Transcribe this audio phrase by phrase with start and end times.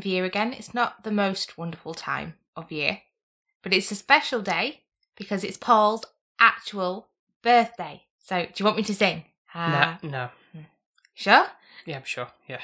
[0.00, 0.52] Time of year again.
[0.52, 3.02] It's not the most wonderful time of year,
[3.62, 4.80] but it's a special day
[5.16, 6.04] because it's Paul's
[6.38, 7.08] actual
[7.42, 8.02] birthday.
[8.18, 9.24] So do you want me to sing?
[9.54, 10.28] Uh, no, no.
[11.14, 11.46] Sure.
[11.84, 12.28] Yeah, I'm sure.
[12.48, 12.60] Yeah.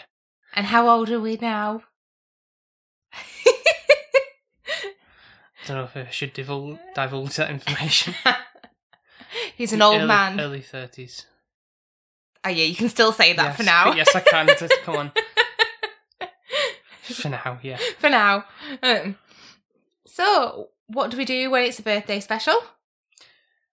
[0.55, 1.83] And how old are we now?
[3.13, 3.19] I
[5.67, 8.15] Don't know if I should divulge, divulge that information.
[9.57, 10.41] He's an old early, man.
[10.41, 11.27] Early thirties.
[12.45, 13.93] Oh yeah, you can still say that yes, for now.
[13.95, 14.47] Yes, I can.
[14.47, 15.13] Just- Come on.
[17.15, 17.79] For now, yeah.
[17.99, 18.45] for now.
[18.83, 19.17] Um,
[20.07, 22.55] so, what do we do when it's a birthday special?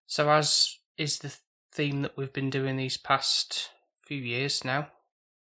[0.06, 1.34] So, as is the
[1.72, 3.70] theme that we've been doing these past
[4.06, 4.88] few years now,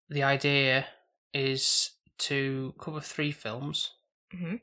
[0.09, 0.85] the idea
[1.33, 3.91] is to cover three films.
[4.33, 4.61] Mhm.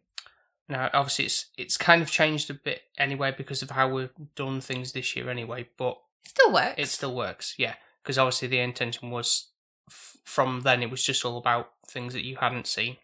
[0.68, 4.60] Now, obviously, it's it's kind of changed a bit anyway because of how we've done
[4.60, 6.74] things this year anyway, but It still works.
[6.78, 7.74] it still works, yeah.
[8.02, 9.48] Because obviously, the intention was
[9.90, 12.96] f- from then it was just all about things that you hadn't seen.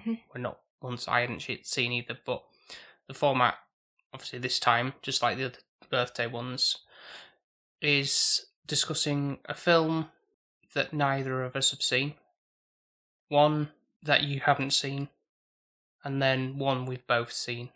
[0.00, 0.20] Mhm.
[0.32, 2.44] Well, not ones I hadn't seen either, but
[3.06, 3.58] the format,
[4.12, 5.58] obviously, this time, just like the other
[5.90, 6.78] birthday ones,
[7.80, 10.10] is discussing a film
[10.74, 12.14] that neither of us have seen,
[13.28, 13.70] one
[14.02, 15.08] that you haven't seen,
[16.02, 17.70] and then one we've both seen,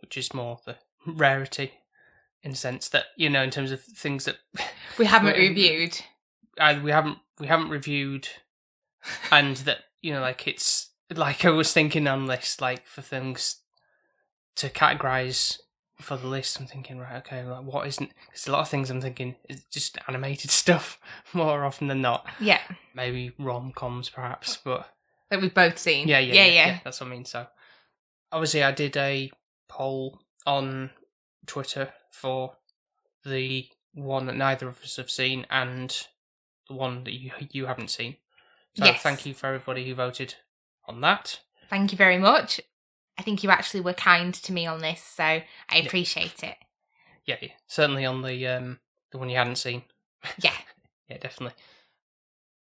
[0.00, 1.72] which is more the rarity
[2.42, 4.36] in the sense that you know in terms of things that
[4.98, 5.98] we haven't reviewed.
[6.58, 8.28] either we haven't we haven't reviewed
[9.32, 13.56] and that you know like it's like I was thinking on this like for things
[14.56, 15.58] to categorize
[16.00, 18.90] for the list I'm thinking right okay like what isn't there's a lot of things
[18.90, 20.98] I'm thinking is just animated stuff
[21.32, 22.60] more often than not Yeah,
[22.94, 24.88] maybe rom-coms perhaps but
[25.30, 26.08] that we've both seen.
[26.08, 26.78] yeah yeah yeah, yeah, yeah.
[26.84, 27.46] that's what I mean so
[28.32, 29.30] obviously I did a
[29.68, 30.90] poll on
[31.46, 32.56] Twitter for
[33.24, 35.96] the one that neither of us have seen and
[36.68, 38.16] the one that you you haven't seen
[38.76, 39.02] so Yes.
[39.02, 40.34] thank you for everybody who voted
[40.86, 41.40] on that
[41.70, 42.60] Thank you very much.
[43.18, 46.56] I think you actually were kind to me on this, so I appreciate it.
[47.26, 48.78] yeah, yeah certainly on the um
[49.12, 49.82] the one you hadn't seen
[50.38, 50.52] Yeah.
[51.08, 51.56] yeah definitely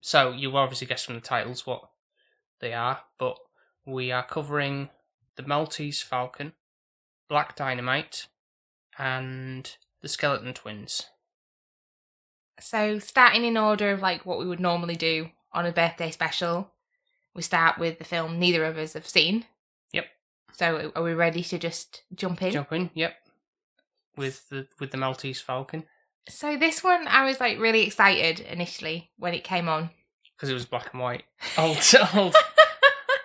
[0.02, 1.82] so you'll obviously guess from the titles what
[2.60, 3.38] they are but
[3.86, 4.90] we are covering
[5.36, 6.54] the Maltese Falcon
[7.30, 8.28] Black Dynamite
[9.00, 11.06] and the Skeleton Twins
[12.60, 16.72] So, starting in order of like what we would normally do on a birthday special,
[17.34, 19.46] we start with the film neither of us have seen.
[19.94, 20.06] Yep.
[20.54, 22.52] So, are we ready to just jump in?
[22.52, 23.16] Jump in, yep.
[24.18, 25.86] With the with the Maltese Falcon
[26.28, 29.90] So, this one I was like really excited initially when it came on.
[30.36, 31.24] because it was black and white.
[31.58, 31.78] Old,
[32.16, 32.34] old.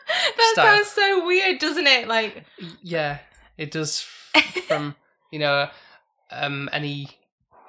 [0.09, 0.77] that Style.
[0.77, 2.07] sounds so weird, doesn't it?
[2.09, 2.45] Like,
[2.83, 3.19] Yeah,
[3.59, 4.01] it does.
[4.69, 4.95] From
[5.33, 5.69] you know,
[6.31, 7.09] um, any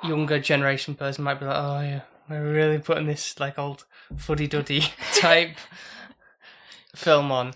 [0.03, 4.47] younger generation person might be like, oh yeah, we're really putting this like old fuddy
[4.47, 4.83] duddy
[5.15, 5.57] type
[6.97, 7.53] film on.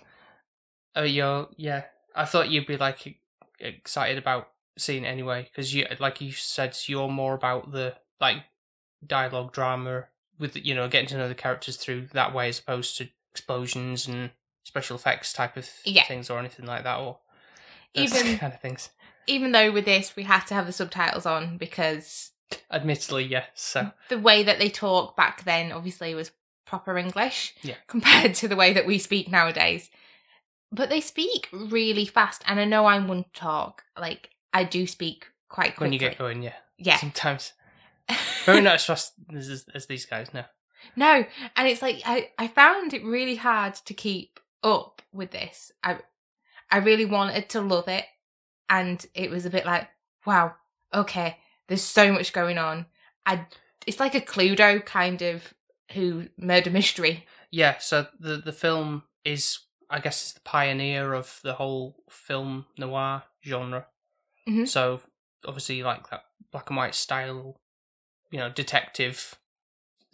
[0.96, 1.84] Oh, you're yeah.
[2.16, 3.18] I thought you'd be like
[3.59, 8.38] excited about seeing it anyway because you, like you said, you're more about the like
[9.06, 10.06] dialogue drama
[10.40, 14.07] with you know getting to know the characters through that way as opposed to explosions
[14.07, 14.31] and
[14.63, 16.03] special effects type of Yeah.
[16.06, 17.19] things or anything like that or
[17.94, 18.90] Even- kind of things.
[19.28, 22.31] even though with this we had to have the subtitles on because
[22.69, 23.47] Admittedly, yes.
[23.56, 26.31] So the way that they talk back then obviously was
[26.71, 27.75] proper English Yeah.
[27.87, 29.91] compared to the way that we speak nowadays.
[30.71, 33.84] But they speak really fast, and I know I'm one to talk.
[33.99, 35.85] Like I do speak quite quickly.
[35.85, 37.51] when you get going, yeah, yeah, sometimes
[38.46, 40.34] very not as fast as, as, as these guys.
[40.34, 40.46] No,
[40.96, 41.25] no,
[41.57, 45.73] and it's like I I found it really hard to keep up with this.
[45.84, 45.99] I
[46.69, 48.05] I really wanted to love it,
[48.69, 49.90] and it was a bit like
[50.25, 50.55] wow,
[50.93, 51.37] okay,
[51.67, 52.85] there's so much going on.
[53.25, 53.46] I
[53.85, 55.53] it's like a Cluedo kind of
[55.93, 57.26] who murder mystery.
[57.52, 57.78] yeah.
[57.79, 59.59] So the the film is,
[59.90, 63.88] I guess, is the pioneer of the whole film noir genre.
[64.47, 64.67] Mhm.
[64.67, 65.02] So
[65.47, 67.59] obviously, like that black and white style,
[68.32, 69.35] you know, detective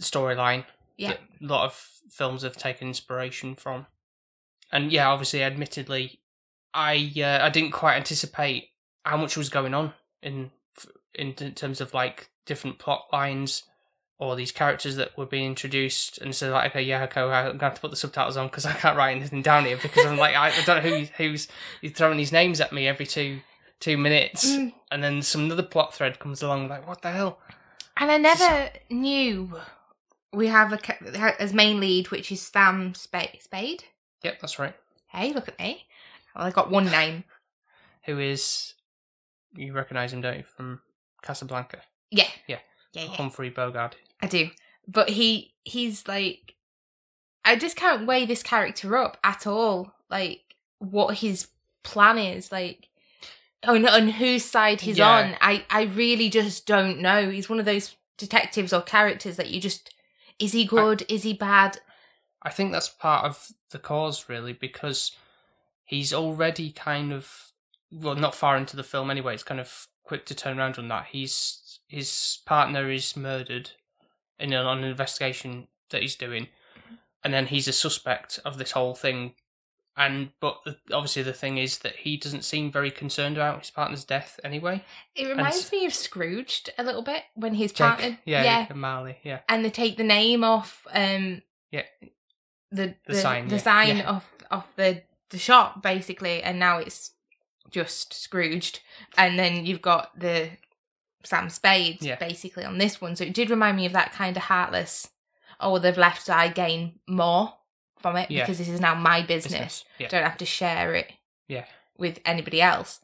[0.02, 0.66] storyline.
[0.98, 1.10] Yeah.
[1.10, 1.74] that a lot of
[2.10, 3.86] films have taken inspiration from.
[4.72, 6.22] And yeah, obviously, admittedly,
[6.74, 8.70] I uh, I didn't quite anticipate
[9.06, 10.52] how much was going on in
[11.14, 13.64] in, in terms of like different plot lines
[14.20, 17.60] or these characters that were being introduced, and so like, okay, yeah, okay, I'm going
[17.60, 20.06] to have to put the subtitles on because I can't write anything down here because
[20.06, 21.48] I'm like, I, I don't know who who's
[21.82, 23.40] he's throwing these names at me every two
[23.80, 24.74] two minutes, Mm.
[24.92, 27.38] and then some other plot thread comes along, like, what the hell?
[27.96, 29.56] And I never knew
[30.34, 33.38] we have a as main lead, which is Sam Spade.
[33.42, 33.84] Spade.
[34.24, 34.76] Yep, that's right.
[35.08, 35.86] Hey, look at me.
[36.36, 37.24] Well, I got one name.
[38.06, 38.74] Who is
[39.56, 40.82] you recognise him, don't you, from
[41.22, 41.82] Casablanca?
[42.12, 42.28] Yeah.
[42.48, 42.60] Yeah.
[42.98, 43.16] Yeah, yeah.
[43.16, 43.96] Humphrey Bogart.
[44.22, 44.50] I do.
[44.88, 46.56] But he he's like
[47.46, 49.94] I just can't weigh this character up at all.
[50.10, 50.42] Like
[50.80, 51.48] what his
[51.84, 52.88] plan is, like
[53.66, 55.10] on on whose side he's Yeah.
[55.10, 55.36] on.
[55.42, 57.30] I I really just don't know.
[57.30, 59.94] He's one of those detectives or characters that you just
[60.40, 61.04] is he good?
[61.10, 61.80] is he bad?
[62.44, 65.12] I think that's part of the cause, really, because
[65.84, 67.52] he's already kind of
[67.92, 69.34] well, not far into the film anyway.
[69.34, 71.08] It's kind of quick to turn around on that.
[71.12, 73.72] He's his partner is murdered
[74.40, 76.48] in an, on an investigation that he's doing,
[77.24, 79.34] and then he's a suspect of this whole thing.
[80.00, 83.72] And but the, obviously the thing is that he doesn't seem very concerned about his
[83.72, 84.84] partner's death anyway.
[85.16, 88.74] It reminds s- me of Scrooged a little bit when his Jake, partner yeah, yeah
[88.76, 91.42] Marley, yeah, and they take the name off um
[91.72, 91.82] Yeah.
[92.72, 93.62] the The the, sign, the yeah.
[93.62, 94.10] sign Yeah.
[94.12, 95.02] off off the
[95.32, 97.12] the shop basically and now it's
[97.72, 98.82] just Scrooged
[99.18, 100.52] and then you've got the
[101.28, 102.16] Sam Spade Yeah.
[102.16, 105.10] basically on this one so it did remind me of that kind of heartless
[105.60, 107.54] oh they've left I gain more
[108.00, 108.44] from it Yeah.
[108.44, 111.12] because this is now my business Yeah, don't have to share it
[111.48, 111.66] yeah.
[111.98, 113.00] with anybody else.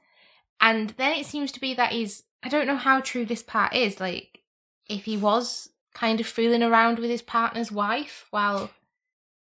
[0.61, 3.73] And then it seems to be that he's I don't know how true this part
[3.73, 4.39] is, like
[4.87, 8.69] if he was kind of fooling around with his partner's wife while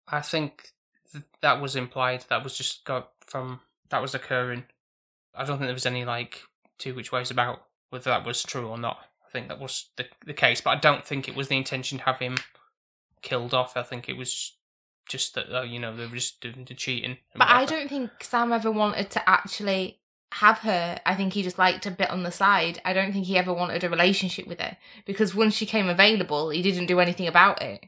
[0.08, 0.70] I think
[1.12, 2.26] th- that was implied.
[2.30, 4.64] That was just got from that was occurring.
[5.34, 6.42] I don't think there was any like
[6.78, 9.00] two which ways about whether that was true or not.
[9.26, 11.98] I think that was the the case, but I don't think it was the intention
[12.00, 12.38] to have him
[13.22, 13.76] killed off.
[13.76, 14.54] I think it was
[15.08, 17.18] just that uh, you know they were just doing the cheating.
[17.36, 20.00] But I don't think Sam ever wanted to actually
[20.34, 21.00] have her.
[21.06, 22.82] I think he just liked a bit on the side.
[22.84, 26.50] I don't think he ever wanted a relationship with her because once she came available,
[26.50, 27.86] he didn't do anything about it.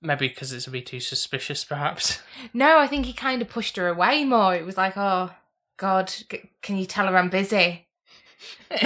[0.00, 2.20] Maybe because it's a bit too suspicious, perhaps.
[2.54, 4.54] No, I think he kind of pushed her away more.
[4.54, 5.30] It was like, oh,
[5.76, 6.12] God,
[6.62, 7.88] can you tell her I'm busy?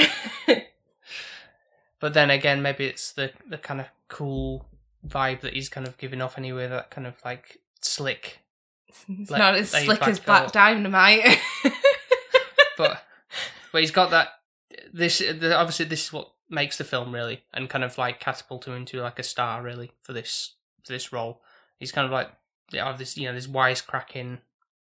[2.03, 4.67] But then again, maybe it's the the kind of cool
[5.07, 6.67] vibe that he's kind of giving off anyway.
[6.67, 8.41] That kind of like slick
[8.89, 10.51] It's Like, not as slick as Black.
[10.51, 11.39] Dynamite.
[12.77, 13.03] but
[13.73, 14.29] but he's got that
[14.93, 18.67] this the, obviously this is what makes the film really and kind of like catapult
[18.67, 21.41] him into like a star really for this for this role
[21.79, 22.29] he's kind of like
[22.73, 24.39] yeah have this you know this wisecracking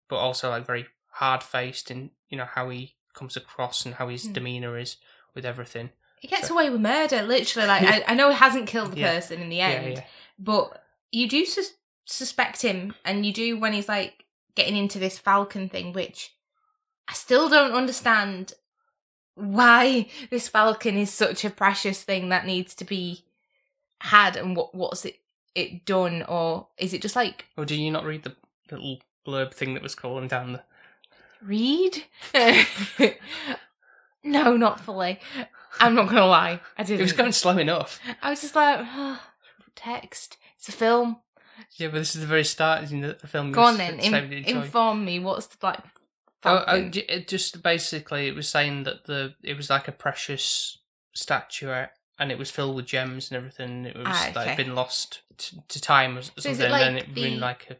[0.08, 4.08] but also like very hard faced in you know how he comes across and how
[4.08, 4.32] his Hmm.
[4.32, 4.96] demeanor is
[5.34, 7.66] with everything he gets So- away with murder, literally.
[7.68, 9.14] Like I, I know he hasn't killed the Yeah.
[9.14, 10.04] person in the end, yeah
[10.38, 11.74] but you do sus-
[12.04, 14.24] suspect him, and you do when he's like
[14.54, 16.32] getting into this Falcon thing, which
[17.08, 18.52] I still don't understand
[19.34, 23.24] why this Falcon is such a precious thing that needs to be
[24.00, 25.16] had, and what what's it
[25.54, 28.36] it done, or is it just like oh, or did you not read the
[28.70, 30.62] little blurb thing that was calling down the
[31.42, 32.04] read?
[34.24, 35.18] no, not fully.
[35.80, 37.00] I'm not gonna lie, I didn't.
[37.00, 39.20] it was going slow enough I was just like, oh,
[39.76, 40.36] text.
[40.56, 41.20] It's a film.
[41.76, 43.98] yeah but this is the very start the the film Go on then.
[44.00, 45.18] In- inform me.
[45.20, 45.84] What's the black?
[46.44, 46.62] Oh,
[46.94, 50.78] it just basically, it was saying that the it was like a precious
[51.14, 53.84] statuette, and it was filled with gems and everything.
[53.86, 56.96] It was Ah, like been lost to, to time or something, is it and then
[56.96, 57.76] it been the- like a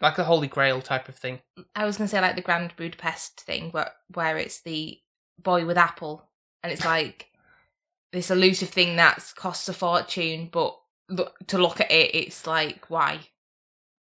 [0.00, 1.40] like the Holy Grail type of thing.
[1.74, 5.00] I was gonna say like the Grand Budapest thing, but where it's the
[5.38, 6.28] boy with apple,
[6.62, 7.28] and it's like
[8.12, 10.78] this elusive thing that costs a fortune, but
[11.08, 13.20] look, to look at it, it's like why?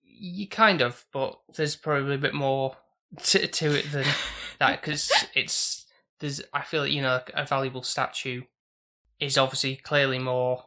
[0.03, 2.77] You kind of, but there's probably a bit more
[3.23, 4.05] to, to it than
[4.59, 5.85] that because it's
[6.19, 6.41] there's.
[6.53, 8.43] I feel like you know a valuable statue
[9.19, 10.65] is obviously clearly more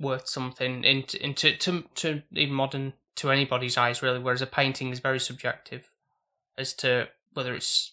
[0.00, 4.46] worth something in in to to, to even modern to anybody's eyes really, whereas a
[4.46, 5.90] painting is very subjective
[6.56, 7.92] as to whether it's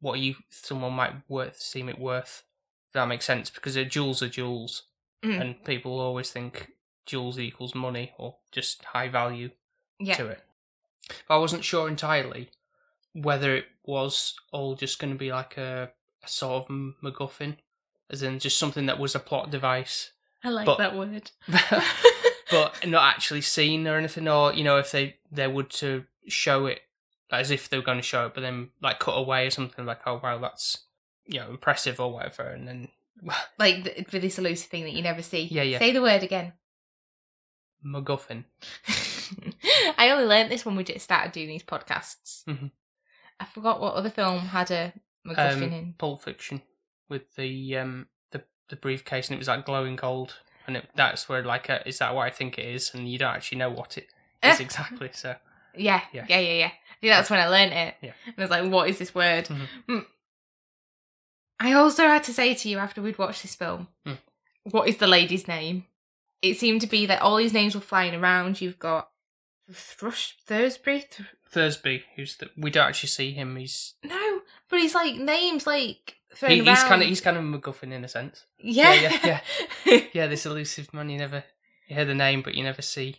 [0.00, 2.44] what you someone might worth seem it worth.
[2.94, 4.84] That makes sense because jewels are jewels,
[5.24, 5.40] Mm.
[5.40, 6.72] and people always think
[7.06, 9.50] jewels equals money or just high value
[9.98, 10.40] Yeah, to it.
[11.28, 12.50] But I wasn't sure entirely
[13.12, 15.90] whether it was all just going to be like a,
[16.24, 16.68] a sort of
[17.02, 17.56] MacGuffin,
[18.08, 21.30] as in just something that was a plot device, I like but- that word.
[22.50, 24.26] but not actually seen or anything.
[24.26, 26.80] Or you know, if they they would to show it
[27.30, 29.84] as if they were going to show it, but then like cut away or something
[29.86, 30.78] like, oh wow, that's
[31.30, 32.88] you know impressive or whatever, and then
[33.58, 35.42] like th- for this elusive thing that you never see.
[35.50, 35.78] Yeah, yeah.
[35.78, 36.52] Say the word again.
[37.84, 38.44] MacGuffin.
[39.98, 42.44] I only learnt this when we just started doing these podcasts.
[42.44, 42.70] Mhm.
[43.38, 44.92] I forgot what other film had a
[45.26, 45.94] MacGuffin Um, in.
[45.96, 46.60] Pulp Fiction
[47.08, 51.28] with the um the the briefcase and it was like glowing gold and it, that's
[51.28, 53.70] where like uh is that what I think it is and you don't actually know
[53.70, 54.08] what it
[54.42, 55.36] is exactly so
[55.74, 56.26] Yeah, yeah.
[56.28, 56.66] yeah, yeah, yeah.
[56.66, 57.94] I think that's when I learnt it.
[58.02, 58.12] Yeah.
[58.26, 59.46] And I was like, what is this word?
[59.46, 59.66] Mhm.
[59.88, 60.06] Mm.
[61.60, 64.18] I also had to say to you after we'd watched this film, Mm.
[64.64, 65.84] what is the lady's name?
[66.42, 68.60] It seemed to be that all these names were flying around.
[68.60, 69.10] You've got
[69.72, 71.08] Thrush Thursbury.
[71.10, 75.66] Th- Thursby who's the we don't actually see him he's no, but he's like names
[75.66, 79.40] like he, he's kind of he's kind of a MacGuffin in a sense yeah, yeah,
[79.84, 80.00] yeah.
[80.12, 81.42] yeah this elusive man you never
[81.88, 83.16] you hear the name but you never see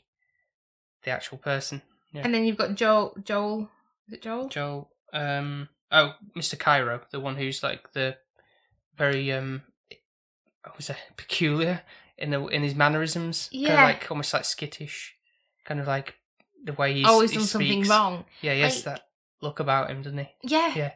[1.04, 1.82] the actual person
[2.14, 3.18] yeah and then you've got Joel.
[3.22, 3.70] Joel.
[4.08, 4.48] Is it Joel?
[4.48, 8.16] Joel um oh Mr Cairo the one who's like the
[9.01, 9.62] very um
[10.63, 11.81] what was it peculiar
[12.17, 13.74] in the in his mannerisms kind Yeah.
[13.81, 15.15] of like almost like skittish
[15.65, 16.15] kind of like
[16.63, 18.25] the way he's Always he done something wrong.
[18.41, 19.01] yeah he has Like- that
[19.41, 20.72] look about him doesn't he Yeah.
[20.75, 20.91] Yeah.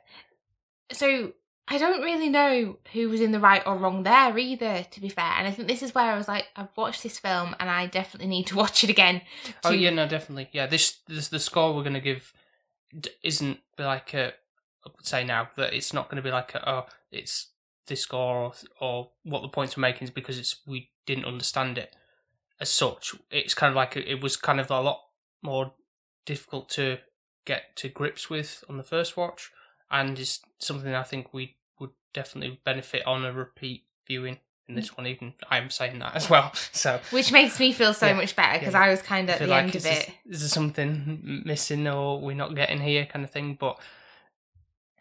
[0.91, 1.33] So
[1.67, 5.09] I don't really know who was in the right or wrong there either, to be
[5.09, 5.33] fair.
[5.37, 7.87] And I think this is where I was like, I've watched this film and I
[7.87, 9.23] definitely need to watch it again.
[9.63, 10.47] Oh yeah, no, definitely.
[10.51, 12.31] Yeah, this this the score we're gonna give
[13.23, 14.25] isn't like a
[14.85, 17.47] I would say now that it's not going to be like a, oh it's
[17.87, 21.77] this score or, or what the points we're making is because it's we didn't understand
[21.77, 21.95] it
[22.59, 23.13] as such.
[23.31, 25.01] It's kind of like it was kind of a lot
[25.41, 25.73] more
[26.25, 26.97] difficult to
[27.45, 29.51] get to grips with on the first watch,
[29.91, 34.39] and is something I think we would definitely benefit on a repeat viewing.
[34.67, 36.51] In this one, even I'm saying that as well.
[36.71, 38.13] So Which makes me feel so Yeah.
[38.13, 38.81] much better because Yeah.
[38.81, 40.09] I was kind of at the like end of this- it.
[40.27, 43.79] is there something missing or we're not getting here kind of thing but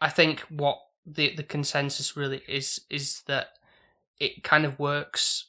[0.03, 3.49] i think what the the consensus really is is that
[4.19, 5.49] it kind of works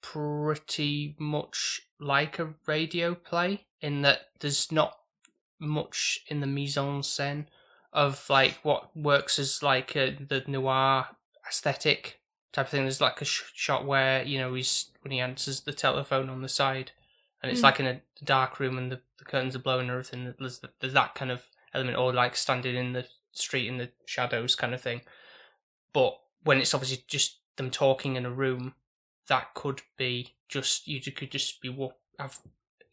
[0.00, 4.96] pretty much like a radio play in that there's not
[5.58, 7.46] much in the mise en scène
[7.92, 11.06] of like what works as like a, the noir
[11.46, 12.20] aesthetic
[12.52, 12.82] type of thing.
[12.82, 16.40] There's like a sh- shot where you know he's when he answers the telephone on
[16.42, 16.92] the side,
[17.42, 17.64] and it's Mm.
[17.64, 20.34] like in a dark room and the, the curtains are blowing and everything.
[20.38, 24.54] There's there's that kind of element, or like standing in the street in the shadows
[24.54, 25.02] kind of thing.
[25.92, 28.74] But when it's obviously just them talking in a room,
[29.28, 32.38] that could be just you could just be what have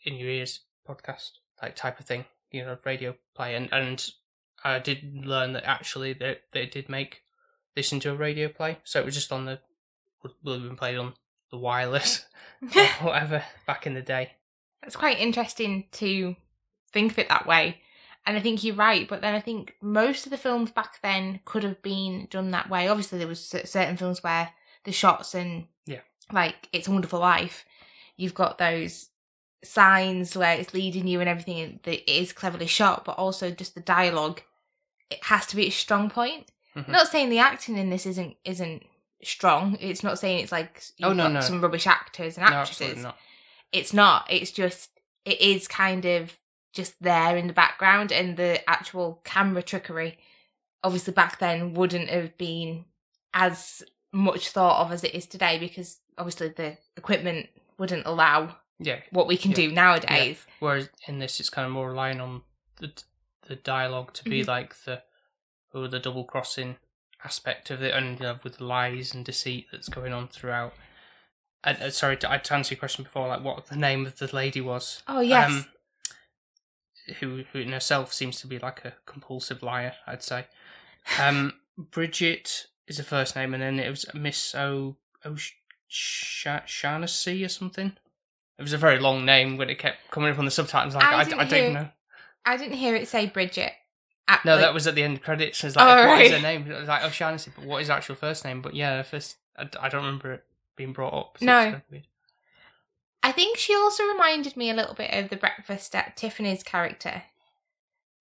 [0.03, 3.55] in your ears podcast like type of thing, you know, radio play.
[3.55, 4.09] And and
[4.63, 7.21] I did learn that actually they they did make
[7.75, 9.59] this into a radio play, so it was just on the
[10.23, 11.13] would would have been played on
[11.51, 12.25] the wireless
[12.75, 14.31] or whatever back in the day.
[14.81, 16.35] That's quite interesting to
[16.91, 17.81] think of it that way.
[18.27, 21.39] And I think you're right, but then I think most of the films back then
[21.45, 22.87] could have been done that way.
[22.87, 24.49] Obviously, there was certain films where
[24.83, 26.01] the shots and Yeah.
[26.31, 27.63] like It's a Wonderful Life,
[28.17, 29.09] you've got those
[29.63, 33.81] signs where it's leading you and everything that is cleverly shot, but also just the
[33.81, 34.41] dialogue.
[35.09, 36.51] It has to be a strong point.
[36.75, 36.89] Mhm.
[36.89, 38.83] Not saying the acting in this isn't isn't
[39.23, 39.77] strong.
[39.79, 41.41] It's not saying it's like you've Oh, no, got no.
[41.41, 43.17] some rubbish actors and actresses absolutely not.
[43.71, 44.91] it's not it's just
[45.25, 46.37] it is kind of
[46.73, 50.17] just there in the background and the actual camera trickery
[50.83, 52.85] obviously back then wouldn't have been
[53.33, 53.83] as
[54.13, 57.47] much thought of as it is today because obviously the equipment
[57.79, 58.99] wouldn't allow Yeah.
[59.11, 59.55] what we can Yeah.
[59.57, 62.43] do nowadays Whereas in this, it's kind of more relying on
[62.77, 62.91] the
[63.47, 64.47] the dialogue to be Mhm.
[64.47, 65.03] like the
[65.73, 66.77] or the double crossing
[67.23, 70.73] aspect of it, and you know, with the lies and deceit that's going on throughout.
[71.63, 74.17] And uh, sorry, to, I to answer your question before, like what the name of
[74.17, 75.01] the lady was.
[75.07, 75.65] oh yes Um,
[77.19, 80.45] who who in herself seems to be like a compulsive liar, I'd say.
[81.19, 84.95] Um, Bridget is the first name, and then it was Miss O
[85.25, 85.53] O Sh-
[86.65, 87.93] Shaughnessy or something.
[88.57, 90.95] It was a very long name when it kept coming up on the subtitles.
[90.95, 91.89] Like I I, I, don't hear- know.
[92.45, 93.73] i didn't hear it say bridget
[94.27, 95.63] at, No, that was at the end of credits.
[95.63, 96.41] It's like, Oh, what is right.
[96.41, 96.69] her name?
[96.69, 98.61] It was like, oh, Shaughnessy, but what is her actual first name?
[98.61, 100.43] But yeah, first, I, I don't remember it
[100.75, 101.37] being brought up.
[101.39, 101.59] so No.
[101.59, 102.07] it's kind of weird.
[103.27, 107.23] I think she also reminded me a little bit of the breakfast at Tiffany's character,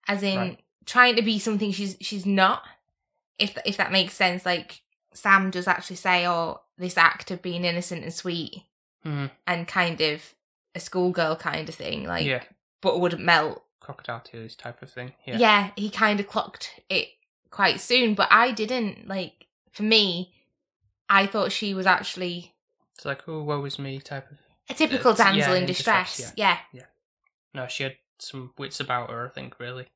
[0.05, 0.59] as in Right.
[0.85, 2.63] trying to be something she's she's not.
[3.39, 4.81] If if that makes sense, like
[5.13, 8.63] Sam does actually say, "Oh, this act of being innocent and sweet
[9.05, 9.31] Mhm.
[9.47, 10.33] and kind of
[10.75, 12.43] a schoolgirl kind of thing, like, yeah,
[12.81, 15.13] but wouldn't melt." crocodile tears type of thing.
[15.23, 15.71] Yeah, Yeah.
[15.77, 17.07] he kind of clocked it
[17.49, 19.07] quite soon, but I didn't.
[19.07, 20.35] Like for me,
[21.07, 22.53] I thought she was actually
[22.95, 24.39] It's like, oh, woe is me type of.
[24.69, 26.17] A typical It's- yeah, damsel in in distress.
[26.17, 26.59] distress, yeah.
[27.53, 29.87] No, she had some wits about her, I think, really.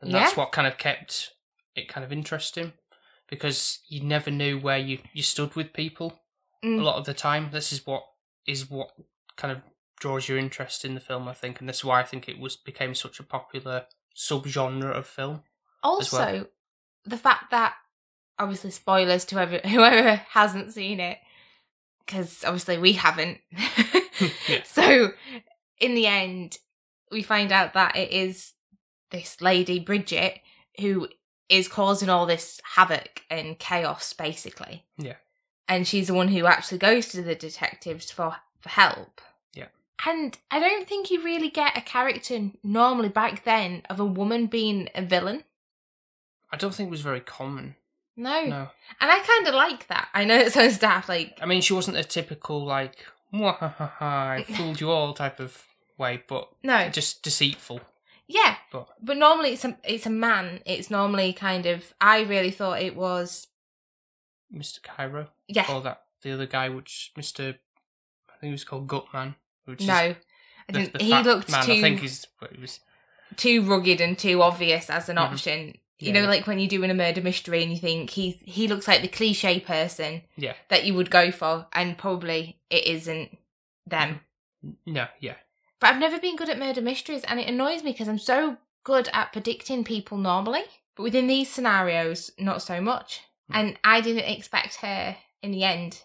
[0.00, 0.38] And that's Yeah.
[0.38, 1.32] what kind of kept
[1.74, 2.72] it kind of interesting.
[3.30, 6.18] because you never knew where you, you stood with people
[6.64, 6.80] Mm.
[6.80, 7.50] a lot of the time.
[7.50, 8.02] This is what
[8.46, 8.90] is what
[9.36, 9.60] kind of
[10.00, 12.38] draws your interest in the film, I think, and this is why I think it
[12.38, 15.44] was became such a popular subgenre of film.
[15.82, 16.46] Also, well.
[17.04, 17.74] the fact that
[18.38, 21.18] obviously spoilers to whoever, whoever hasn't seen it,
[22.06, 23.40] because obviously we haven't.
[24.48, 24.62] Yeah.
[24.64, 25.12] So,
[25.80, 26.58] in the end,
[27.10, 28.52] we find out that it is
[29.10, 30.40] this lady Bridget
[30.80, 31.08] who
[31.48, 34.84] is causing all this havoc and chaos, basically.
[34.96, 35.14] Yeah.
[35.68, 39.20] And she's the one who actually goes to the detectives for for help.
[39.54, 39.68] Yeah.
[40.06, 44.46] And I don't think you really get a character normally back then of a woman
[44.46, 45.44] being a villain.
[46.50, 47.76] I don't think it was very common.
[48.16, 48.44] No.
[48.46, 48.68] No,
[49.00, 50.08] And I kind of like that.
[50.12, 54.44] I know it sounds daft, like, I mean she wasn't a typical like "Mwahaha, I
[54.56, 55.64] fooled you all type of
[55.96, 56.88] way, but no.
[56.88, 57.80] just deceitful.
[58.26, 58.56] Yeah.
[58.70, 60.60] But But normally it's a, it's a man.
[60.66, 63.46] It's normally kind of, I really thought it was,
[64.54, 64.82] Mr.
[64.82, 65.66] Cairo yeah.
[65.70, 67.50] or that the other guy, which Mr.
[68.28, 69.34] I think he was called Gutman.
[69.66, 70.14] Which no.
[70.68, 71.64] the, the he looked man.
[71.64, 72.80] too, I think he's he was.
[73.36, 75.20] too rugged and too obvious as an Mhm.
[75.32, 75.78] option.
[75.98, 76.28] You Yeah, know, yeah.
[76.28, 79.08] like when you're doing a murder mystery and you think he he looks like the
[79.08, 80.54] cliche person Yeah.
[80.68, 83.36] that you would go for, and probably it isn't
[83.86, 84.20] them.
[84.86, 85.06] No.
[85.20, 85.34] Yeah.
[85.80, 88.58] But I've never been good at murder mysteries, and it annoys me because I'm so
[88.84, 90.64] good at predicting people normally.
[90.96, 93.20] But within these scenarios, not so much.
[93.50, 93.56] Hmm.
[93.56, 96.02] And I didn't expect her in the end.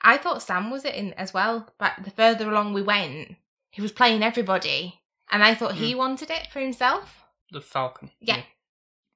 [0.00, 3.36] I thought Sam was it in as well, but the further along we went,
[3.70, 5.00] he was playing everybody,
[5.30, 7.24] and I thought he wanted it for himself.
[7.50, 8.10] The Falcon.
[8.20, 8.42] Yeah.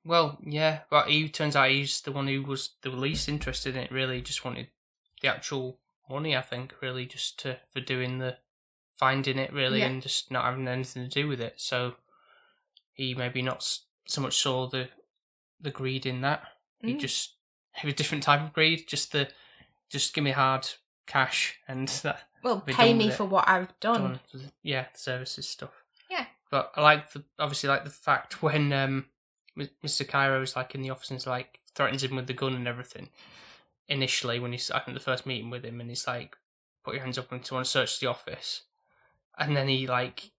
[0.09, 3.83] Well, yeah, but he turns out he's the one who was the least interested in
[3.83, 3.93] it.
[3.93, 4.69] Really, just wanted
[5.21, 6.35] the actual money.
[6.35, 8.39] I think really just to for doing the
[8.97, 9.87] finding it really, Yeah.
[9.89, 11.61] and just not having anything to do with it.
[11.61, 11.97] So
[12.95, 13.63] he maybe not
[14.07, 14.89] so much saw the
[15.61, 16.43] the greed in that.
[16.81, 17.01] He Mm.
[17.01, 17.35] just
[17.77, 18.89] he was a different type of greed.
[18.89, 19.31] Just the
[19.91, 20.67] just give me hard
[21.07, 24.21] cash and that Well, pay me for what I've done.
[24.33, 24.53] done.
[24.63, 25.85] Yeah, services stuff.
[26.09, 26.25] Yeah.
[26.51, 29.11] But I like the obviously like the fact when um
[29.85, 30.07] Mr.
[30.07, 32.69] Cairo is like in the office and he's like threatens him with the gun and
[32.69, 33.09] everything.
[33.89, 36.37] Initially, when he's I think the first meeting with him and he's like,
[36.85, 38.63] "Put your hands up and to want to search the office,"
[39.39, 40.31] and then he like,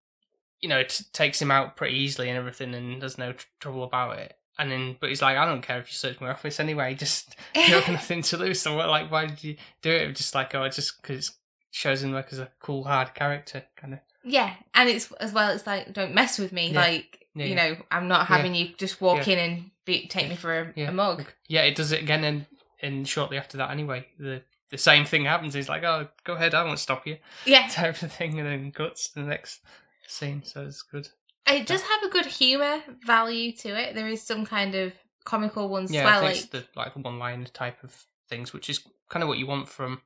[0.62, 3.84] you know, t- takes him out pretty easily and everything, and there's no tr- trouble
[3.84, 4.36] about it.
[4.60, 6.94] And then, but he's like, "I don't care if you search my office anyway.
[7.00, 8.62] Just you have nothing to lose.
[8.62, 8.90] So what?
[8.90, 10.16] Like, why did you do it?
[10.16, 11.36] Just like, oh, it's just because it
[11.72, 14.00] shows him like as a cool, hard character, kind of.
[14.24, 15.50] Yeah, and it's as well.
[15.50, 16.72] It's like don't mess with me.
[16.72, 16.82] Yeah.
[16.82, 20.36] Like Yeah, you know, I'm not having you just walk in and be, take me
[20.36, 21.26] for a, a mug.
[21.48, 22.46] Yeah, it does it again, and
[22.82, 25.54] and shortly after that, anyway, the the same thing happens.
[25.54, 28.72] He's like, "Oh, go ahead, I won't stop you," Yeah, type of thing, and then
[28.72, 29.62] cuts to the next
[30.08, 30.44] scene.
[30.44, 31.10] So it's good.
[31.48, 33.96] it does have a good humor value to it.
[33.96, 34.94] There is some kind of
[35.26, 36.20] comical ones Yeah, well.
[36.20, 39.30] I Like it's the like the one line type of things, which is kind of
[39.30, 40.02] what you want from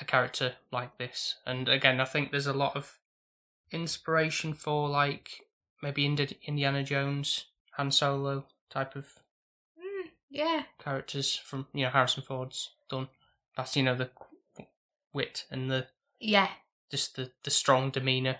[0.00, 1.36] a character like this.
[1.46, 2.98] And again, I think there's a lot of
[3.70, 5.46] inspiration for like
[5.82, 9.06] maybe Indi- Indiana Jones, Han Solo type of
[9.78, 13.08] mm, yeah, characters from you know Harrison Ford's done.
[13.56, 14.10] That's you know the
[15.12, 15.86] wit and the
[16.20, 16.48] yeah.
[16.90, 18.36] just the the strong demeanor.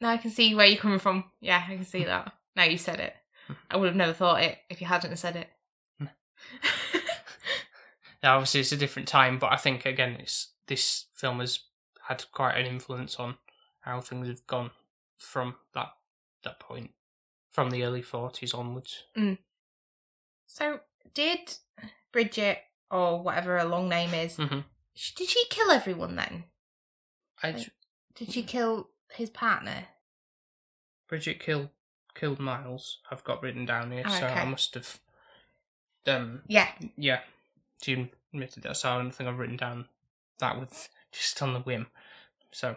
[0.00, 1.24] Now I can see where you're coming from.
[1.40, 2.32] Yeah, I can see that.
[2.54, 3.14] Now you said it.
[3.70, 5.48] I would have never thought it if you hadn't said it.
[8.22, 11.60] Now, obviously, it's a different time, but I think again, it's this film has
[12.06, 13.36] had quite an influence on
[13.80, 14.70] how things have gone
[15.16, 15.88] from that
[16.44, 16.92] that point,
[17.50, 19.04] from the early forties onwards.
[20.46, 20.80] so,
[21.14, 21.54] did
[22.12, 22.58] Bridget
[22.90, 24.36] or whatever her long name is?
[24.36, 24.60] hmm
[25.16, 26.44] Did she kill everyone then?
[27.42, 27.70] I Like-
[28.14, 29.86] Did she kill his partner?
[31.08, 31.70] Bridget killed
[32.14, 32.98] killed Miles.
[33.10, 35.00] I've got written down here, so I must have.
[36.06, 36.70] Um, Yeah.
[36.96, 37.22] yeah,
[37.82, 39.88] she admitted that, so I don't think I've written down
[40.38, 41.86] that with just on the whim.
[42.50, 42.76] So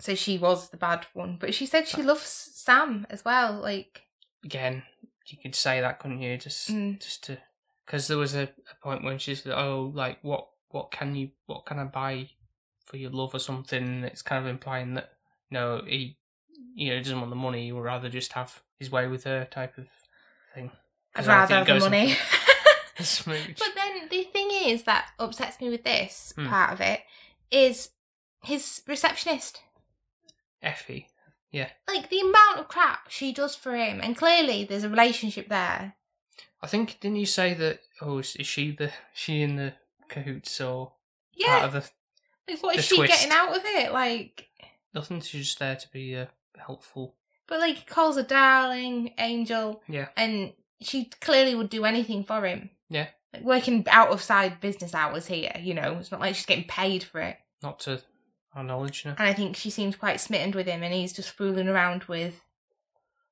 [0.00, 3.52] So she was the bad one, but she said she loves Sam as well.
[3.54, 4.02] Like,
[4.44, 4.82] again,
[5.26, 6.36] you could say that, couldn't you?
[6.38, 6.98] Just, Mm.
[7.00, 7.38] just to,
[7.86, 11.30] because there was a, a point when she said, "Oh, like what, what can you,
[11.46, 12.30] what can I buy
[12.86, 15.12] for your love or something?" And it's kind of implying that
[15.50, 16.16] no, he,
[16.74, 17.64] you know, he doesn't want the money.
[17.64, 19.88] He would rather just have his way with her, type of
[20.54, 20.70] thing.
[21.14, 22.16] I'd rather have the money.
[22.98, 26.46] But then the thing is that upsets me with this Hmm.
[26.48, 27.00] part of it
[27.50, 27.90] is
[28.42, 29.60] his receptionist.
[30.62, 31.08] Effie,
[31.50, 31.68] Yeah.
[31.88, 35.94] Like the amount of crap she does for him, and clearly there's a relationship there.
[36.62, 37.80] I think didn't you say that?
[38.02, 39.72] Oh, is, is she the she in the
[40.08, 40.92] cahoots or part
[41.34, 41.90] Yeah, of the
[42.48, 43.12] like what is the she twist.
[43.12, 43.92] getting out of it?
[43.92, 44.48] Like,
[44.94, 45.20] nothing?
[45.20, 46.26] She's just there to be uh,
[46.58, 47.14] helpful.
[47.46, 50.08] but like he calls her darling, angel, Yeah.
[50.16, 52.70] and she clearly would do anything for him.
[52.90, 53.06] Yeah.
[53.32, 55.52] like working out of side business hours here.
[55.60, 57.36] You know, it's not like she's getting paid for it.
[57.62, 58.02] Not to
[58.54, 59.14] our knowledge, no.
[59.18, 62.40] And I think she seems quite smitten with him, and he's just fooling around with.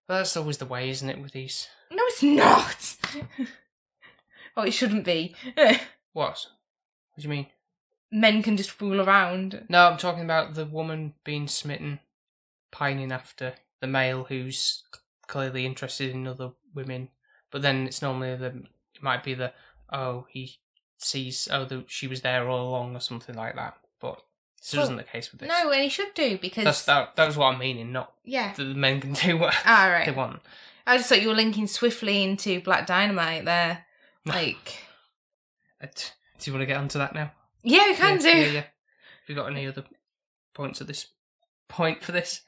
[0.06, 1.68] But that's always the way, isn't it, with these?
[1.90, 2.96] No, it's not.
[4.56, 5.34] oh, it shouldn't be.
[6.14, 6.46] What?
[7.12, 7.46] What do you mean?
[8.10, 9.66] Men can just fool around.
[9.68, 12.00] No, I'm talking about the woman being smitten,
[12.72, 14.82] pining after the male who's
[15.28, 17.10] clearly interested in other women.
[17.52, 19.52] But then it's normally the it might be the
[19.92, 20.56] oh he
[20.98, 23.76] sees oh the, she was there all along or something like that.
[24.60, 25.48] This Well, isn't the case with this.
[25.48, 27.16] No, and he should do because that's that.
[27.16, 27.92] That was what I'm meaning.
[27.92, 28.52] Not yeah.
[28.54, 30.04] that the men can do what Ah, right.
[30.06, 30.40] they want.
[30.86, 33.84] I just thought you were linking swiftly into Black Dynamite there.
[34.26, 34.82] Like,
[35.94, 37.32] t- Do you want to get onto that now?
[37.62, 38.38] yeah, we can yeah, do.
[38.38, 38.60] Yeah, yeah.
[38.60, 39.84] Have you got any other
[40.54, 41.06] points at this
[41.68, 42.42] point for this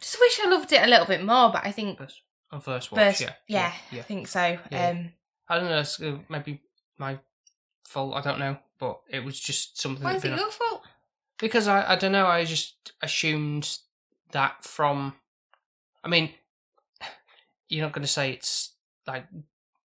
[0.00, 2.92] Just wish I loved it a little bit more, but I think first on first
[2.92, 3.00] watch?
[3.00, 4.00] first, yeah, yeah, yeah.
[4.00, 4.58] I think so.
[4.70, 4.88] Yeah.
[4.90, 5.12] Um,
[5.48, 5.80] I don't know.
[5.80, 6.60] It's uh, maybe
[6.98, 7.18] my
[7.84, 8.14] fault.
[8.14, 10.02] I don't know, but it was just something.
[10.04, 10.82] why is it your fault?
[11.38, 12.26] Because I, I don't know.
[12.26, 13.78] I just assumed
[14.32, 15.14] that from.
[16.04, 16.30] I mean,
[17.68, 18.72] you're not going to say it's
[19.06, 19.26] like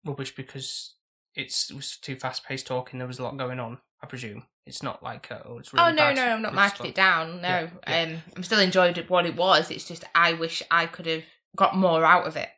[0.05, 0.93] rubbish because
[1.35, 2.99] it's it was too fast paced talking.
[2.99, 3.79] There was a lot going on.
[4.01, 6.85] I presume it's not like uh, oh, it's really oh no, no, I'm not marking
[6.85, 7.41] it down.
[7.41, 8.01] No, Yeah, yeah.
[8.03, 9.71] um, I'm still enjoyed what it was.
[9.71, 11.23] It's just I wish I could have
[11.55, 12.49] got more out of it.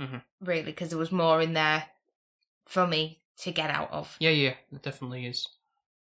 [0.00, 0.22] Mhm.
[0.40, 1.84] Really, because there was more in there
[2.66, 4.14] for me to get out of.
[4.20, 5.46] Yeah, yeah, it definitely is.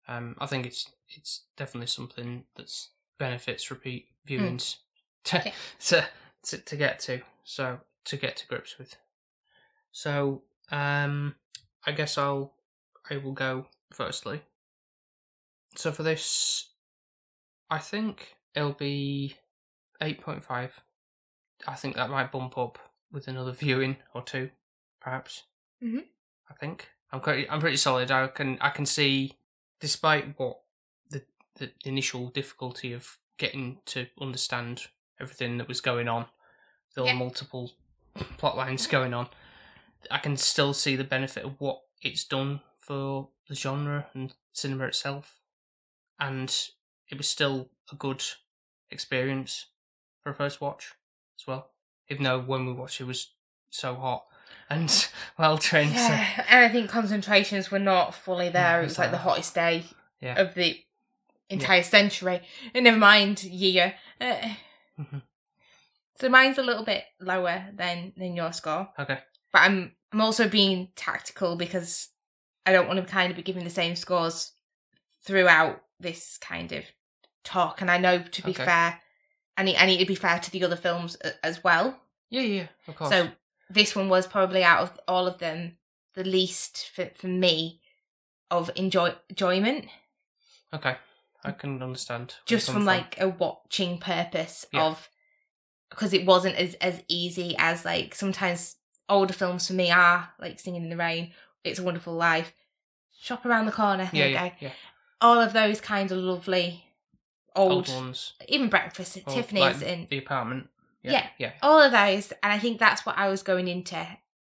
[0.07, 4.77] Um, I think it's it's definitely something that's benefits repeat viewings
[5.25, 5.53] to, Okay.
[5.79, 6.07] to
[6.43, 7.21] to to get to.
[7.43, 8.95] So to get to grips with.
[9.91, 11.35] So um,
[11.85, 12.53] I guess I'll
[13.09, 14.41] I will go firstly.
[15.75, 16.69] So for this,
[17.69, 19.35] I think it'll be
[20.01, 20.73] eight point five.
[21.67, 22.77] I think that might bump up
[23.11, 24.49] with another viewing or two,
[25.01, 25.43] perhaps.
[25.83, 26.05] Mhm.
[26.49, 27.49] I think I'm pretty.
[27.49, 28.11] I'm pretty solid.
[28.11, 28.57] I can.
[28.61, 29.37] I can see,
[29.79, 30.61] despite what
[31.09, 31.23] the
[31.55, 34.87] the initial difficulty of getting to understand
[35.19, 36.25] everything that was going on,
[36.95, 37.13] the Yeah.
[37.13, 37.71] multiple
[38.37, 39.29] plot lines going on,
[40.09, 44.85] I can still see the benefit of what it's done for the genre and cinema
[44.85, 45.39] itself,
[46.19, 46.49] and
[47.09, 48.23] it was still a good
[48.89, 49.67] experience
[50.21, 50.93] for a first watch
[51.39, 51.71] as well.
[52.09, 53.33] Even though when we watched it was
[53.69, 54.25] so hot
[54.69, 55.07] and
[55.37, 55.91] well trained.
[55.91, 58.77] so- Yeah, and I think concentrations were not fully there.
[58.77, 59.85] No, it was like the hottest day
[60.19, 60.39] Yeah.
[60.41, 60.79] of the
[61.49, 62.41] entire century.
[62.73, 63.95] And never mind year.
[64.19, 64.35] Uh,
[64.99, 65.21] Mhm.
[66.19, 69.19] So mine's a little bit lower than than your score, Okay.
[69.53, 72.09] but I'm I'm also being tactical because
[72.65, 74.53] I don't want to kind of be giving the same scores
[75.23, 76.85] throughout this kind of
[77.43, 77.81] talk.
[77.81, 78.65] And I know to be Okay.
[78.65, 79.01] fair,
[79.57, 82.01] I need I need to be fair to the other films as well.
[82.29, 83.11] Yeah, yeah, of course.
[83.11, 83.29] So
[83.69, 85.77] this one was probably out of all of them
[86.13, 87.81] the least for, for me
[88.49, 89.85] of enjoy enjoyment,
[90.73, 90.95] okay,
[91.43, 92.35] I can understand.
[92.45, 94.85] just from like a watching purpose Yeah.
[94.85, 95.09] of
[95.89, 98.75] because it wasn't as as easy as like sometimes
[99.09, 102.53] older films for me are like Singing in the Rain, It's a Wonderful Life,
[103.19, 104.71] Shop Around the Corner, yeah, yeah, yeah.
[105.21, 106.83] all of those kind of lovely
[107.55, 108.33] old, Old ones.
[108.47, 110.69] even Breakfast at Or, Tiffany's like, and the apartment.
[111.07, 111.21] Yeah.
[111.21, 111.51] Yeah, yeah.
[111.61, 113.95] all of those and i think that's what i was going into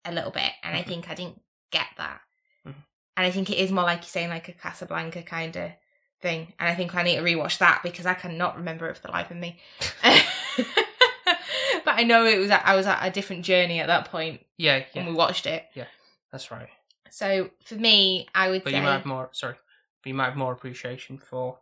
[0.04, 0.86] a little bit and i Mhm.
[0.86, 2.20] think i didn't get that
[2.66, 2.74] Mhm.
[3.16, 5.70] and i think it is more like you're saying like a casablanca kind of
[6.20, 9.02] thing and i think i need to rewatch that because i cannot remember it for
[9.02, 9.58] the life of me
[11.84, 14.84] but i know it was i was at a different journey at that point yeah,
[14.92, 15.10] when yeah.
[15.10, 15.86] we watched it Yeah,
[16.30, 16.68] That's right.
[17.10, 19.28] so for me i would But say you might have more.
[19.32, 19.54] Sorry,
[20.02, 21.58] but you might have more appreciation for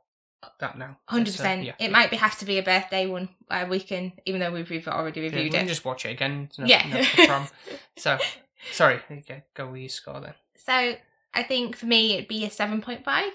[0.60, 0.98] that now.
[1.06, 1.64] Hundred uh, percent.
[1.64, 4.52] yeah, It might be have to be a birthday one where we can, even though
[4.52, 5.68] we've, already Yeah, we reviewed can it.
[5.68, 6.48] just watch it again.
[6.58, 7.04] No, yeah.
[7.18, 7.46] no.
[7.96, 8.18] So,
[8.72, 9.00] sorry.
[9.10, 10.34] Okay, go with your score then.
[10.56, 10.94] So
[11.34, 13.32] I think for me it'd be a seven point five.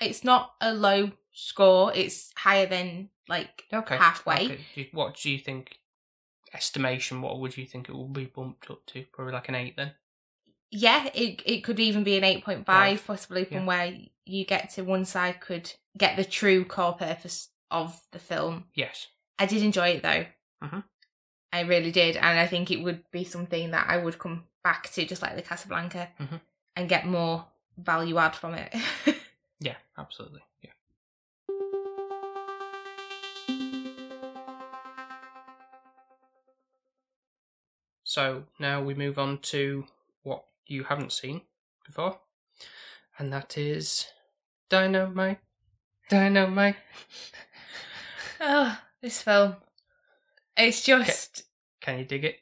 [0.00, 1.92] It's not a low score.
[1.94, 3.96] It's higher than like Okay.
[3.96, 4.44] halfway.
[4.44, 4.88] Okay.
[4.92, 5.76] What do you think?
[6.54, 7.20] Estimation.
[7.20, 9.04] What would you think it will be bumped up to?
[9.12, 9.92] Probably like an eight then.
[10.70, 13.64] Yeah, it it could even be an eight point five, possibly from Yeah.
[13.66, 18.64] where you get to one side could get the true core purpose of the film.
[18.74, 19.08] Yes.
[19.38, 20.26] I did enjoy it though.
[20.62, 20.84] Mhm.
[21.52, 24.90] I really did, and I think it would be something that I would come back
[24.92, 26.40] to, just like the Casablanca, Mhm.
[26.76, 28.72] and get more value add from it.
[29.60, 29.76] Yeah.
[29.96, 30.42] Absolutely.
[30.62, 30.70] Yeah.
[38.04, 39.86] So now we move on to
[40.22, 41.42] what you haven't seen
[41.84, 42.20] before,
[43.18, 44.06] and that is
[44.68, 45.40] Dynamite.
[46.08, 46.76] Dynamite.
[48.40, 49.56] oh, this film,
[50.56, 51.44] it's just.
[51.80, 52.36] Can you dig it?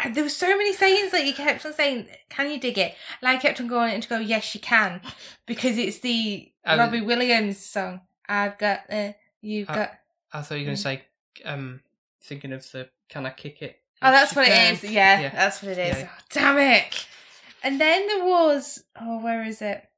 [0.00, 2.94] And there were so many sayings that you kept on saying, "Can you dig it?"
[3.20, 5.00] And I kept on going and to go, "Yes, you can,"
[5.46, 8.02] because it's the Um, Robbie Williams song.
[8.28, 9.92] I've got the, you've Uh, got.
[10.32, 10.82] I thought you were going Mm.
[10.82, 11.04] to say,
[11.44, 11.80] um,
[12.22, 14.74] thinking of the "Can I kick it?" Oh, that's what you it can.
[14.74, 14.84] is.
[14.84, 15.28] Yeah, Yeah.
[15.30, 15.98] that's what it is.
[15.98, 16.08] Yeah.
[16.12, 17.06] Oh, damn it!
[17.62, 19.88] And then there was, oh, where is it?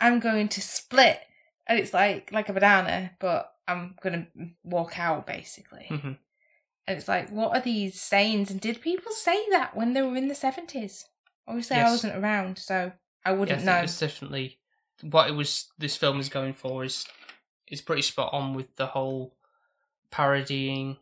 [0.00, 1.20] I'm going to split,
[1.66, 4.26] and it's like like a banana, but I'm gonna
[4.64, 5.86] walk out basically.
[5.90, 6.18] Mhm.
[6.86, 8.50] And it's like, what are these sayings?
[8.50, 11.06] And did people say that when they were in the seventies?
[11.46, 12.92] Obviously, I wasn't around, so
[13.24, 13.78] I wouldn't know.
[13.80, 14.58] it's definitely
[15.00, 15.70] what it was.
[15.78, 17.06] This film is going for is
[17.68, 19.36] is pretty spot on with the whole
[20.10, 20.98] parodying,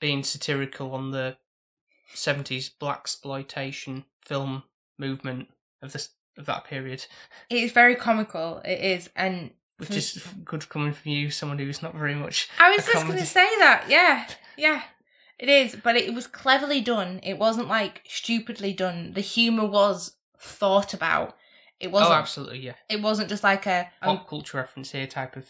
[0.00, 1.36] being satirical on the
[2.12, 4.62] seventies blaxploitation film
[4.98, 5.48] movement
[5.82, 7.06] of this of that period,
[7.48, 8.60] It is very comical.
[8.64, 12.48] It is, and which is good coming from you, someone who's not very much.
[12.58, 13.84] I was just going to say that.
[13.88, 14.82] Yeah, yeah,
[15.38, 15.76] it is.
[15.82, 17.20] But it was cleverly done.
[17.22, 19.12] It wasn't like stupidly done.
[19.14, 21.36] The humor was thought about.
[21.78, 22.14] It Oh, wasn't.
[22.14, 22.72] absolutely, yeah.
[22.88, 23.90] it wasn't just like a.
[24.02, 25.46] um, culture reference here type of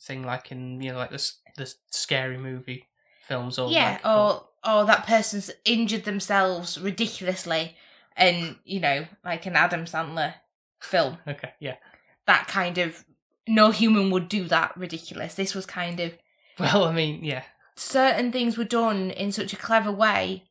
[0.00, 2.86] thing, like in you know, like the the scary movie
[3.26, 7.76] films, or yeah, like, or or that person's injured themselves ridiculously,
[8.16, 10.32] and you know, like an Adam Sandler
[10.80, 11.18] film.
[11.28, 11.76] okay, yeah.
[12.26, 13.04] That kind of
[13.46, 15.34] no human would do that ridiculous.
[15.34, 16.16] This was kind of
[16.58, 17.44] Well, I mean, yeah,
[17.76, 20.44] certain things were done in such a clever way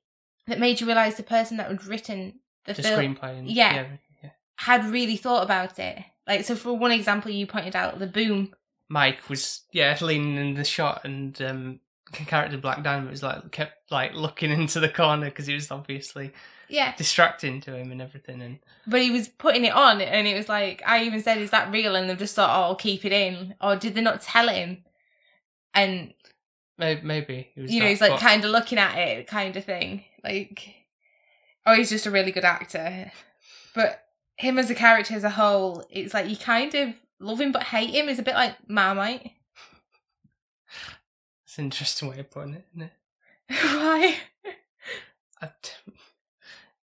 [0.47, 3.73] that made you realize the person that had written the, the film screenplay, and, yeah.
[3.73, 3.87] yeah,
[4.23, 4.29] yeah.
[4.57, 6.03] had really thought about it.
[6.27, 8.53] Like, so for one example, you pointed out the boom.
[8.87, 11.79] Mike was yeah leaning in the shot, and um,
[12.11, 16.31] character Black Dynamite was like kept like looking into the corner because he was obviously
[16.67, 20.35] Yeah, distracting to him and everything, and but he was putting it on, and it
[20.35, 23.05] was like I even said, "Is that real?" And they've just thought, "Oh, I'll keep
[23.05, 24.83] it in," or did they not tell him?
[25.73, 26.13] And
[26.77, 30.05] maybe, maybe you know, he's like kind of looking at it, kind of thing.
[30.23, 30.73] Like,
[31.65, 33.11] oh, he's just a really good actor.
[33.73, 34.05] But
[34.37, 37.63] him as a character as a whole, it's like you kind of love him but
[37.63, 38.09] hate him.
[38.09, 39.31] Is a bit like Marmite.
[41.45, 42.93] it's an interesting way of putting it, isn't it?
[43.49, 44.15] Why?
[45.41, 45.49] I,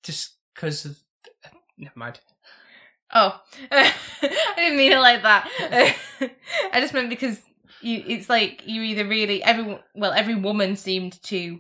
[0.04, 0.98] just because of
[1.78, 2.20] never mind.
[3.14, 3.40] Oh,
[3.72, 3.94] I
[4.56, 5.50] didn't mean it like that.
[6.74, 7.40] I just meant because
[7.82, 11.60] you, it's like you either really every well every woman seemed to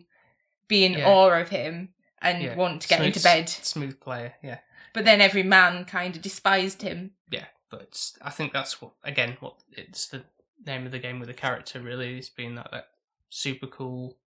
[0.67, 1.07] be in Yeah.
[1.09, 1.89] awe of him
[2.21, 2.55] and Yeah.
[2.55, 4.59] want to get Smooth- into bed, Smooth player, yeah,
[4.93, 7.11] but then every man kind of despised him.
[7.31, 7.45] yeah.
[7.71, 10.23] But I think that's what again what it's the
[10.65, 12.87] name of the game with the character really is being that that
[13.29, 14.17] super cool,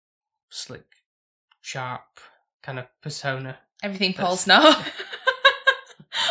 [0.49, 0.85] slick,
[1.61, 2.19] sharp
[2.63, 3.57] kind of persona.
[3.83, 4.59] Everything Paul Snow.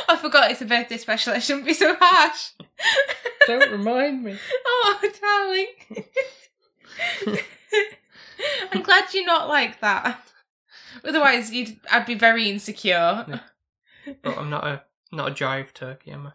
[0.09, 1.33] I forgot it's a birthday special.
[1.33, 2.51] I shouldn't be so harsh.
[3.47, 4.37] Don't remind me.
[4.67, 5.67] oh, darling.
[8.73, 10.21] I'm glad you're not like that.
[11.05, 13.25] Otherwise, you'd I'd be very insecure.
[13.29, 13.41] Yeah.
[14.23, 16.33] But I'm not a not a jive turkey, am I?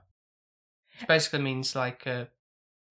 [1.01, 2.25] It basically means like uh,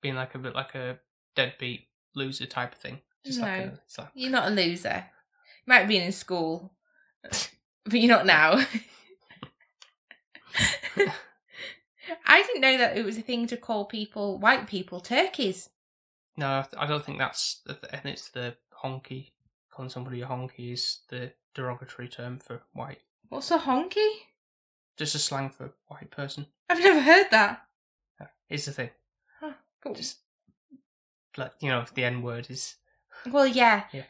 [0.00, 0.98] being like a bit like a
[1.34, 3.00] deadbeat loser type of thing.
[3.24, 3.72] Just like No.
[3.98, 5.04] a, like You're not a loser.
[5.66, 6.72] You might have been in school,
[7.84, 8.64] but you're not now.
[12.26, 15.70] I didn't know that it was a thing to call people, white people, turkeys.
[16.36, 17.62] no, I don't think that's.
[17.66, 19.30] And it's the honky.
[19.72, 23.00] Calling somebody a honky is the derogatory term for white.
[23.28, 24.08] What's a honky?
[24.96, 26.46] Just a slang for white person.
[26.70, 27.62] I've never heard that.
[28.48, 28.90] Is the thing.
[29.82, 29.94] Cool.
[29.94, 30.18] Just
[31.36, 32.76] like you know, the N word is.
[33.30, 33.84] Well, yeah.
[33.92, 34.04] Yeah.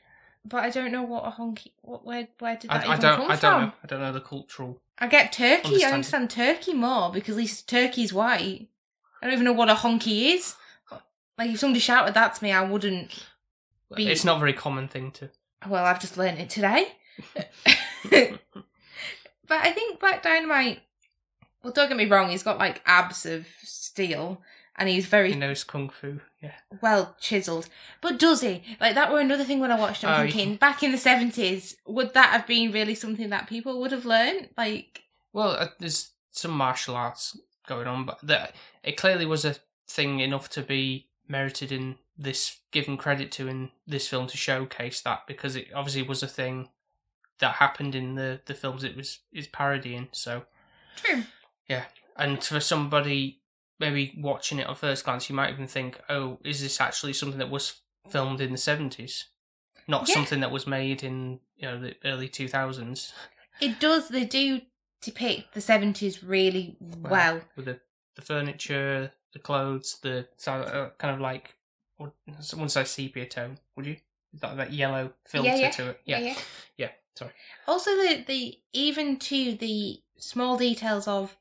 [0.48, 1.72] But I don't know what a honky.
[1.82, 2.04] What?
[2.04, 2.28] Where?
[2.38, 3.16] Where did that I, I even don't.
[3.20, 3.50] come I from?
[3.52, 3.72] don't know.
[3.82, 4.80] I don't know the cultural.
[4.98, 5.84] I get turkey.
[5.84, 6.30] I Understand.
[6.30, 8.68] turkey more because at least turkey's white.
[9.20, 10.54] I don't even know what a honky is.
[11.38, 13.26] Like if somebody shouted that to me, I wouldn't.
[13.94, 15.30] Be- It's not a very common thing to.
[15.68, 16.88] Well, I've just learnt it today.
[18.10, 18.38] but
[19.50, 20.80] I think Black Dynamite.
[21.62, 22.30] Well, don't get me wrong.
[22.30, 24.40] He's got like abs of steel,
[24.76, 26.20] and he's very He knows kung fu.
[26.42, 26.54] Yeah.
[26.80, 27.68] well chiseled.
[28.00, 28.62] But does he?
[28.80, 31.76] Like that were another thing when I watched him Oh, thinking back in the seventies,
[31.86, 34.50] would that have been really something that people would have learned?
[34.56, 39.56] Like Well, uh, there's some martial arts going on, but that it clearly was a
[39.88, 45.00] thing enough to be merited in this, given credit to in this film to showcase
[45.02, 46.68] that because it obviously was a thing
[47.38, 50.08] that happened in the the films it was is parodying.
[50.12, 50.44] So,
[50.96, 51.24] true.
[51.68, 51.84] Yeah,
[52.16, 53.40] and for somebody
[53.78, 57.38] maybe watching it on first glance, you might even think, "Oh, is this actually something
[57.38, 59.26] that was filmed in the seventies,
[59.88, 60.14] not Yeah.
[60.14, 63.12] something that was made in you know the early two thousands
[63.60, 64.08] It does.
[64.08, 64.60] They do
[65.00, 67.40] depict the seventies really well.
[67.56, 67.80] with the
[68.14, 71.56] the furniture, the clothes, the uh, kind of like
[71.98, 72.04] I
[72.56, 73.96] wouldn't sepia tone, would you?
[74.34, 75.70] that, that yellow filter yeah, yeah.
[75.70, 76.00] to it.
[76.04, 76.38] yeah, Yeah, yeah.
[76.76, 76.90] yeah.
[77.14, 77.32] Sorry.
[77.66, 81.36] Also, the the even to the small details of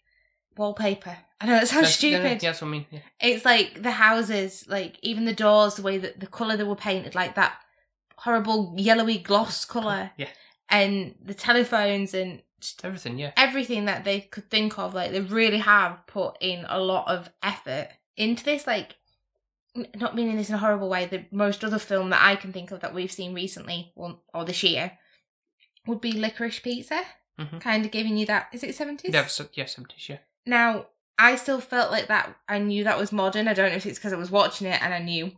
[0.58, 1.18] wallpaper.
[1.42, 2.42] I know that sounds That's- stupid.
[2.44, 2.86] Yeah, that's what I mean.
[2.90, 3.00] Yeah.
[3.20, 6.76] It's like the houses, like even the doors, the way that the color they were
[6.76, 7.58] painted, like that
[8.18, 10.30] horrible yellowy gloss color, Yeah.
[10.70, 13.20] and the telephones and just Everything.
[13.20, 13.32] Yeah.
[13.38, 14.94] everything that they could think of.
[14.94, 18.66] Like they really have put in a lot of effort into this.
[18.66, 18.96] Like,
[19.76, 21.06] n- not meaning this in a horrible way.
[21.06, 24.46] The most other film that I can think of that we've seen recently, or, or
[24.46, 24.98] this year,
[25.86, 27.02] would be Licorice Pizza.
[27.40, 27.60] Mhm.
[27.60, 28.48] Kind of giving you that.
[28.54, 29.14] Is it seventies?
[29.14, 29.28] Yeah.
[29.54, 29.66] Yeah.
[29.66, 30.08] Seventies.
[30.10, 30.20] Yeah.
[30.46, 32.36] Now, I still felt like that.
[32.48, 33.48] I knew that was modern.
[33.48, 35.32] I don't know if it's because I was watching it and I knew,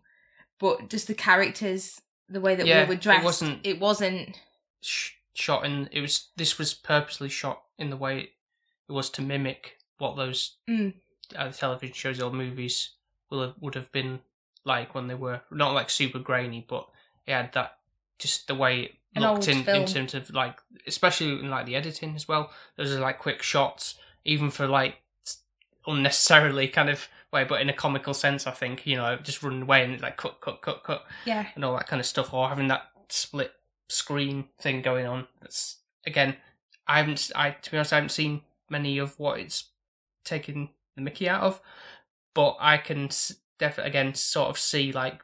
[0.60, 4.40] but just the characters, the way that Yeah, we were it dressed, wasn't- It wasn't.
[4.82, 5.88] Sh- shot in.
[5.92, 6.30] It was.
[6.36, 8.32] This was purposely shot in the way
[8.90, 10.94] it was to mimic what those Mm.
[11.36, 12.92] uh, television shows or movies
[13.30, 14.22] will have, would have been
[14.64, 16.88] like when they were not like super grainy, but
[17.26, 17.78] it had that
[18.20, 19.82] just the way it An looked in, film.
[19.84, 22.52] in terms of like especially in like the editing as well.
[22.78, 23.96] Those are like quick shots,
[24.28, 24.98] even for like
[25.86, 28.46] unnecessarily kind of way, but in a comical sense.
[28.48, 31.48] I think you know just running away and like cut, cut, cut, cut, Yeah.
[31.56, 33.54] and all that kind of stuff, or having that split
[33.90, 35.28] screen thing going on.
[35.42, 36.36] That's again,
[36.88, 37.32] I haven't.
[37.36, 39.70] I to be honest, I haven't seen many of what it's
[40.24, 41.62] taken the Mickey out of,
[42.34, 43.10] but I can
[43.60, 45.22] definitely again sort of see like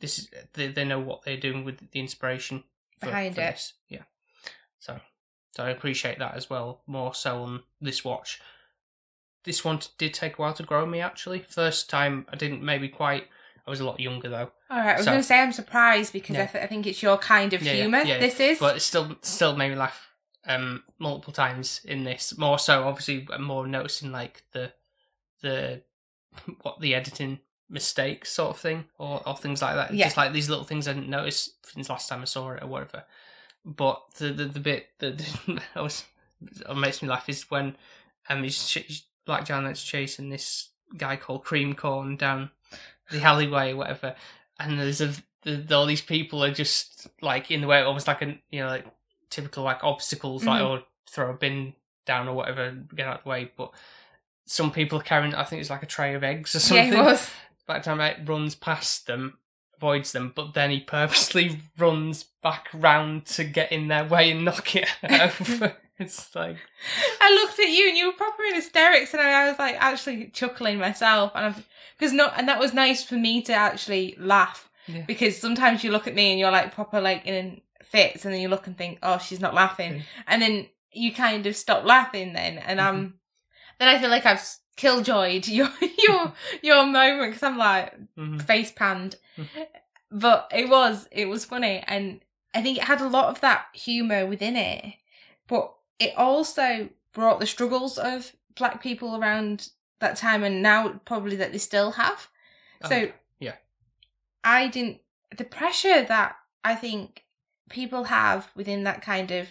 [0.00, 0.18] this.
[0.18, 2.64] is- They, they know what they're doing with the inspiration
[2.98, 3.52] for, Behind for it.
[3.52, 3.74] This.
[3.88, 4.02] Yeah,
[4.80, 5.00] so
[5.54, 6.82] so I appreciate that as well.
[6.86, 8.40] More so on this watch.
[9.44, 11.40] This one did take a while to grow me actually.
[11.40, 13.24] First time I didn't maybe quite.
[13.66, 14.50] I was a lot younger though.
[14.70, 14.94] All right.
[14.94, 17.16] I was So- going to say I'm surprised because I, th- I think it's your
[17.18, 18.02] kind of Yeah, yeah, humor.
[18.02, 18.58] yeah, This is.
[18.58, 20.08] but it still still made me laugh
[20.46, 24.70] um multiple times in this more so obviously more noticing like the
[25.40, 25.80] the
[26.62, 27.38] what the editing
[27.70, 30.04] mistakes sort of thing or, or things like that Yeah.
[30.04, 32.66] just like these little things i didn't notice since last time i saw it or
[32.66, 33.04] whatever
[33.64, 35.22] but the the, the bit that
[35.76, 36.04] was
[36.76, 37.76] makes me laugh is when
[38.28, 42.50] um he's, ch- black janet's chasing this guy called cream corn down
[43.10, 44.14] the alleyway or whatever
[44.60, 48.22] and there's a the, all these people are just like in the way almost like
[48.22, 48.86] a you know like
[49.30, 50.68] typical like obstacles like Mhm.
[50.68, 51.74] or throw a bin
[52.06, 53.70] down or whatever get out of the way but
[54.46, 56.98] some people are carrying i think it's like a tray of eggs or yeah, something
[57.00, 57.30] it was.
[57.66, 59.38] the time it runs past them
[59.76, 64.44] avoids them but then he purposely runs back round to get in their way and
[64.44, 66.56] knock it over it's like
[67.20, 70.26] I looked at you and you were proper in hysterics, and I, was like actually
[70.32, 71.54] chuckling myself, and
[71.96, 75.04] because no, and that was nice for me to actually laugh Yeah.
[75.06, 78.40] because sometimes you look at me and you're like proper like in fits, and then
[78.40, 82.32] you look and think, oh, she's not laughing, and then you kind of stop laughing
[82.32, 83.14] then, and um,
[83.78, 84.44] then I feel like I've
[84.76, 86.32] killjoyed your your
[86.62, 88.42] your moment because I'm like mhm.
[88.42, 89.48] face panned, Mm.
[90.10, 92.20] but it was it was funny, and
[92.54, 94.94] I think it had a lot of that humor within it,
[95.48, 101.36] but it also brought the struggles of black people around that time, and now probably
[101.36, 102.28] that they still have.
[102.86, 103.54] So yeah.
[104.42, 105.00] I didn't
[105.36, 107.24] the pressure that I think
[107.70, 109.48] people have within that kind of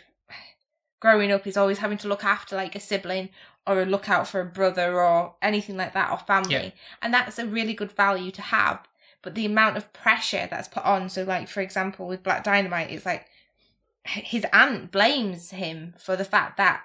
[1.00, 3.30] growing up is always having to look after like a sibling
[3.66, 6.54] or a lookout for a brother or anything like that or family.
[6.54, 6.72] Yeah.
[7.02, 8.88] And that's a really good value to have.
[9.22, 12.92] But the amount of pressure that's put on, so like for example with Black Dynamite,
[12.92, 13.28] it's like
[14.06, 16.84] his aunt blames him for the fact that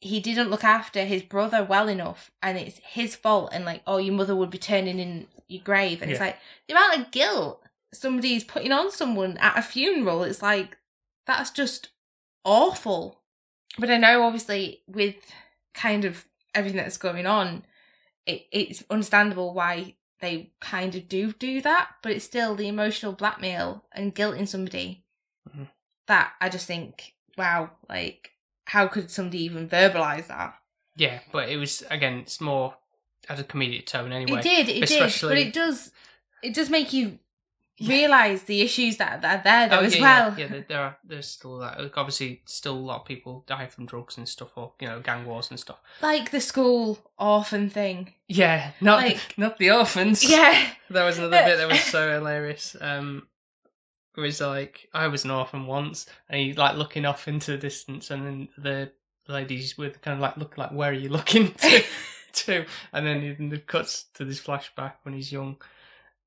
[0.00, 3.98] he didn't look after his brother well enough and it's his fault and like, oh
[3.98, 7.62] your mother would be turning in your grave and it's like the amount of guilt
[7.92, 10.78] somebody's putting on someone at a funeral, it's like
[11.26, 11.88] that's just
[12.44, 13.20] awful.
[13.78, 15.16] But I know obviously with
[15.78, 17.64] kind of everything that's going on,
[18.26, 23.12] it, it's understandable why they kind of do do that, but it's still the emotional
[23.12, 25.04] blackmail and guilt in somebody
[25.48, 25.68] Mhm.
[26.06, 28.32] that I just think, wow, like
[28.66, 30.54] how could somebody even verbalize that?
[30.96, 32.76] yeah but it was again it's more
[33.28, 35.92] as a comedic tone anyway It did, it did, but it does,
[36.42, 37.20] it does make you
[37.86, 40.34] realize the issues that, that are there though Oh, as yeah, well.
[40.38, 40.98] Yeah, yeah there, there are.
[41.04, 41.80] There's still that.
[41.80, 45.00] Like, obviously, still a lot of people die from drugs and stuff, or you know,
[45.00, 45.80] gang wars and stuff.
[46.02, 48.14] Like the school orphan thing.
[48.28, 50.22] Yeah, not Like- not the orphans.
[50.28, 52.76] Yeah, there was another bit that was so hilarious.
[52.80, 53.26] Um,
[54.16, 57.58] it was like I was an orphan once, and he like looking off into the
[57.58, 58.92] distance, and then the
[59.28, 61.82] ladies were kind of like looking like, "Where are you looking to?"
[62.32, 62.64] to?
[62.92, 65.56] And then it cuts to this flashback when he's young,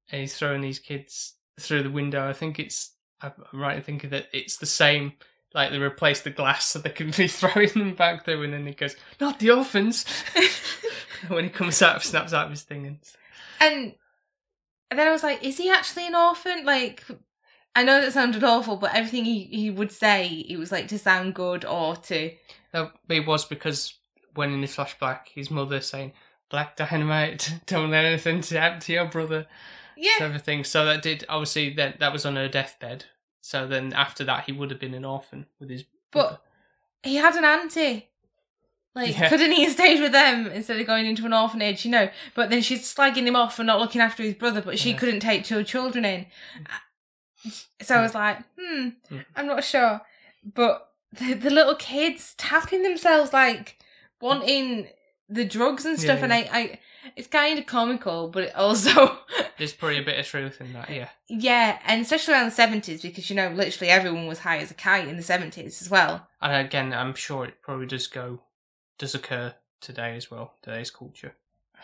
[0.09, 2.27] and he's throwing these kids through the window.
[2.27, 2.91] I think it's
[3.21, 5.13] I'm right in thinking that it's the same.
[5.53, 8.65] Like they replace the glass so they can be throwing them back through, and then
[8.65, 10.05] he goes, "Not the orphans."
[11.27, 12.99] when he comes out, snaps out of his thing,
[13.59, 13.93] and
[14.89, 16.65] and then I was like, is he actually an orphan?
[16.65, 17.05] Like,
[17.75, 20.99] I know that sounded awful, but everything he, he would say, it was like to
[20.99, 22.31] sound good or to.
[22.73, 23.93] No, but it was because
[24.35, 26.13] when in the flashback, his mother saying,
[26.49, 29.47] "Black dynamite, don't let anything to happen to your brother."
[30.01, 30.17] Yeah.
[30.17, 30.63] So everything.
[30.63, 33.05] So that did obviously that that was on her deathbed.
[33.41, 35.83] So then after that, he would have been an orphan with his.
[36.11, 36.39] brother.
[37.01, 38.07] But he had an auntie.
[38.93, 39.29] Like, Yeah.
[39.29, 41.85] couldn't he have stayed with them instead of going into an orphanage?
[41.85, 42.09] You know.
[42.35, 44.97] But then she's slagging him off for not looking after his brother, but she Yeah.
[44.97, 46.25] couldn't take two children in.
[47.81, 49.25] So I was like, hmm, Mm.
[49.35, 50.01] I'm not sure.
[50.43, 53.77] But the, the little kids tapping themselves, like
[54.19, 54.89] wanting
[55.29, 56.79] the drugs and stuff, Yeah, and I, I,
[57.15, 59.17] it's kind of comical, but it also,
[59.57, 60.89] There's probably a bit of truth in that.
[60.89, 61.09] Yeah.
[61.27, 64.73] yeah, and especially around the seventies because you know literally everyone was high as a
[64.73, 66.27] kite in the seventies as well.
[66.41, 68.41] And again, I'm sure it probably does go,
[68.97, 70.55] does occur today as well.
[70.61, 71.35] Today's culture.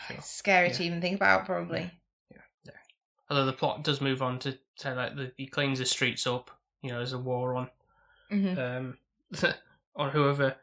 [0.07, 0.18] Sure.
[0.22, 0.74] Scary Yeah.
[0.74, 1.91] to even think about, probably.
[2.32, 2.38] Yeah.
[2.65, 2.72] yeah.
[3.30, 6.51] Although the plot does move on to say like the, he cleans the streets up.
[6.82, 7.70] You know, there's a war on.
[8.30, 8.97] hmm um,
[9.95, 10.55] or whoever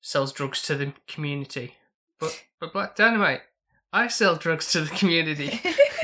[0.00, 1.74] sells drugs to the community.
[2.18, 3.42] But but Black Dynamite,
[3.92, 5.60] I sell drugs to the community.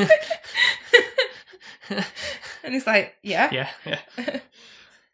[1.91, 3.51] and it's like, yeah.
[3.53, 3.99] yeah, yeah.
[4.17, 4.41] yeah.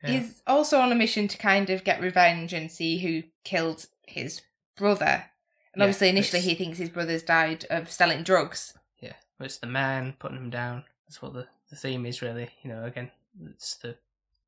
[0.05, 4.41] He's also on a mission to kind of get revenge and see who killed his
[4.77, 5.25] brother.
[5.75, 8.75] And Yeah, obviously, initially, he thinks his brother's died of selling drugs.
[9.01, 9.14] yeah.
[9.39, 10.85] But it's the man putting him down.
[11.07, 12.51] That's what the, the theme is really.
[12.62, 13.11] You know, again,
[13.51, 13.97] it's the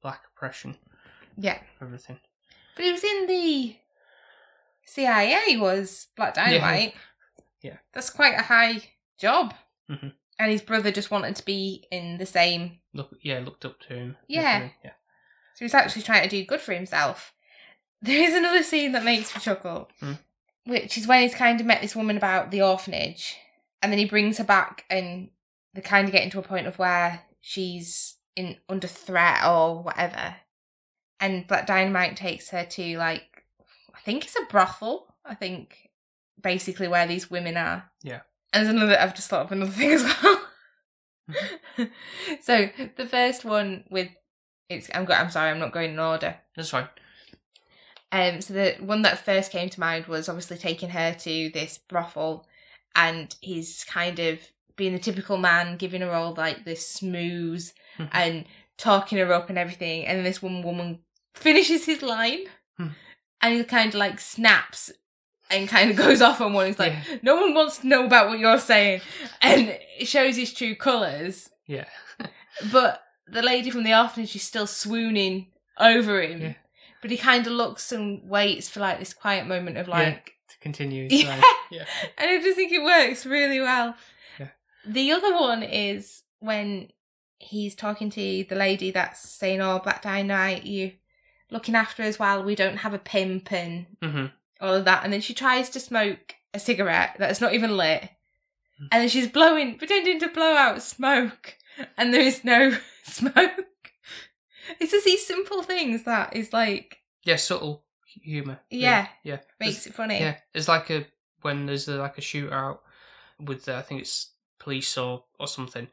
[0.00, 0.76] black oppression,
[1.36, 1.58] Yeah.
[1.80, 2.18] everything.
[2.76, 3.76] But he was in the
[4.86, 6.94] CIA, was Black Dynamite.
[6.94, 7.00] Yeah.
[7.92, 8.82] That's quite a high
[9.18, 9.54] job.
[9.90, 10.12] Mhm.
[10.38, 12.80] And his brother just wanted to be in the same.
[12.94, 14.16] Look, yeah, looked up to him.
[14.28, 14.70] Yeah.
[14.82, 14.90] yeah.
[15.54, 17.34] So he was actually trying to do good for himself.
[18.04, 20.14] There is another scene that makes me chuckle, Hmm.
[20.66, 23.36] which is when he's kind of met this woman about the orphanage,
[23.80, 25.30] and then he brings her back, and
[25.72, 30.34] they kind of get into a point of where she's in under threat or whatever,
[31.20, 33.44] and Black Dynamite takes her to like,
[33.94, 35.14] I think it's a brothel.
[35.24, 35.90] I think
[36.40, 37.90] basically where these women are.
[38.02, 38.20] Yeah.
[38.52, 38.98] And there's another.
[38.98, 40.42] I've just thought of another thing as well.
[42.42, 44.08] so the first one with
[44.68, 44.90] it's.
[44.94, 45.04] I'm.
[45.04, 45.50] go- I'm sorry.
[45.50, 46.36] I'm not going in order.
[46.56, 46.88] That's fine.
[48.10, 51.78] Um, so the one that first came to mind was obviously taking her to this
[51.88, 52.46] brothel,
[52.94, 54.38] and he's kind of
[54.76, 57.66] being the typical man, giving her all like this smooth
[57.98, 58.08] Mhm.
[58.12, 58.44] and
[58.78, 60.04] talking her up and everything.
[60.06, 61.00] And then this one woman
[61.34, 62.44] finishes his line,
[62.76, 62.88] Hmm.
[63.40, 64.90] and he kind of like snaps
[65.52, 66.66] and kind of goes off on one.
[66.66, 67.18] He's like, Yeah.
[67.22, 69.00] "No one wants to know about what you're saying,"
[69.40, 71.50] and it shows his true colours.
[71.66, 71.86] Yeah.
[72.70, 75.46] But the lady from the orphanage is still swooning
[75.78, 76.42] over him.
[76.42, 76.54] Yeah.
[77.00, 80.58] But he kind of looks and waits for like this quiet moment of like, to
[80.60, 81.08] continue.
[81.10, 81.40] Yeah.
[81.70, 81.84] yeah.
[82.18, 83.96] and I just think it works really well.
[84.38, 84.48] Yeah.
[84.86, 86.90] The other one is when
[87.38, 90.92] he's talking to the lady that's saying, "Oh, Black Dynamite, you
[91.50, 94.26] looking after us while we don't have a pimp and hmm
[94.62, 98.02] all of that," and then she tries to smoke a cigarette that's not even lit,
[98.80, 98.88] Mm.
[98.90, 101.56] and then she's blowing, pretending to blow out smoke,
[101.98, 103.66] and there is no smoke.
[104.80, 107.84] It's just these simple things that is like, Yeah, subtle
[108.22, 108.60] humor.
[108.70, 109.08] Yeah.
[109.24, 109.38] Yeah.
[109.60, 110.20] makes it funny.
[110.20, 111.06] Yeah, it's like a
[111.42, 112.78] when there's a, like a shootout
[113.40, 115.88] with uh, I think it's police or or something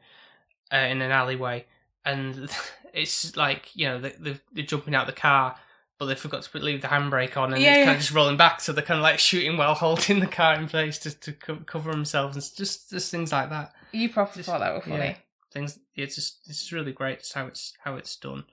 [0.72, 1.66] uh, in an alleyway,
[2.04, 2.48] and
[2.94, 5.56] it's like you know they, they're, they're jumping out the car,
[6.00, 7.92] but they forgot to leave the handbrake on, and Yeah, it's kind yeah.
[7.92, 10.66] of just rolling back, so they're kind of like shooting while holding the car in
[10.66, 13.72] place just to co- cover themselves, and just just things like that.
[13.92, 14.96] You probably Just- thought that were funny.
[15.04, 15.14] yeah.
[15.52, 17.18] Things it's just it's really great.
[17.18, 18.44] It's how it's how it's done,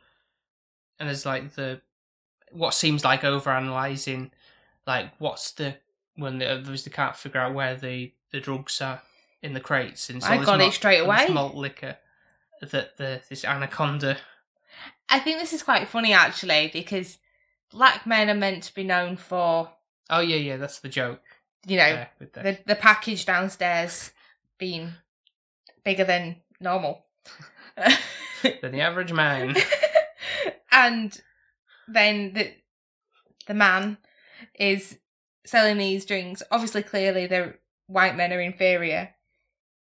[1.00, 1.82] and there's like the
[2.52, 4.32] what seems like over analyzing,
[4.86, 5.78] like what's the
[6.16, 9.02] when they obviously can't figure out where the the drugs are
[9.43, 11.28] in the crates, and so I got it straight away.
[11.30, 11.98] malt liquor
[12.62, 14.18] that the this anaconda.
[15.10, 17.20] I think this is quite funny actually because
[17.72, 19.70] black men are meant to be known for,
[20.09, 21.22] Oh yeah, yeah, that's the joke.
[21.65, 24.11] you know, there with the, the the package downstairs
[24.57, 24.93] being
[25.84, 27.05] bigger than normal.
[28.43, 29.55] than the average man.
[30.72, 31.22] and
[31.88, 32.53] then the
[33.47, 33.97] the man
[34.59, 34.97] is
[35.45, 36.43] selling these drinks.
[36.51, 37.55] Obviously, clearly, the
[37.88, 39.09] white men are inferior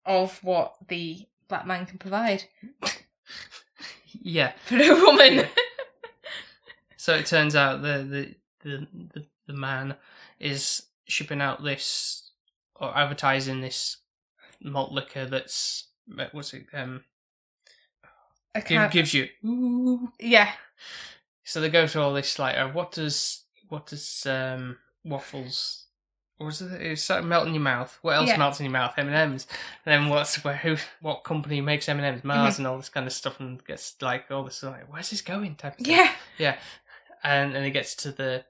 [0.07, 2.45] of what the black man can provide
[4.13, 4.53] yeah.
[4.65, 5.47] for a woman.
[7.05, 9.97] So it turns out the the the the, the man
[10.41, 12.31] is shipping out this
[12.77, 13.99] or advertising this
[14.63, 15.89] malt liquor that's
[16.19, 17.05] uh, what's it um
[18.55, 20.13] I give, gives you ooh.
[20.19, 20.53] yeah,
[21.43, 25.85] So they go through all this like uh, what does what does um waffles
[26.39, 26.83] what was it?
[26.83, 27.97] It started melting in your mouth.
[28.03, 28.39] What else Yeah.
[28.39, 28.95] melts in your mouth?
[28.97, 29.47] M and M's.
[29.85, 30.57] Then what's where?
[30.57, 30.77] Who?
[31.01, 32.19] What company makes M and M's?
[32.19, 32.29] Mm-hmm.
[32.29, 35.23] Mars and all this kind of stuff, and gets like all this like, where's this
[35.23, 35.55] going?
[35.55, 35.95] Type of thing.
[36.37, 36.57] Yeah.
[37.25, 38.45] And and it gets to the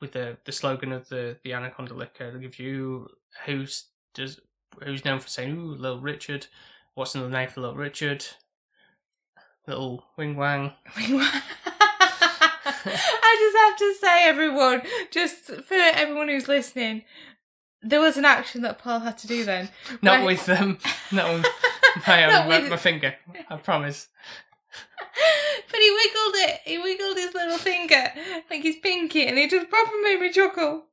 [0.00, 2.30] with the the slogan of the the anaconda liquor.
[2.32, 3.08] They give you
[3.44, 3.84] who's
[4.14, 4.40] does
[4.82, 6.46] who's known for saying ooh little Richard.
[6.94, 8.24] What's another name for little Richard?
[9.66, 10.72] Little Wing Wang.
[10.96, 11.42] Wing Wang.
[12.90, 17.02] I just have to say, everyone, just for everyone who's listening,
[17.82, 19.68] there was an action that Paul had to do then.
[20.00, 20.78] Not with them.
[21.12, 21.46] not with
[22.06, 23.14] my Not own my, with- my finger.
[23.50, 24.08] I promise.
[25.70, 26.60] but he wiggled it.
[26.64, 28.12] He wiggled his little finger
[28.50, 30.84] like his pinky, and it just proper made me chuckle.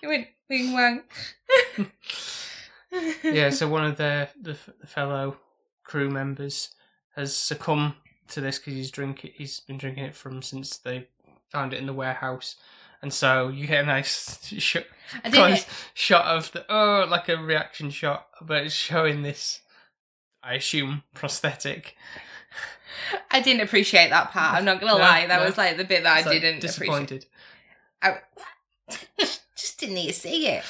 [0.00, 1.02] He went wing wang.
[3.24, 5.36] yeah, so one of the, the the fellow
[5.82, 6.70] crew members
[7.16, 7.94] has succumbed
[8.28, 11.08] to this because he's drink he's been drinking it from since they
[11.50, 12.56] found it in the warehouse,
[13.02, 14.76] and so you get a nice sh-
[15.30, 19.60] close shot of the oh like a reaction shot, but it's showing this.
[20.42, 21.96] I assume prosthetic.
[23.30, 24.54] I didn't appreciate that part.
[24.56, 25.26] I'm not gonna No, lie.
[25.26, 25.46] That no.
[25.46, 26.60] was like the bit that It's, I didn't appreciate.
[26.60, 27.26] disappointed.
[28.02, 28.18] I
[29.56, 30.64] just didn't need to see it.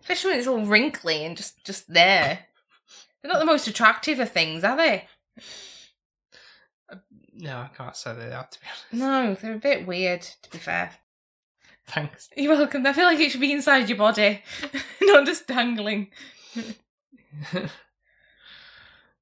[0.00, 2.40] Especially when it's all wrinkly and just just there.
[3.22, 5.08] They're not the most attractive of things, are they?
[7.36, 8.92] No, I can't say they are to be honest.
[8.92, 10.92] No, they're a bit weird, to be fair.
[11.86, 12.28] Thanks.
[12.36, 12.86] You're welcome.
[12.86, 14.42] I feel like it should be inside your body,
[15.02, 16.08] not just dangling.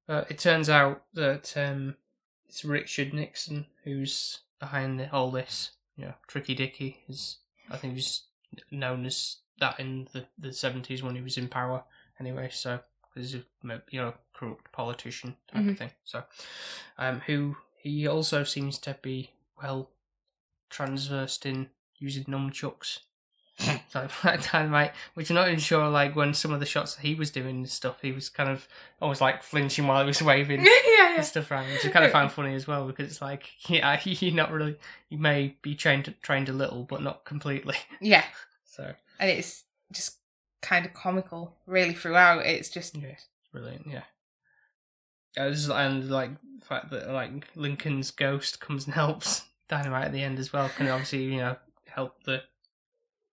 [0.09, 1.95] uh, it turns out that um,
[2.47, 5.71] it's Richard Nixon who's behind the, all this.
[5.95, 7.37] You know, Tricky Dicky is,
[7.69, 8.23] I think, he was
[8.71, 11.83] known as that in the the seventies when he was in power.
[12.19, 12.79] Anyway, so
[13.15, 13.43] he's a
[13.89, 15.71] you know corrupt politician type Mhm.
[15.71, 15.91] of thing.
[16.03, 16.23] So,
[16.97, 19.31] um, who he also seems to be
[19.61, 19.91] well
[20.69, 22.99] transversed in using nunchucks.
[23.57, 25.87] So like dynamite, which I'm not even sure.
[25.89, 28.49] Like when some of the shots that he was doing and stuff, he was kind
[28.49, 28.67] of
[29.01, 31.15] always like flinching while he was waving yeah, yeah.
[31.15, 33.99] and stuff around, which I kind of found funny as well because it's like, yeah,
[34.03, 34.77] you're not really,
[35.09, 37.75] you may be trained trained a little, but not completely.
[38.01, 38.25] Yeah,
[38.65, 40.17] So and it's just
[40.61, 42.45] kind of comical, really, throughout.
[42.45, 43.87] It's just yeah, it's brilliant.
[43.87, 44.03] Yeah,
[45.35, 50.39] and like the fact that like Lincoln's ghost comes and helps Dynamite at the end
[50.39, 51.55] as well can obviously you know
[51.87, 52.41] help the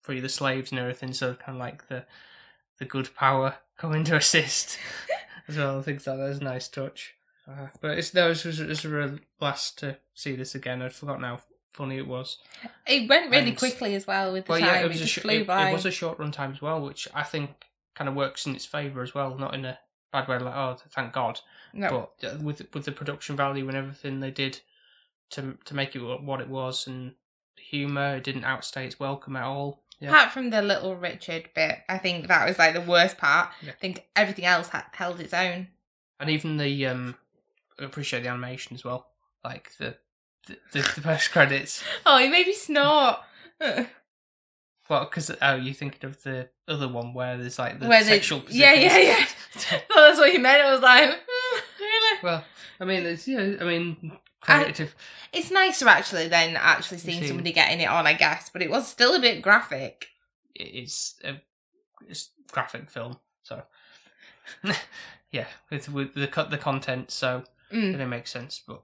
[0.06, 1.14] free the slaves and everything.
[1.14, 2.06] So kind of like the
[2.78, 4.78] the good power coming to assist
[5.47, 5.80] as well.
[5.80, 7.16] I think that was a nice touch.
[7.47, 10.82] Uh, but it's no, it was, was a real blast to see this again.
[10.82, 11.39] I'd forgotten how
[11.72, 12.38] funny it was.
[12.88, 14.70] it went really And- quickly as well with the Well, time.
[14.70, 15.70] yeah, it it was a sh- flew it, by.
[15.70, 17.51] it was a short run time as well, which I think
[17.95, 19.38] kind of works in its favour as well.
[19.38, 19.78] Not in a
[20.12, 21.41] bad way, like oh, thank God,
[21.74, 24.62] no, but uh, with with the production value and everything they did
[25.32, 27.14] to to make it what it was and
[27.58, 29.84] humour, it didn't outstay its welcome at all.
[29.99, 33.49] Yeah, apart from the little Richard bit, I think that was like the worst part.
[33.61, 33.71] Yeah.
[33.71, 35.67] I think everything else ha- held its own.
[36.19, 37.15] and even the um,
[37.79, 39.07] I appreciate the animation as well,
[39.43, 39.95] like the
[40.47, 41.83] the, the, the post credits.
[42.05, 43.17] Oh, he made me snort.
[44.87, 48.11] Well, because oh, you thinking of the other one where there's like the Where they-
[48.11, 49.25] sexual yeah, yeah, yeah.
[49.89, 50.61] Oh, that's what he meant.
[50.63, 52.19] It was like, "Hmm, really?
[52.21, 52.43] Well,
[52.79, 53.53] I mean, it's yeah.
[53.59, 54.11] I mean,
[54.47, 54.95] I- creative.
[55.33, 58.69] It's nicer actually than actually seeing Seeing- somebody getting it on, I guess, but it
[58.69, 60.07] was still a bit graphic.
[60.55, 61.41] it's a
[62.07, 63.63] it's graphic film, so
[65.31, 67.93] yeah, with with the cut the content, so Mm.
[67.95, 68.61] it didn't sense.
[68.65, 68.83] But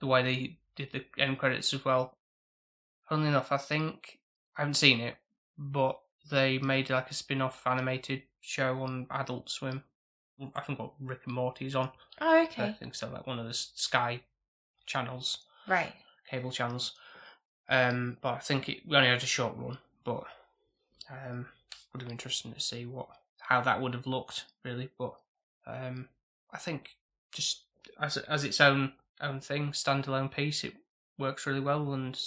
[0.00, 2.16] the way they did the end credits as well,
[3.08, 4.18] funnily enough, I think
[4.56, 5.16] I haven't seen it,
[5.58, 9.84] but they made like a spin-off animated show on Adult Swim.
[10.54, 11.90] I think what Rick and Morty's on.
[12.20, 12.64] Oh, okay.
[12.64, 14.22] I think so, like one of the Sky
[14.86, 15.38] channels.
[15.66, 15.92] Right.
[16.30, 16.92] cable channels.
[17.68, 20.24] Um, but I think it, we only had a short run, but
[21.10, 21.46] um,
[21.92, 23.08] would have been interesting to see what
[23.40, 24.90] how that would have looked really.
[24.98, 25.14] But
[25.66, 26.08] um,
[26.52, 26.96] I think
[27.32, 27.62] just
[28.00, 30.74] as as its own own thing, standalone piece, it
[31.18, 32.20] works really well and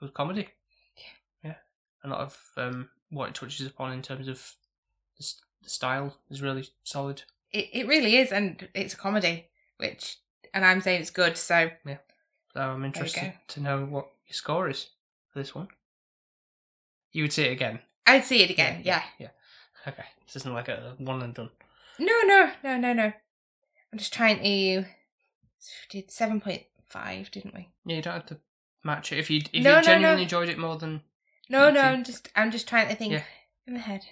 [0.00, 0.48] good comedy.
[0.96, 1.50] Yeah.
[1.50, 1.54] yeah.
[2.04, 4.54] A lot of um, what it touches upon in terms of
[5.18, 7.22] the style is really solid.
[7.50, 9.46] It it really is, and it's a comedy,
[9.76, 10.16] which,
[10.54, 11.36] and I'm saying it's good.
[11.36, 11.98] So yeah,
[12.54, 14.88] So I'm interested to know what your score is
[15.32, 15.68] for this one.
[17.12, 17.80] You would see it again.
[18.06, 18.82] I'd see it again.
[18.84, 19.02] Yeah.
[19.18, 19.28] Yeah.
[19.86, 20.04] Okay.
[20.26, 21.50] This isn't like a one and done.
[21.98, 23.12] No, no, no, no, no.
[23.92, 24.42] I'm just trying to.
[24.44, 24.86] We
[25.90, 27.68] did seven point five, didn't we?
[27.84, 28.38] Yeah, you don't have to
[28.84, 29.18] match it.
[29.18, 30.22] If you if No, no, you genuinely no.
[30.22, 31.02] enjoyed it more than
[31.48, 31.80] No, no.
[31.80, 33.22] I'm just I'm just trying to think Yeah.
[33.66, 34.02] in the head.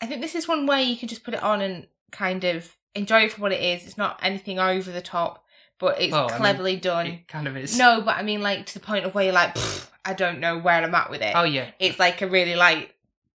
[0.00, 2.75] I think this is one way you can just put it on and kind of
[2.96, 3.84] enjoy it for what it is.
[3.86, 5.44] It's not anything over the top,
[5.78, 7.06] but it's Well, I mean, cleverly done.
[7.06, 7.76] it kind of is.
[7.78, 9.56] No, but I mean, like to the point of where you're like,
[10.04, 11.32] I don't know where I'm at with it.
[11.34, 11.70] Oh yeah.
[11.78, 12.94] It's like a really like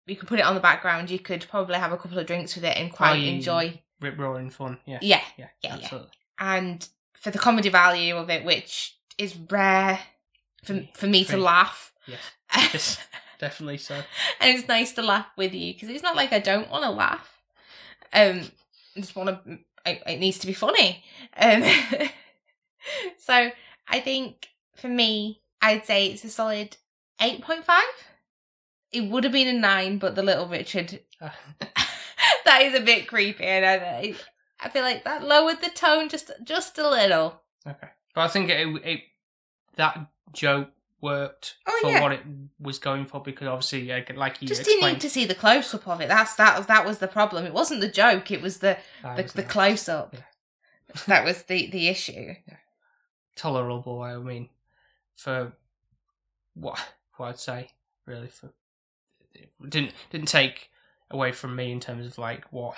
[0.05, 1.09] you could put it on the background.
[1.09, 3.81] You could probably have a couple of drinks with it and quite Oh, enjoy.
[3.99, 4.77] Rip roaring fun.
[4.85, 4.99] Yeah.
[5.01, 5.47] Yeah, Yeah.
[5.63, 5.81] yeah, yeah.
[5.83, 6.09] absolutely.
[6.39, 9.99] and for the comedy value of it, which is rare
[10.63, 11.91] for for me to laugh.
[12.05, 12.19] Yes.
[12.73, 12.97] Yes.
[13.39, 13.95] Definitely so.
[14.39, 16.89] and it's nice to laugh with you because it's not like I don't want to
[16.89, 17.41] laugh.
[18.13, 18.49] Um,
[18.97, 19.59] I just want to.
[19.85, 21.03] It, it needs to be funny.
[21.37, 21.63] Um,
[23.19, 23.51] so
[23.87, 26.77] I think for me, I'd say it's a solid
[27.21, 27.83] eight point five.
[28.91, 31.29] It would have been a nine, but the little Richard Uh,
[32.45, 34.15] that is a bit creepy, and I,
[34.59, 37.41] I feel like that lowered the tone just just a little.
[37.65, 37.89] okay.
[38.15, 39.01] But I think it, it
[39.75, 40.69] that joke
[41.01, 42.01] worked Oh, for yeah.
[42.01, 42.21] what it
[42.59, 45.35] was going for because obviously, yeah, like you Just didn't explained, need to see the
[45.35, 46.07] close up of it.
[46.07, 46.67] That's that.
[46.67, 47.45] That was the problem.
[47.45, 48.31] It wasn't the joke.
[48.31, 50.13] It was the the, was the close up.
[50.13, 50.21] Yeah.
[51.07, 52.33] that was the the issue.
[53.35, 54.01] tolerable.
[54.01, 54.49] I mean,
[55.15, 55.53] for
[56.53, 56.79] what
[57.17, 57.69] what I'd say,
[58.05, 58.51] really, for
[59.33, 60.69] it didn't didn't take
[61.11, 62.75] away from me in terms of like what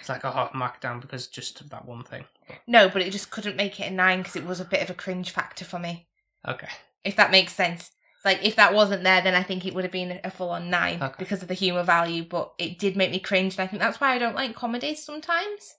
[0.00, 2.24] it's like a hot mark down because just of that one thing.
[2.66, 4.90] No, but it just couldn't make it a nine because it was a bit of
[4.90, 6.06] a cringe factor for me.
[6.46, 6.68] Okay,
[7.04, 7.90] If that makes sense.
[8.24, 10.68] Like if that wasn't there, then I think it would have been a full on
[10.70, 11.14] nine Okay.
[11.18, 12.24] because of the humor value.
[12.24, 15.04] But it did make me cringe, and I think that's why I don't like comedies
[15.04, 15.76] sometimes.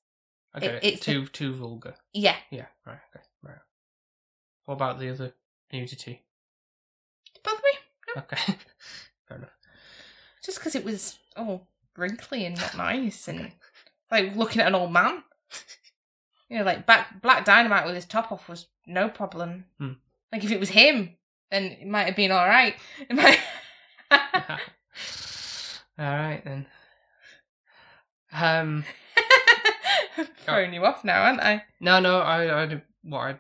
[0.56, 1.96] okay, It- it's too too vulgar.
[2.14, 3.58] Yeah, Yeah, right, okay, right.
[4.66, 5.34] What about the other
[5.72, 6.24] nudity?
[7.44, 7.72] bother me
[8.16, 8.22] No.
[8.24, 8.38] Okay,
[9.28, 9.50] fair enough.
[10.44, 11.68] just because it was oh
[11.98, 13.52] wrinkly and not nice, and
[14.10, 15.24] like looking at an old man.
[16.52, 19.66] You know, like Black Black Dynamite with his top off was no problem.
[19.78, 19.94] Hmm.
[20.32, 21.16] Like if it was him,
[21.52, 22.76] then it might have been all right.
[23.10, 23.40] Might-
[26.00, 26.66] All right then.
[28.32, 28.86] Um.
[30.46, 31.64] Throwing you off now, aren't I?
[31.80, 33.40] No, no, I, I, what I,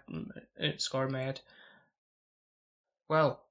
[0.57, 1.41] it score in my head.
[3.09, 3.41] Well,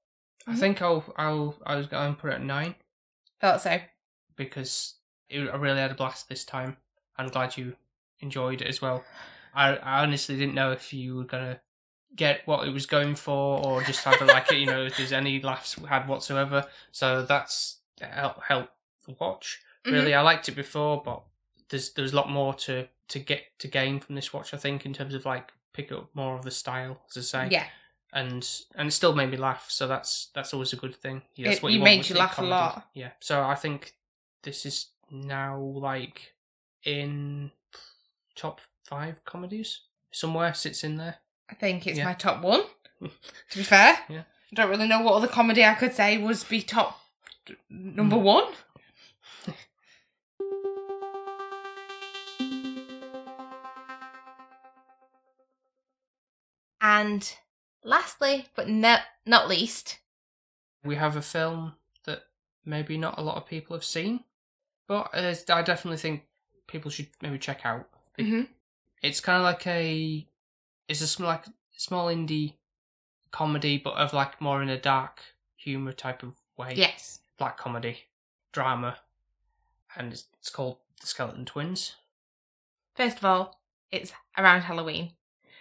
[0.46, 0.58] I Mhm.
[0.60, 2.74] think I'll, I'll, I was going to put it at nine
[3.40, 3.78] Thought so.
[4.36, 4.94] because
[5.28, 6.76] it, I really had a blast this time.
[7.16, 7.76] I'm glad you
[8.20, 9.04] enjoyed it as well.
[9.54, 11.60] I, I honestly didn't know if you were gonna
[12.16, 14.96] get what it was going for or just have it like it, you know, if
[14.96, 16.66] there's any laughs had whatsoever.
[16.92, 18.70] So that's help help
[19.06, 19.60] the watch.
[19.84, 19.94] Mm-hmm.
[19.94, 21.22] Really, I liked it before, but
[21.68, 24.52] there's there's a lot more to to get to gain from this watch.
[24.54, 27.48] I think in terms of like pick up more of the style, as I say.
[27.52, 27.64] Yeah,
[28.12, 29.66] and and it still made me laugh.
[29.70, 31.22] So that's that's always a good thing.
[31.34, 32.88] Yeah, that's It- what you you, made you laugh a lot.
[32.94, 33.10] Yeah.
[33.20, 33.94] So I think
[34.42, 36.34] this is now like
[36.84, 37.50] in
[38.34, 39.80] top five comedies
[40.10, 41.16] somewhere sits in there.
[41.50, 42.04] I think it's Yeah.
[42.04, 42.62] my top one.
[43.00, 44.22] to be fair, Yeah.
[44.52, 47.00] I don't really know what other comedy I could say was be top
[47.70, 48.44] number one.
[56.80, 57.32] And
[57.84, 59.98] lastly, but not not least,
[60.84, 61.74] We have a film
[62.04, 62.22] that
[62.64, 64.24] maybe not a lot of people have seen,
[64.86, 66.22] but uh, I definitely think
[66.66, 67.88] people should maybe check out.
[68.18, 68.48] Mhm.
[69.02, 70.26] It's kind of like a,
[70.88, 71.44] it's a sm- like
[71.76, 72.54] small indie
[73.30, 75.20] comedy, but of like more in a dark
[75.56, 76.74] humor type of way.
[76.74, 77.98] yes, black comedy
[78.52, 78.98] drama,
[79.96, 81.94] and it's, it's called The Skeleton Twins,
[82.94, 83.60] first of all,
[83.92, 85.12] it's around Halloween.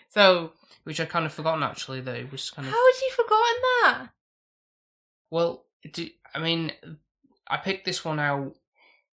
[0.09, 0.53] So
[0.85, 3.61] which I kind of forgotten actually that it was kind of how had you forgotten
[3.61, 4.09] that?
[5.29, 5.63] well.
[5.91, 6.71] Di- I mean,
[7.47, 8.55] I picked this one out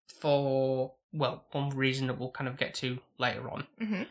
[0.07, 4.03] for well one reason that we'll kind of get to later on, hmm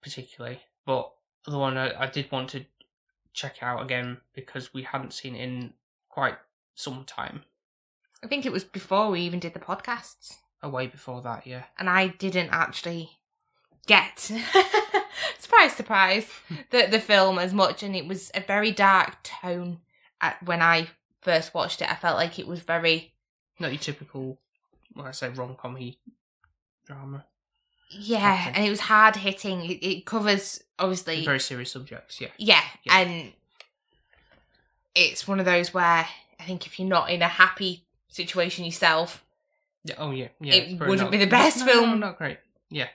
[0.00, 1.12] particularly, but
[1.46, 2.64] the one I, I did want to
[3.32, 5.72] check out again because we hadn't seen it in
[6.08, 6.36] quite
[6.74, 7.42] some time.
[8.22, 10.36] I think it was before we even did the podcasts.
[10.62, 11.64] Oh, Away before that, yeah.
[11.78, 13.10] and I didn't actually
[13.86, 14.18] get
[15.38, 16.28] surprise surprise
[16.70, 19.78] the the film as much and it was a very dark tone
[20.20, 20.88] at, when I
[21.22, 23.14] first watched it I felt like it was very
[23.58, 24.38] Not your typical,
[24.94, 25.78] well, I say rom com
[26.84, 27.24] drama.
[27.90, 32.28] Yeah and it was hard hitting it, it covers obviously Very serious subjects, yeah.
[32.38, 32.98] yeah, Yeah.
[32.98, 33.32] and
[34.94, 36.06] it's one of those where
[36.40, 39.24] I think if you're not in a happy situation yourself
[39.84, 39.94] Yeah.
[39.98, 40.28] Oh yeah.
[40.40, 40.54] Yeah.
[40.54, 42.38] It wouldn't not- be the best no, film No, not great.
[42.70, 42.88] Yeah.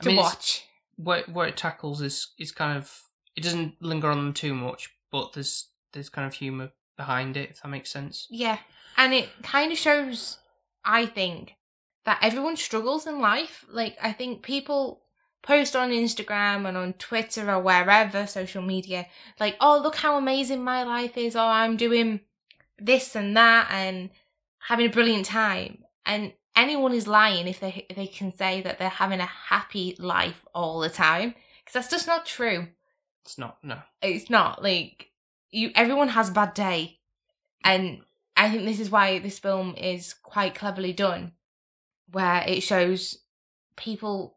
[0.00, 0.64] I to mean, watch
[0.96, 3.02] what what it tackles is is kind of
[3.34, 7.50] it doesn't linger on them too much, but there's there's kind of humour behind it,
[7.50, 8.26] if that makes sense.
[8.30, 8.58] Yeah.
[8.96, 10.38] And it kind of shows,
[10.84, 11.55] I think,
[12.06, 13.66] that everyone struggles in life.
[13.68, 15.02] Like, I think people
[15.42, 19.06] post on Instagram and on Twitter or wherever, social media,
[19.38, 22.20] like, oh, look how amazing my life is, or I'm doing
[22.78, 24.10] this and that and
[24.58, 25.84] having a brilliant time.
[26.06, 29.94] And anyone is lying if they, if they can say that they're having a happy
[29.98, 31.34] life all the time.
[31.64, 32.68] Because that's just not true
[33.24, 33.78] It's not no.
[34.00, 35.10] it's not like
[35.50, 37.00] you everyone has a bad day
[37.64, 38.02] and
[38.36, 41.32] I think this is why this film is quite cleverly done,
[42.10, 43.18] where it shows
[43.76, 44.36] people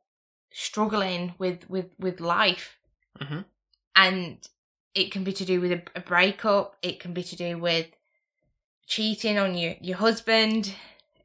[0.52, 2.78] struggling with with with life,
[3.20, 3.46] Mhm.
[3.96, 4.48] and
[4.96, 6.76] it can be to do with a, a breakup.
[6.82, 7.88] It can be to do with
[8.88, 10.74] cheating on your your husband.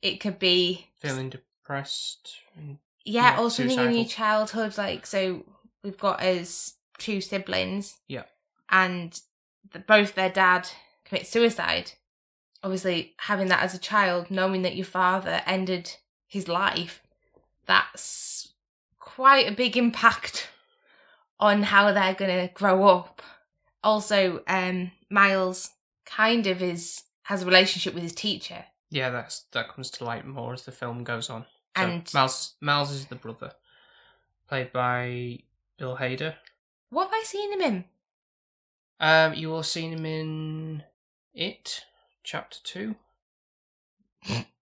[0.03, 2.37] It could be Feeling depressed.
[2.57, 4.77] and- yeah, Yeah, or something in your childhood.
[4.79, 5.45] Like so,
[5.83, 7.99] we've got as two siblings.
[8.09, 8.25] Yeah.
[8.71, 9.21] and
[9.73, 10.69] the, both their dad
[11.05, 11.93] commits suicide.
[12.63, 15.95] Obviously, having that as a child, knowing that your father ended
[16.35, 17.03] his life,
[17.66, 18.53] that's
[19.01, 20.49] quite a big impact
[21.41, 23.22] on how they're going to grow up.
[23.82, 25.70] Also, um, Miles
[26.05, 30.26] kind of is has a relationship with his teacher, Yeah, that's that comes to light
[30.26, 31.43] more as the film goes on.
[31.76, 33.53] So And- Miles Miles is the brother,
[34.49, 35.39] played by
[35.78, 36.35] Bill Hader.
[36.91, 37.85] what have I seen him in?
[39.01, 40.82] Um, you all seen him in
[41.35, 41.85] It,
[42.22, 42.95] Chapter Two.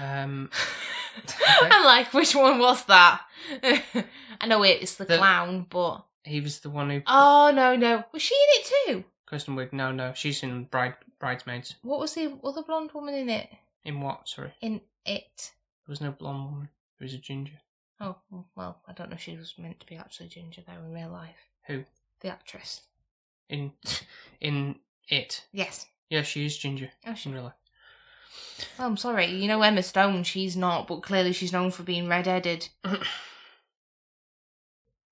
[0.00, 0.50] Um,
[1.62, 3.20] I'm like, which one was that?
[4.40, 7.02] I know it's the, The- clown, but he was the one who.
[7.06, 9.04] oh no, no, was she in it too?
[9.26, 9.72] Kristen Wiig.
[9.72, 11.74] No, no, she's in Bride Bridesmaids.
[11.82, 13.48] What was the other blonde woman in it?
[13.84, 14.28] In what?
[14.28, 15.52] Sorry, In it?
[15.86, 16.68] there was no blonde woman.
[16.98, 17.54] There was a ginger.
[18.00, 18.16] Oh
[18.56, 19.14] well, I don't know.
[19.16, 21.36] if She was meant to be actually ginger though in real life.
[21.66, 21.84] Who?
[22.20, 22.82] The actress.
[23.48, 23.72] In
[24.40, 24.76] in
[25.08, 25.44] It.
[25.52, 25.86] Yes.
[26.08, 26.90] Yeah, she is ginger.
[27.06, 27.28] Oh, she.
[27.28, 27.52] In real life.
[28.78, 29.26] Oh, I'm sorry.
[29.26, 30.24] You know Emma Stone.
[30.24, 32.68] She's not, but clearly she's known for being red-headed.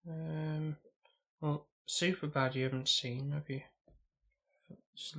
[0.09, 0.77] um,
[1.41, 2.55] well, Superbad.
[2.55, 3.63] You haven't seen, have you?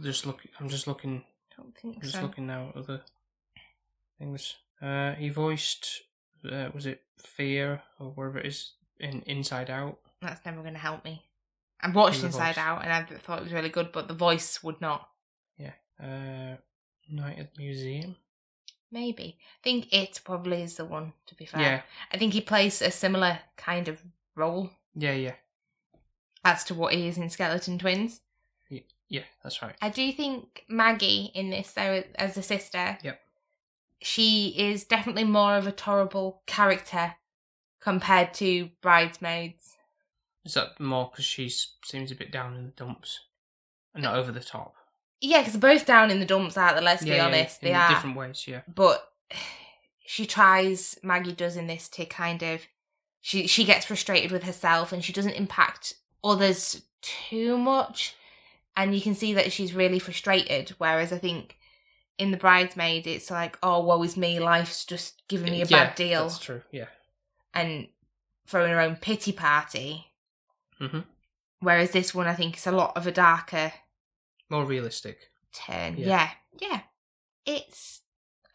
[0.01, 0.41] Just- look.
[0.59, 1.23] I'm just looking.
[1.51, 3.01] I don't think I'm just looking now at other
[4.19, 4.55] things.
[4.81, 6.01] Uh, he voiced.
[6.49, 9.99] Uh, was it Fear or wherever it is in Inside Out?
[10.21, 11.23] That's never going to help me.
[11.81, 12.63] I've watched Inside voice.
[12.63, 15.07] Out and I thought it was really good, but the voice would not.
[15.57, 15.73] Yeah.
[16.01, 16.57] Uh,
[17.11, 18.15] Night at the Museum.
[18.91, 19.37] Maybe.
[19.39, 21.61] I think it probably is the one, to be fair.
[21.61, 21.81] Yeah,
[22.11, 24.01] I think he plays a similar kind of
[24.35, 25.33] role yeah, yeah,
[26.43, 28.21] as to what he is in Skeleton Twins.
[29.07, 29.21] yeah.
[29.43, 29.75] That's right.
[29.81, 33.19] I do think Maggie in this, though, as a sister, Yep.
[34.01, 37.15] she is definitely more of a tolerable character
[37.81, 39.75] compared to Bridesmaids.
[40.45, 43.19] Is that more because she seems a bit down in the dumps,
[43.93, 44.75] and not uh, over the top?
[45.21, 46.83] Yeah, because both down in the dumps, aren't they?
[46.83, 47.61] Let's be yeah, honest.
[47.61, 47.89] they are.
[47.89, 48.43] different ways.
[48.47, 49.07] Yeah, but
[50.05, 52.61] she tries Maggie does in this to kind of
[53.21, 55.93] she she gets frustrated with herself and she doesn't impact
[56.23, 58.15] others too much
[58.75, 61.57] and you can see that she's really frustrated whereas I think
[62.17, 65.85] in the bridesmaid it's like oh woe is me life's just giving me a yeah,
[65.85, 66.61] bad deal That's true.
[66.71, 66.87] Yeah.
[67.53, 67.87] and
[68.47, 70.07] throwing her own pity party
[70.79, 71.05] Mhm.
[71.59, 73.71] whereas this one I think is a lot of a darker
[74.51, 75.29] More realistic.
[75.53, 75.97] turn.
[75.97, 76.07] Yeah.
[76.59, 76.69] Yeah.
[76.69, 76.81] yeah,
[77.45, 78.01] It's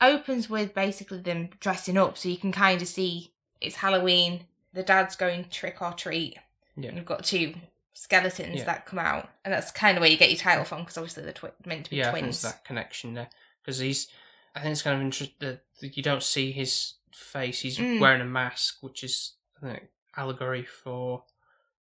[0.00, 4.44] opens with basically them dressing up, so you can kind of see it's Halloween.
[4.72, 6.36] The dad's going trick or treat.
[6.76, 6.94] Yeah.
[6.94, 7.54] you've got two
[7.94, 8.64] skeletons Yeah.
[8.64, 11.22] that come out, and that's kind of where you get your title from, because obviously
[11.24, 12.54] they're twi- meant to be yeah, I think it's twins.
[12.54, 13.30] that connection there
[13.62, 14.08] because he's.
[14.54, 17.60] I think it's kind of interesting that you don't see his face.
[17.60, 18.00] He's Mm.
[18.00, 19.84] wearing a mask, which is I think
[20.16, 21.24] allegory for,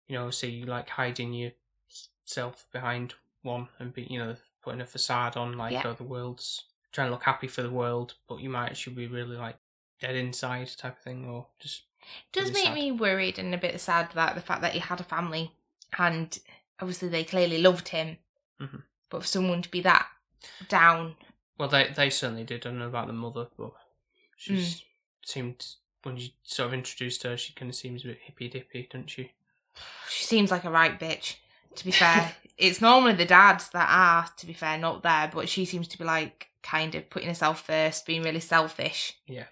[0.09, 5.37] you know, see like hiding yourself behind one and be you know putting a facade
[5.37, 5.83] on like Yeah.
[5.87, 9.07] oh, the world's trying to look happy for the world, but you might actually be
[9.07, 9.57] really like
[10.01, 11.83] dead inside type of thing, or just
[12.33, 12.75] does really make sad.
[12.75, 15.53] me worried and a bit sad that the fact that he had a family,
[15.99, 16.39] and
[16.81, 18.19] obviously they clearly loved him,
[18.61, 18.83] Mhm.
[19.11, 20.09] but for someone to be that
[20.69, 21.17] down,
[21.59, 22.67] well they they certainly did.
[22.67, 23.73] I don't know about the mother, but
[24.37, 24.83] she Mm.
[25.25, 25.67] seemed
[26.03, 29.09] when you sort of introduced her, she kind of seems a bit hippy dippy, doesn't
[29.09, 29.33] she?
[30.09, 31.37] she seems like a right bitch.
[31.77, 35.49] To be fair, it's normally the dads that are, to be fair, not there, but
[35.49, 39.17] she seems to be like kind of putting herself first, being really selfish.
[39.27, 39.45] Yeah.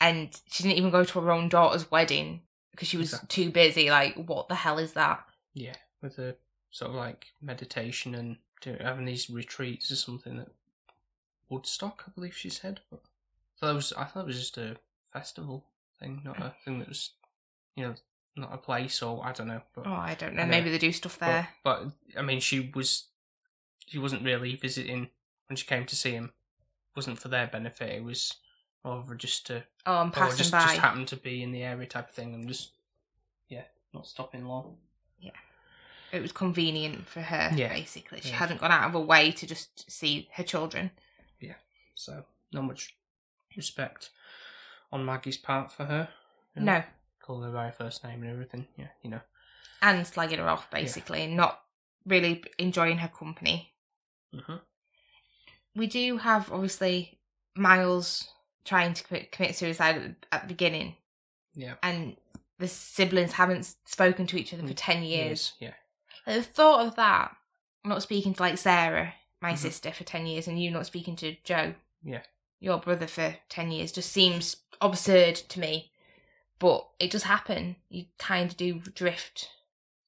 [0.00, 3.44] And she didn't even go to her own daughter's wedding because she was Exactly.
[3.44, 3.90] too busy.
[3.90, 5.24] Like, what the hell is that?
[5.54, 6.36] Yeah, with the
[6.70, 10.48] sort of like meditation and do, having these retreats or something at
[11.48, 12.80] Woodstock, I believe she said.
[12.90, 13.00] But
[13.56, 14.76] so that was I thought it was just a
[15.12, 15.64] festival
[15.98, 17.10] thing, not a thing that was,
[17.74, 17.94] you know,
[18.38, 19.62] not a place or I don't know.
[19.74, 20.46] But Oh, I don't know.
[20.46, 21.48] Maybe they do stuff there.
[21.64, 21.84] but
[22.16, 23.04] I mean, she was
[23.86, 25.08] she wasn't really visiting
[25.48, 26.26] when she came to see him.
[26.26, 27.90] It wasn't for their benefit.
[27.94, 28.34] It was
[28.84, 30.60] over just to oh, I'm passing just by.
[30.62, 32.70] just happened to be in the area type of thing and just
[33.48, 34.76] yeah, not stopping long.
[35.20, 35.30] Yeah,
[36.12, 37.68] it was convenient for her, Yeah.
[37.70, 38.20] basically.
[38.20, 38.36] She Yeah.
[38.36, 40.90] hadn't gone out of her way to just see her children.
[41.40, 41.54] Yeah,
[41.94, 42.94] so not much
[43.56, 44.10] respect
[44.92, 46.08] on Maggie's part for her.
[46.54, 46.82] No.
[47.28, 48.66] Calling her by her first name and everything.
[48.78, 49.20] Yeah, you know.
[49.82, 51.60] And slagging her off, basically, and not
[52.06, 53.74] really enjoying her company.
[54.34, 54.56] hmm
[55.76, 57.20] we do have obviously
[57.54, 58.26] Miles
[58.64, 60.96] trying to commit, commit suicide at the, beginning,
[61.54, 61.74] Yeah.
[61.84, 62.16] and
[62.58, 65.52] the siblings haven't spoken to each other for Mm, 10 years.
[65.60, 65.74] Yeah.
[66.26, 67.36] The thought of that,
[67.84, 69.58] not speaking to like Sarah, my Mhm.
[69.58, 72.22] sister, for 10 years, and you not speaking to Joe, Yeah.
[72.58, 75.92] your brother, for 10 years, just seems absurd to me.
[76.58, 77.76] But it does happen.
[77.88, 79.50] You kind of do drift.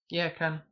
[0.09, 0.63] Yeah, it can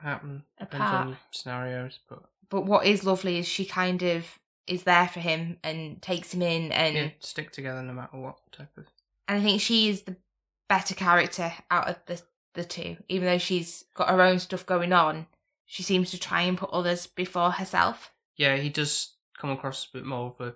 [0.00, 0.42] happen.
[0.58, 1.06] Depends Apart.
[1.06, 5.58] on scenarios, but But what is lovely is she kind of is there for him
[5.64, 8.84] and takes him in and yeah, stick together no matter what type of.
[9.26, 10.16] and I think she is the
[10.68, 12.20] better character out of the
[12.54, 12.96] the two.
[13.08, 15.26] Even though she's got her own stuff going on,
[15.64, 18.12] she seems to try and put others before herself.
[18.36, 20.54] Yeah, he does come across a bit more of a,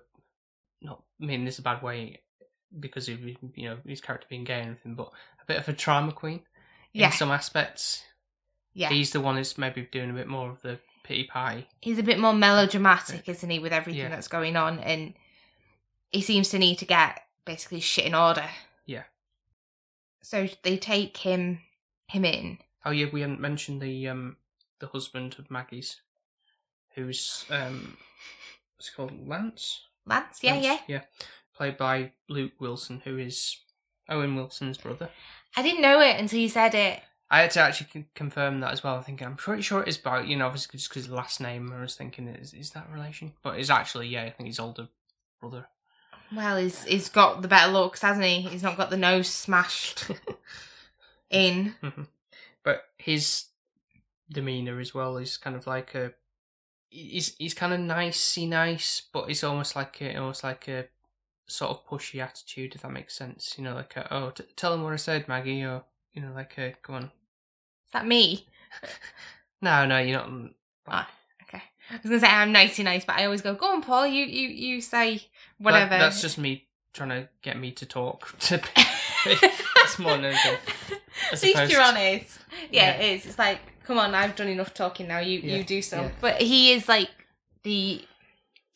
[0.81, 2.19] not I mean this is a bad way,
[2.79, 5.11] because of you know his character being gay and everything, but
[5.41, 6.41] a bit of a trauma queen
[6.93, 8.03] Yeah, in some aspects.
[8.73, 8.89] yeah.
[8.89, 11.67] He's the one who's maybe doing a bit more of the pity pie.
[11.81, 14.09] He's a bit more melodramatic, isn't he, with everything Yeah.
[14.09, 15.13] that's going on, and
[16.11, 18.45] he seems to need to get basically shit in order.
[18.85, 19.03] Yeah.
[20.21, 21.59] So they take him
[22.07, 22.59] him in.
[22.85, 24.37] Oh yeah, we hadn't mentioned the um
[24.79, 26.01] the husband of Maggie's,
[26.95, 27.97] who's um
[28.75, 29.81] what's it called Lance.
[30.05, 30.77] Lance, yeah, Lance, yeah.
[30.87, 31.01] yeah,
[31.55, 33.57] played by Luke Wilson, who is
[34.09, 35.09] Owen Wilson's brother.
[35.55, 37.01] I didn't know it until you said it.
[37.29, 38.95] I had to actually con- confirm that as well.
[38.95, 41.73] I think I'm pretty sure it is about you know obviously just because last name.
[41.75, 44.23] I was thinking is is that relation, but it's actually yeah.
[44.23, 44.87] I think his older
[45.39, 45.67] brother.
[46.35, 48.41] Well, he's he's got the better looks, hasn't he?
[48.41, 50.11] He's not got the nose smashed
[51.29, 51.75] in.
[51.81, 52.03] Mm-hmm.
[52.63, 53.45] but his
[54.31, 56.13] demeanor as well is kind of like a
[56.89, 60.85] he's he's kind of nicey nice, but it's almost like a, almost like a
[61.47, 63.55] sort of pushy attitude, if that makes sense.
[63.57, 65.83] You know, like a, oh, t- tell him what I said, Maggie, or
[66.13, 67.03] you know, like a go on.
[67.03, 68.47] Is that me?
[69.61, 70.27] No, no, you're not.
[70.29, 70.49] mm,
[70.89, 71.09] Ah,
[71.43, 71.63] okay.
[71.89, 74.05] I was gonna say I'm nicey nice, but I always go, go on, Paul.
[74.07, 75.23] You you you say that-
[75.59, 75.97] whatever.
[75.97, 78.35] that's just me trying to get me to talk.
[78.39, 78.61] To
[79.25, 80.57] it's more than anything.
[81.27, 82.39] At As least you're honest.
[82.71, 82.91] Yeah, Yeah.
[82.95, 83.25] it is.
[83.25, 85.19] It's like, come on, I've done enough talking now.
[85.19, 86.05] You Yeah, you do some.
[86.05, 86.11] yeah.
[86.19, 87.09] But he is like
[87.63, 88.03] the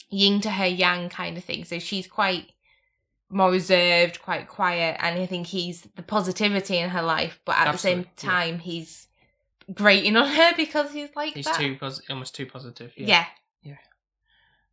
[0.10, 1.66] yin to her yang kind of thing.
[1.66, 2.52] So she's quite
[3.30, 7.40] more reserved, quite quiet, and I think he's the positivity in her life.
[7.46, 8.32] But at the same Absolutely, yeah.
[8.32, 9.08] time, he's
[9.74, 11.60] grating on her because he's like He's that.
[11.60, 12.94] too pos- almost too positive.
[12.96, 13.06] Yeah.
[13.08, 13.26] yeah,
[13.64, 13.78] yeah.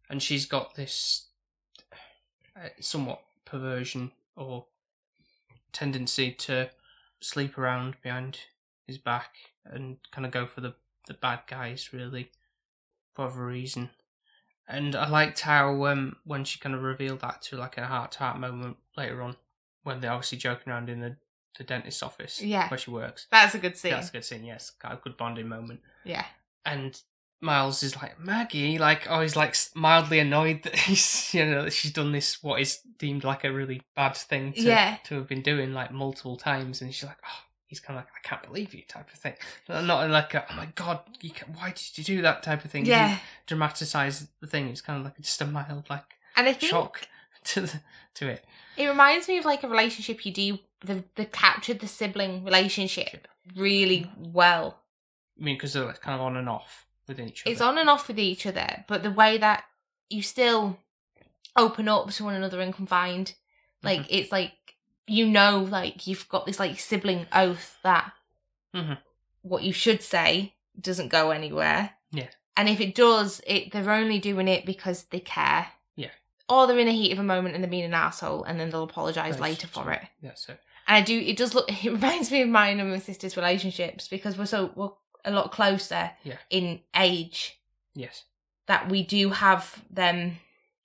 [0.09, 1.27] and she's got this
[2.57, 4.67] uh, somewhat perversion or
[5.73, 6.71] tendency to
[7.21, 8.39] sleep around behind
[8.87, 9.31] his back
[9.65, 10.75] and kind of go for the
[11.07, 12.31] the bad guys really
[13.15, 13.91] for whatever reason.
[14.67, 18.12] And I liked how um when she kind of revealed that to like a heart
[18.12, 19.37] to heart moment later on
[19.83, 21.17] when they're obviously joking around in the
[21.59, 22.69] the dentist's office Yeah.
[22.69, 23.27] where she works.
[23.31, 23.93] That's a good scene.
[23.93, 24.71] That's a good scene, yes.
[24.71, 26.25] Got a good bonding moment Yeah.
[26.65, 27.01] and
[27.41, 31.73] Miles is like Maggie, like oh, he's like mildly annoyed that he's you know that
[31.75, 34.97] she's done this what is deemed like a really bad thing to Yeah.
[35.05, 38.12] to have been doing like multiple times, and she's like oh, he's kind of like
[38.15, 39.35] I can't believe you type of thing,
[39.69, 41.01] not like a, oh my god,
[41.55, 42.87] why did you do that type of thing?
[42.87, 43.19] Yeah.
[43.47, 44.69] dramatize the thing.
[44.69, 46.05] It's kind of like just a mild like
[46.37, 47.09] And I think shock
[47.45, 47.81] to the
[48.15, 48.45] to it.
[48.77, 50.59] It reminds me of like a relationship you do.
[50.85, 54.79] The the captured the sibling relationship really well.
[55.41, 57.53] I mean, because they're like kind of on and off within each other.
[57.53, 59.65] It's on and off with each other, but the way that
[60.09, 60.79] you still
[61.57, 63.33] open up to one another and confide,
[63.83, 64.09] like Mm-hmm.
[64.15, 64.53] it's like
[65.07, 68.13] you know, like you've got this like sibling oath that
[68.75, 68.99] Mhm.
[69.43, 71.95] what you should say doesn't go anywhere.
[72.11, 72.29] Yeah.
[72.57, 75.73] And if it does, it they're only doing it because they care.
[75.97, 76.11] Yeah.
[76.49, 78.71] Or they're in a heat of a moment and they're being an asshole, and then
[78.71, 80.03] they'll apologize later for it.
[80.21, 81.19] Yeah, so And I do.
[81.19, 81.69] It does look.
[81.85, 84.91] It reminds me of mine and my sister's relationships because we're so we're
[85.25, 86.37] a lot closer Yeah.
[86.51, 87.59] in age
[87.95, 88.25] yes,
[88.67, 90.39] that we do have them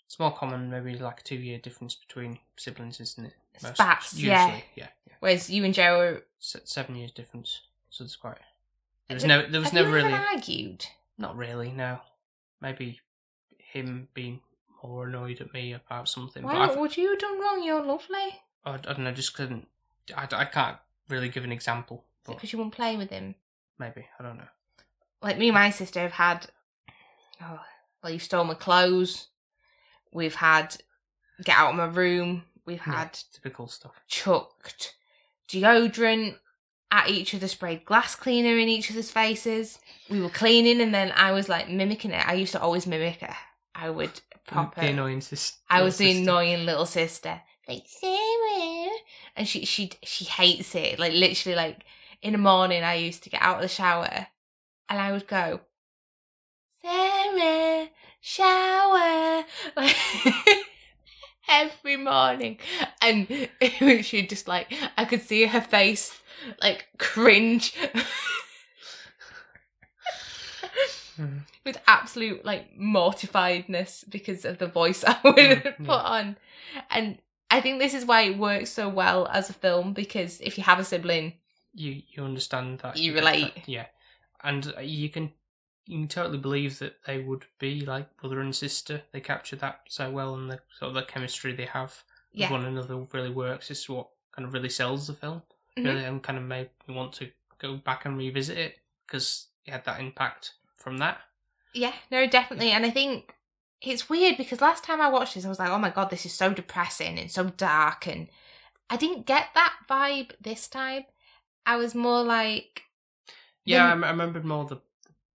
[0.06, 3.34] it's more common maybe like a two year difference between siblings, isn't it?
[3.62, 4.14] Most- spats.
[4.14, 4.58] usually, Yeah.
[4.76, 5.14] yeah, yeah.
[5.20, 6.22] Whereas you and Joe are.
[6.40, 8.38] Se- seven years difference, so it's quite.
[9.08, 10.86] There was never, there was have never you really, ever argued.
[11.18, 11.72] not really.
[11.72, 12.00] No,
[12.62, 13.02] maybe
[13.58, 14.40] him being
[14.84, 16.72] more annoyed at me about something, Why but?
[16.72, 17.62] I've, Would you have done wrong?
[17.64, 18.40] You're lovely.
[18.66, 19.68] I, I don't know, just couldn't.
[20.16, 20.78] I, I can't
[21.10, 23.36] really give an example, but Because you won't play with him.
[23.78, 24.48] maybe I don't know.
[25.22, 26.48] Like me and my sister have had.
[27.42, 27.60] Oh,
[28.02, 29.28] well, you stole my clothes.
[30.14, 30.78] We've had
[31.44, 32.44] get out of my room.
[32.70, 34.00] We've Yeah, had typical stuff.
[34.08, 34.96] chucked
[35.48, 36.38] deodorant
[36.92, 39.80] at each other, sprayed glass cleaner in each other's faces.
[40.08, 42.28] We were cleaning, and then I was like mimicking it.
[42.28, 43.36] I used to always mimic her.
[43.74, 44.88] I would pop the her.
[44.88, 45.58] annoying sister.
[45.68, 48.90] I was the annoying little sister, like Sarah,
[49.36, 51.00] and she she she hates it.
[51.00, 51.86] Like literally, like
[52.22, 54.28] in the morning, I used to get out of the shower,
[54.90, 55.62] and I would go,
[56.84, 57.90] Sarah,
[58.22, 59.44] shower
[61.50, 62.58] every morning,
[63.02, 63.28] and
[64.06, 66.18] she just like I could see her face
[66.62, 67.74] like cringe.
[71.20, 71.42] Mm.
[71.66, 75.94] with absolute like mortifiedness because of the voice I would Mm, put yeah.
[75.96, 76.38] on.
[76.90, 77.18] And
[77.52, 80.64] I think this is why it works so well as a film because if you
[80.64, 81.34] have a sibling,
[81.74, 83.56] you you understand that You get relate.
[83.56, 83.86] that- yeah
[84.44, 85.32] and you can
[85.90, 89.82] you can totally believe that they would be like brother and sister they capture that
[89.88, 93.30] so well and the sort of the chemistry they have with yeah, one another really
[93.32, 95.42] works this is what kind of really sells the film
[95.78, 95.86] Mhm.
[95.86, 99.72] really and kind of made me want to go back and revisit it because it
[99.72, 101.20] had that impact from that
[101.74, 102.72] yeah, no, definitely.
[102.72, 103.36] And I think
[103.82, 106.26] it's weird because last time I watched this, I was like, oh my god, this
[106.26, 108.28] is so depressing and so dark, and
[108.90, 111.06] I didn't get that vibe this time.
[111.66, 112.84] I was more like,
[113.66, 114.82] yeah I remembered more the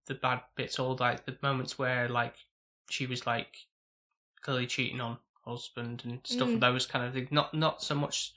[0.07, 2.35] the bad bits all like the moments where like
[2.89, 3.57] she was like
[4.41, 5.13] clearly cheating on
[5.45, 6.59] her husband and stuff Mm.
[6.59, 8.33] those kind of things not not so much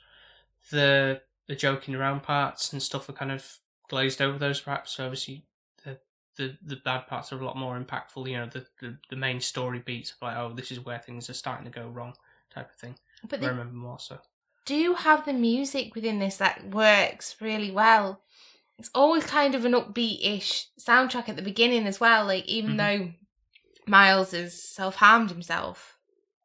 [0.70, 3.58] the the joking around parts and stuff are kind of
[3.88, 5.44] glazed over those perhaps so obviously
[5.84, 5.98] the
[6.36, 9.40] the the bad parts are a lot more impactful you know the the, the main
[9.40, 12.14] story beats of like oh this is where things are starting to go wrong
[12.54, 12.94] type of thing
[13.28, 14.18] but I remember more so
[14.66, 18.20] do you have the music within this that works really well.
[18.78, 22.24] It's always kind of an upbeat-ish soundtrack at the beginning as well.
[22.26, 22.76] Like even Mhm.
[22.78, 23.12] though
[23.86, 25.98] Miles has self-harmed himself,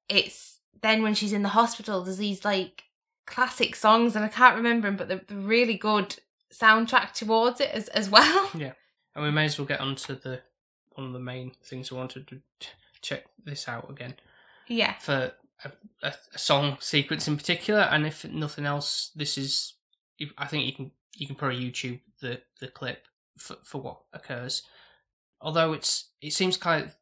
[0.10, 2.84] it's then when she's in the hospital, there's these like
[3.26, 6.18] classic songs, and I can't remember them, but they're, they're really good
[6.52, 8.50] soundtrack towards it as as well.
[8.56, 8.74] Yeah,
[9.16, 10.42] and we may as well get onto the
[10.96, 12.42] one of the main things I wanted to
[13.02, 14.16] check this out again
[14.68, 15.34] yeah, for
[15.66, 15.72] a,
[16.04, 19.74] a, a song sequence in particular, and if nothing else, this is.
[20.38, 23.08] I think you can you can probably YouTube the the clip
[23.38, 24.64] for for what occurs.
[25.42, 26.96] Although it's it seems kind of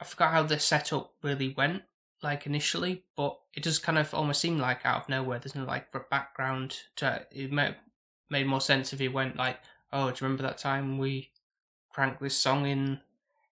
[0.00, 1.82] I forgot how the setup really went
[2.22, 5.38] like initially, but it does kind of almost seem like out of nowhere.
[5.38, 7.52] There's no like background to it.
[7.52, 7.76] Made
[8.30, 9.58] made more sense if he went like,
[9.92, 11.30] oh, do you remember that time we
[11.90, 13.00] cranked this song in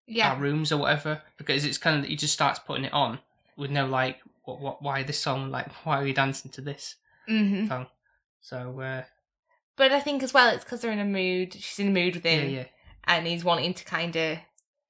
[0.06, 3.18] yeah, our rooms or whatever because it's kind of he just starts putting it on
[3.56, 6.96] with no like what what why this song like why are we dancing to this
[7.28, 7.86] hmm song
[8.40, 9.02] so uh
[9.80, 11.54] But I think as well, it's because they're in a mood.
[11.54, 12.50] She's in a mood with him.
[12.50, 12.64] yeah
[13.04, 14.38] and he's wanting to kind of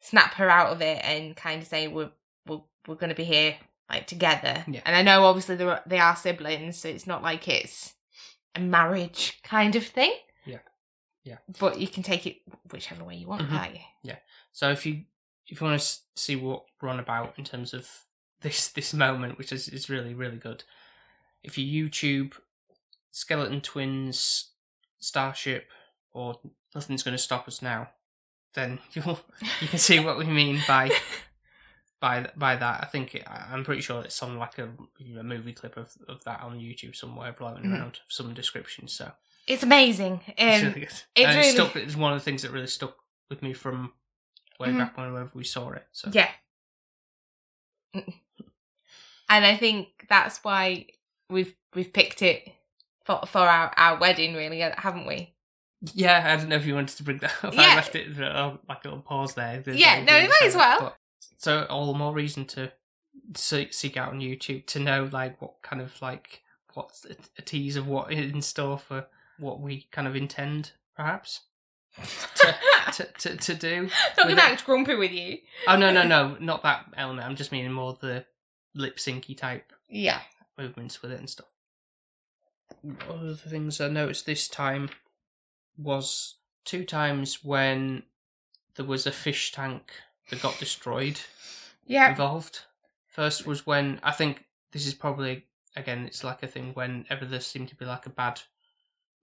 [0.01, 2.11] snap her out of it and kind of say we're
[2.47, 3.55] we're, we're going to be here
[3.88, 4.64] like together.
[4.66, 4.80] Yeah.
[4.84, 7.95] And I know obviously they are they are siblings, so it's not like it's
[8.57, 10.12] a marriage kind of thing.
[10.45, 10.59] Yeah.
[11.22, 11.38] Yeah.
[11.61, 12.38] But you can take it
[12.70, 13.51] whichever way you want, Mhm.
[13.51, 13.80] can't you?
[14.03, 14.16] Yeah.
[14.53, 15.05] so if you
[15.47, 17.88] if you want to see what we're on about in terms of
[18.41, 20.64] this this moment which is is really really good
[21.43, 22.32] if you youtube
[23.12, 24.50] skeleton twins
[25.01, 25.69] starship
[26.13, 26.39] or
[26.75, 27.89] nothing's going to stop us now
[28.55, 29.21] then you'll
[29.61, 30.91] you can see what we mean by
[32.01, 32.83] by by that.
[32.83, 34.71] I think it, I'm pretty sure it's on like a,
[35.19, 37.79] a movie clip of, of that on YouTube somewhere floating Mhm.
[37.79, 38.89] around some description.
[38.89, 39.13] So
[39.47, 40.21] It's amazing.
[40.27, 40.89] it's Um, really good.
[40.89, 41.77] it's and really- it stuck.
[41.77, 42.97] It's one of the things that really stuck
[43.29, 43.93] with me from
[44.59, 44.79] way Mhm.
[44.79, 45.87] back whenever we saw it.
[45.93, 46.31] So Yeah.
[49.29, 50.87] And I think that's why
[51.29, 52.51] we've we've picked it
[53.21, 55.35] for for our, our wedding, really, haven't we?
[55.95, 57.55] yeah, I don't know if you wanted to bring that up.
[57.55, 57.63] Yeah.
[57.63, 59.61] I left it for, uh, like a little pause there.
[59.65, 60.81] There's Yeah, no you might as well.
[60.81, 60.97] but-
[61.39, 62.71] so all the more reason to
[63.35, 66.43] seek, out on YouTube to know like what kind of like
[66.75, 69.07] what's a, a tease of what is in store for
[69.39, 71.41] what we kind of intend perhaps
[72.37, 72.55] to
[72.93, 73.89] to, to, to do.
[74.19, 75.39] Not gonna act grumpy with you.
[75.67, 77.27] Oh no no no, not that element.
[77.27, 78.27] I'm just meaning more the
[78.75, 80.21] lip syncy type Yeah.
[80.59, 81.47] movements with it and stuff.
[82.83, 84.91] One of the things I noticed this time
[85.76, 88.05] was two times when
[88.76, 89.93] there was a fish tank
[90.31, 91.20] that got destroyed
[91.87, 92.11] Yeah.
[92.11, 92.61] involved.
[93.07, 97.41] First was when I think this is probably again it's like a thing whenever there
[97.41, 98.41] seemed to be like a bad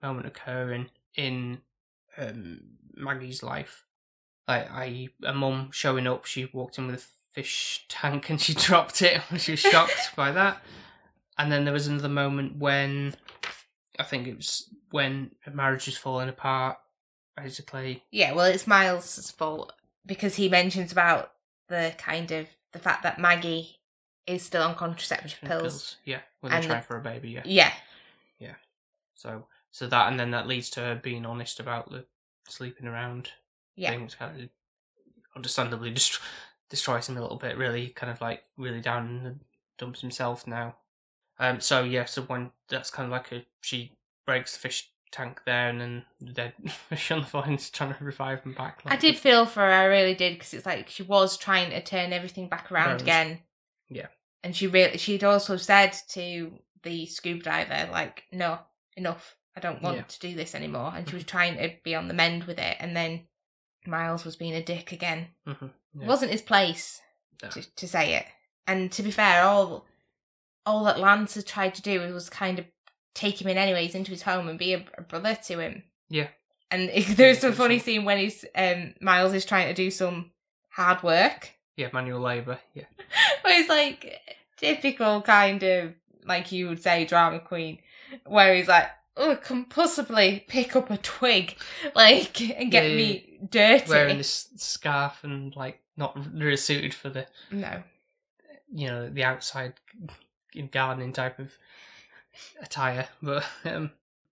[0.01, 1.61] moment occurring in
[2.17, 2.61] um,
[2.95, 3.85] Maggie's life.
[4.47, 8.53] Like I a mum showing up, she walked in with a fish tank and she
[8.67, 9.21] dropped it.
[9.37, 10.61] she was shocked by that.
[11.37, 13.15] And then there was another moment when
[13.99, 16.77] I think it was when a marriage is falling apart,
[17.35, 18.03] basically.
[18.11, 19.73] Yeah, well, it's Miles' fault
[20.05, 21.33] because he mentions about
[21.67, 23.77] the kind of the fact that Maggie
[24.25, 25.97] is still on contraceptive pills.
[26.05, 27.43] Yeah, when they're And trying the- for a baby, yeah.
[27.45, 27.71] Yeah.
[29.15, 32.05] So so that and then that leads to her being honest about the
[32.47, 33.31] sleeping around
[33.75, 33.89] Yeah.
[33.89, 34.49] thing, which kind of
[35.35, 36.19] understandably dest-
[36.69, 37.57] destroys him a little bit.
[37.57, 39.35] Really, kind of like really down in the
[39.79, 40.75] dumps himself now.
[41.39, 41.59] Um.
[41.59, 42.05] So yeah.
[42.05, 43.93] So when that's kind of like a she
[44.25, 46.53] breaks the fish tank there, and then the dead
[46.89, 48.81] fish on the he's trying to revive him back.
[48.85, 51.81] I did feel for her, I really did, because it's like she was trying to
[51.81, 53.39] turn everything back around again.
[53.89, 54.07] Yeah.
[54.43, 56.51] And she really, she'd also said to
[56.83, 58.59] the scuba diver, like, no,
[58.95, 59.35] enough.
[59.55, 60.03] I don't want Yeah.
[60.03, 60.91] to do this anymore.
[60.95, 62.77] And she was trying to be on the mend with it.
[62.79, 63.27] And then
[63.87, 65.29] Miles was being a dick again.
[65.45, 65.67] hmm
[65.99, 67.01] It wasn't his place
[67.41, 67.49] No.
[67.49, 68.25] to, to say it.
[68.67, 69.85] And to be fair, all
[70.67, 72.65] all that Lance had tried to do was kind of
[73.15, 75.83] take him in anyways into his home and be a, a brother to him.
[76.09, 76.27] Yeah.
[76.69, 80.31] And there's some funny scene when he's um Miles is trying to do some
[80.69, 81.53] hard work.
[81.77, 82.59] Yeah, manual labour.
[82.73, 82.83] Yeah.
[83.41, 84.19] Where he's like
[84.57, 85.93] typical kind of
[86.25, 87.79] like you would say drama queen,
[88.25, 91.55] where he's like, Oh, can possibly pick up a twig,
[91.95, 93.89] like, and get yeah, me dirty.
[93.89, 97.81] Wearing this scarf and like not really suited for the No.
[98.71, 99.73] you know the outside
[100.65, 101.53] gardening type of
[102.61, 103.07] attire.
[103.21, 103.91] But um,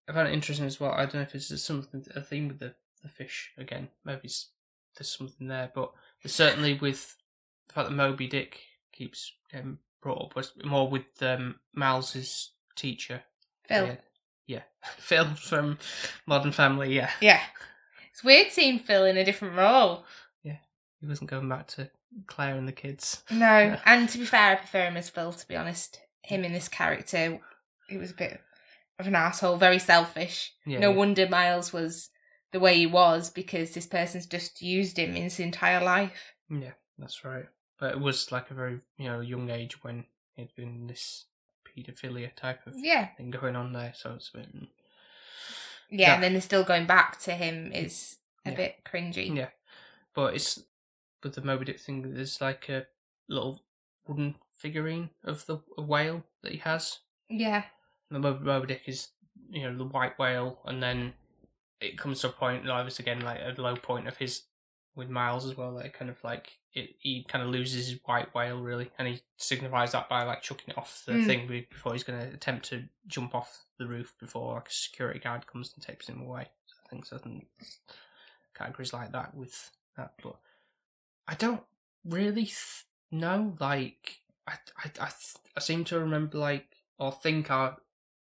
[0.09, 0.91] I found it interesting as well.
[0.91, 2.73] I don't know if it's something a theme with the,
[3.03, 3.89] the fish again.
[4.03, 4.21] Maybe
[4.97, 5.91] there's something there, but
[6.25, 7.15] certainly with
[7.67, 8.59] the fact that Moby Dick
[8.91, 13.21] keeps getting brought up was more with um, Miles's teacher.
[13.67, 13.87] Phil.
[13.87, 13.95] Yeah,
[14.47, 14.61] yeah.
[14.97, 15.77] Phil from
[16.25, 16.93] Modern Family.
[16.95, 17.41] Yeah, Yeah.
[18.11, 20.05] It's weird seeing Phil in a different role.
[20.41, 20.55] Yeah,
[21.01, 21.89] he wasn't going back to
[22.27, 23.23] Claire and the kids.
[23.29, 23.79] No, Yeah.
[23.85, 25.33] and to be fair, I prefer him as Phil.
[25.33, 27.39] To be honest, him in this character,
[27.87, 28.41] he was a bit
[28.99, 30.53] of an asshole, very selfish.
[30.65, 30.95] Yeah, no yeah.
[30.95, 32.09] wonder Miles was
[32.51, 36.33] the way he was because this person's just used him in his entire life.
[36.49, 37.45] Yeah, that's right.
[37.79, 40.05] But it was like a very you know young age when
[40.35, 41.25] he'd been this
[41.67, 43.93] paedophilia type of Yeah, thing going on there.
[43.95, 44.67] So it's a bit mm,
[45.89, 46.13] yeah, Yeah.
[46.15, 48.55] and then they're still going back to him is a Yeah.
[48.55, 49.35] bit cringy.
[49.35, 49.49] yeah.
[50.13, 50.63] But it's
[51.21, 52.13] with the Moby Dick thing.
[52.13, 52.85] There's like a
[53.27, 53.59] little
[54.07, 54.35] wooden
[54.65, 56.99] figurine of the whale that he has.
[57.29, 57.63] Yeah,
[58.09, 59.09] The Moby, Moby Dick is
[59.49, 61.13] you know the white whale, and then
[61.81, 62.65] it comes to a point.
[62.65, 64.43] Like it's again like a low point of his
[64.95, 65.71] with Miles as well.
[65.73, 69.21] Like kind of like it, he kind of loses his white whale really, and he
[69.37, 71.25] signifies that by like chucking it off the Mm.
[71.25, 75.19] thing before he's going to attempt to jump off the roof before like a security
[75.19, 76.47] guard comes and takes him away.
[76.67, 77.45] So I think certain
[78.57, 80.37] categories like that with that, but
[81.27, 81.63] I don't
[82.05, 83.55] really th- know.
[83.59, 86.67] Like I, I, I, th- I seem to remember like
[86.97, 87.73] or think I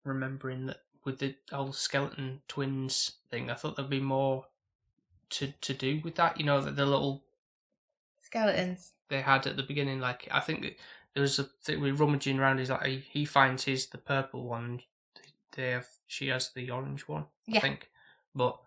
[0.05, 3.51] remembering that with the whole skeleton twins thing.
[3.51, 4.47] I thought there'd be more
[5.31, 6.39] to to do with that.
[6.39, 7.25] You know, the, the little
[8.21, 8.93] skeletons.
[9.09, 10.01] they had at the beginning.
[10.01, 10.77] Like I think
[11.15, 12.59] there was a thing with rummaging around.
[12.61, 14.81] Is like he, he finds his the purple one.
[15.53, 17.27] They have she has the orange one.
[17.47, 17.59] Yeah.
[17.59, 17.91] I think.
[18.35, 18.59] But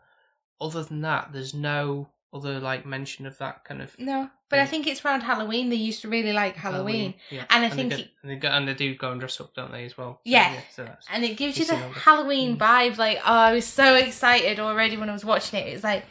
[0.61, 4.65] other than that, there's no other like mention of that kind of No, but I
[4.65, 4.69] Mm.
[4.69, 5.69] think it's around Halloween.
[5.69, 7.13] They used to really like Halloween.
[7.29, 9.19] Yeah, And I they think get- it- and they go, and they do go and
[9.19, 10.13] dress up, don't they, as well?
[10.15, 10.61] So, Yeah.
[10.75, 12.59] so and it gives you the Halloween Mm.
[12.59, 12.97] vibe.
[12.97, 15.67] Like, oh, I was so excited already when I was watching it.
[15.73, 16.05] It's like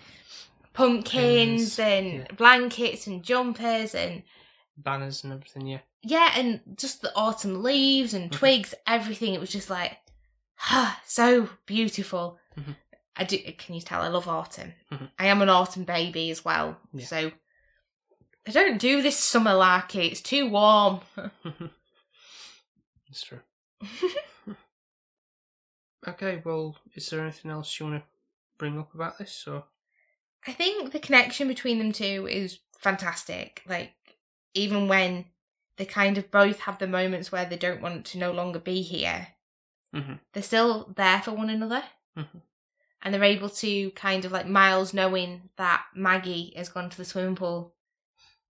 [0.74, 2.24] pumpkins and yeah.
[2.36, 4.22] blankets and jumpers and
[4.76, 5.66] banners and everything.
[5.66, 8.34] Yeah, yeah, and just the autumn leaves and Mhm.
[8.36, 9.34] twigs, everything.
[9.34, 9.98] It was just like,
[10.70, 12.38] ah, so beautiful.
[12.58, 12.76] Mhm.
[13.16, 13.38] I do.
[13.56, 14.74] Can you tell I love autumn?
[14.92, 15.10] Mhm.
[15.18, 16.78] I am an autumn baby as well.
[16.92, 17.06] Yeah.
[17.06, 17.32] So
[18.46, 20.06] I don't do this summer larky.
[20.06, 21.00] It's too warm.
[23.08, 23.40] it's true.
[26.08, 28.08] Okay, well, is there anything else you want to
[28.58, 29.44] bring up about this?
[29.48, 29.64] Or
[30.46, 33.62] I think the connection between them two is fantastic.
[33.66, 33.92] Like,
[34.54, 35.24] even when
[35.78, 38.82] they kind of both have the moments where they don't want to no longer be
[38.82, 39.28] here,
[39.92, 40.20] Mhm.
[40.32, 41.82] they're still there for one another.
[42.16, 42.42] Mhm.
[43.02, 47.04] And they're able to kind of like Miles knowing that Maggie has gone to the
[47.04, 47.74] swimming pool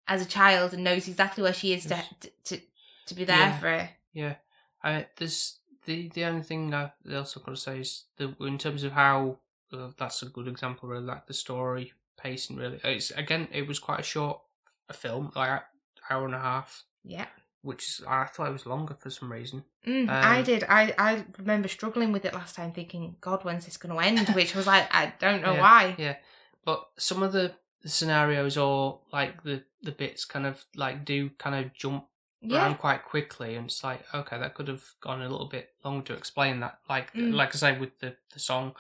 [0.09, 2.03] as a child and knows exactly where she is to,
[2.45, 2.61] to,
[3.07, 3.59] to, be there Yeah.
[3.59, 3.91] for her.
[4.13, 4.35] yeah,
[4.83, 8.83] I there's the the only thing I also got to say is the in terms
[8.85, 9.39] of how
[9.73, 12.57] uh, that's a good example, really, like the story pacing.
[12.57, 14.41] Really, it's again, it was quite a short
[14.89, 15.63] a film, like
[16.09, 17.27] hour and a half, Yeah.
[17.63, 19.65] which is, I thought it was longer for some reason.
[19.85, 20.63] Mm, I Um, did.
[20.69, 24.29] I, I remember struggling with it last time, thinking, God, when's this going to end?
[24.37, 25.95] Which was like, I don't know Yeah, why.
[25.99, 26.17] Yeah,
[26.65, 27.55] but some of the
[27.89, 32.07] scenarios or like the the bits kind of like do kind of jump
[32.43, 32.59] Yeah.
[32.59, 36.05] around quite quickly, and it's like okay, that could have gone a little bit longer
[36.07, 36.79] to explain that.
[36.89, 37.35] Like Mm.
[37.35, 38.75] like I say with the the song,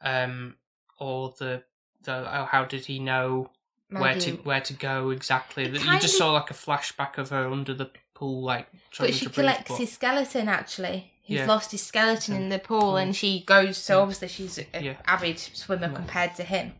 [0.00, 0.56] um,
[0.98, 1.62] or the
[2.02, 3.50] the oh, how did he know
[3.90, 5.68] where to where to go exactly?
[5.68, 9.08] That you just of- saw like a flashback of her under the pool, like trying
[9.10, 9.34] But she to breathe.
[9.46, 11.12] collects but- his skeleton actually.
[11.22, 11.46] He's Yeah.
[11.46, 13.02] lost his skeleton in the pool mm.
[13.02, 14.02] and she goes, so Yeah.
[14.02, 14.96] obviously she's an Yeah.
[15.06, 15.94] avid swimmer Yeah.
[15.94, 16.74] compared to him.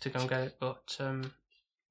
[0.00, 0.56] To go and get it.
[0.60, 1.32] But um,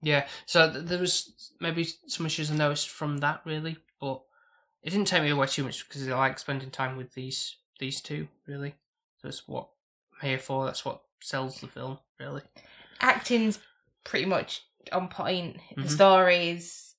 [0.01, 4.21] yeah, so th- there was maybe some issues I noticed from that really, but
[4.83, 8.01] it didn't take me away too much because I like spending time with these these
[8.01, 8.75] two really.
[9.21, 9.69] So it's what
[10.21, 10.65] I'm here for.
[10.65, 12.41] That's what sells the film, really.
[13.01, 13.59] Acting's
[14.03, 15.57] pretty much on point.
[15.75, 15.89] The Mhm.
[15.89, 16.95] story is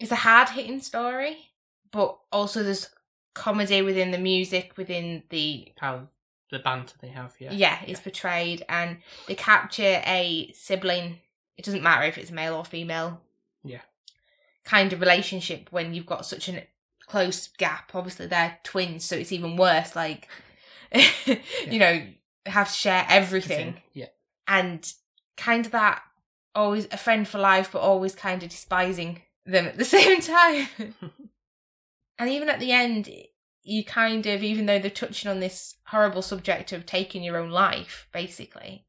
[0.00, 1.50] it's a hard hitting story,
[1.92, 2.90] but also there's
[3.34, 6.08] comedy within the music, within the How
[6.54, 7.52] the banter they have, yeah.
[7.52, 8.98] yeah, it's portrayed, and
[9.28, 11.18] they capture a sibling.
[11.56, 13.20] It doesn't matter if it's male or female.
[13.62, 13.82] Yeah.
[14.64, 16.66] Kind of relationship when you've got such a
[17.06, 17.90] close gap.
[17.94, 19.94] Obviously, they're twins, so it's even worse.
[19.94, 20.28] Like,
[20.92, 22.02] you know,
[22.46, 24.06] have to share everything, Yeah.
[24.48, 24.90] and
[25.36, 26.02] kind of that
[26.54, 30.68] always a friend for life, but always kind of despising them at the same time.
[32.18, 33.08] and even at the end,
[33.64, 37.50] you kind of, even though they're touching on this horrible subject of taking your own
[37.50, 38.84] life, basically,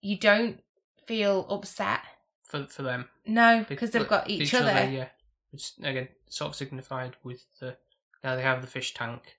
[0.00, 0.60] you don't
[1.06, 2.00] feel upset.
[2.44, 3.08] For for them.
[3.26, 4.88] No, because they've got each, other.
[4.88, 5.08] Yeah.
[5.50, 7.76] Which again sort of signified with the
[8.22, 9.38] now they have the fish tank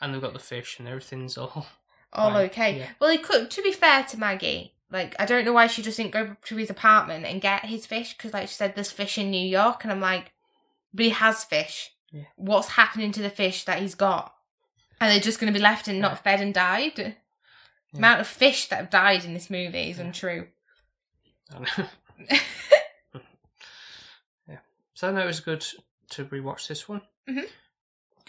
[0.00, 1.66] and they've got the fish and everything's all
[2.12, 2.78] All okay.
[2.78, 2.88] yeah.
[3.00, 3.50] Well, he could.
[3.50, 6.56] To be fair to Maggie, like I don't know why she just didn't go to
[6.56, 9.84] his apartment and get his fish because, like she said, there's fish in New York,
[9.84, 10.32] and I'm like,
[10.94, 11.92] but he has fish.
[12.12, 12.24] Yeah.
[12.36, 14.34] What's happening to the fish that he's got?
[15.00, 16.96] Are they just going to be left and not fed and died?
[16.96, 20.48] The amount of fish that have died in this movie is untrue.
[24.48, 24.58] yeah.
[24.94, 25.64] So I know it was good
[26.10, 27.02] to rewatch this one.
[27.28, 27.48] Mhm.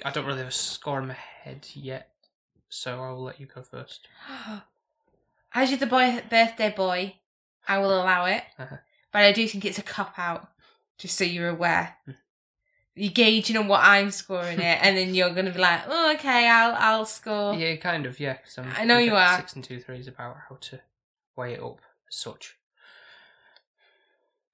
[0.05, 2.11] I don't really have a score in my head yet,
[2.69, 4.07] so I will let you go first.
[5.53, 7.15] As you're the boy birthday boy,
[7.67, 8.43] I will allow it.
[8.57, 8.77] Uh-huh.
[9.11, 10.47] But I do think it's a cop out,
[10.97, 11.95] just so you're aware.
[12.99, 16.49] You're gauging on what I'm scoring it, and then you're gonna be like, "Oh, okay,
[16.49, 18.19] I'll I'll score." Yeah, kind of.
[18.19, 19.37] Yeah, 'cause I'm- I know you are.
[19.37, 20.81] Six and two threes about how to
[21.35, 22.57] weigh it up as such.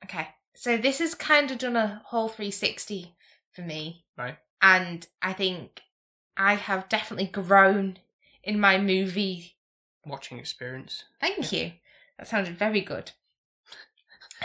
[0.03, 3.15] Okay, so this has kind of done a whole 360
[3.51, 4.37] for me, Right.
[4.61, 5.81] and I think
[6.37, 7.97] I have definitely grown
[8.43, 9.57] in my movie.
[10.05, 11.05] Watching experience.
[11.19, 11.73] Thank you.
[12.17, 13.11] That sounded very good.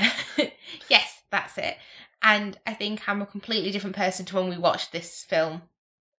[0.89, 1.77] yes, that's it.
[2.23, 5.63] And I think I'm a completely different person to when we watched this film.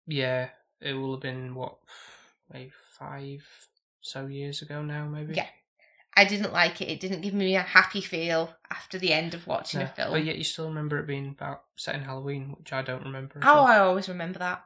[0.07, 0.49] Yeah,
[0.79, 1.77] it will have been what,
[2.51, 3.45] maybe five
[4.01, 5.35] so years ago now, maybe.
[5.35, 5.47] Yeah.
[6.17, 6.89] I didn't like it.
[6.89, 10.11] It didn't give me a happy feel after the end of watching No, a film.
[10.11, 13.39] But yet you still remember it being about set in Halloween, which I don't remember.
[13.43, 13.65] Oh, all.
[13.65, 14.63] I always remember that.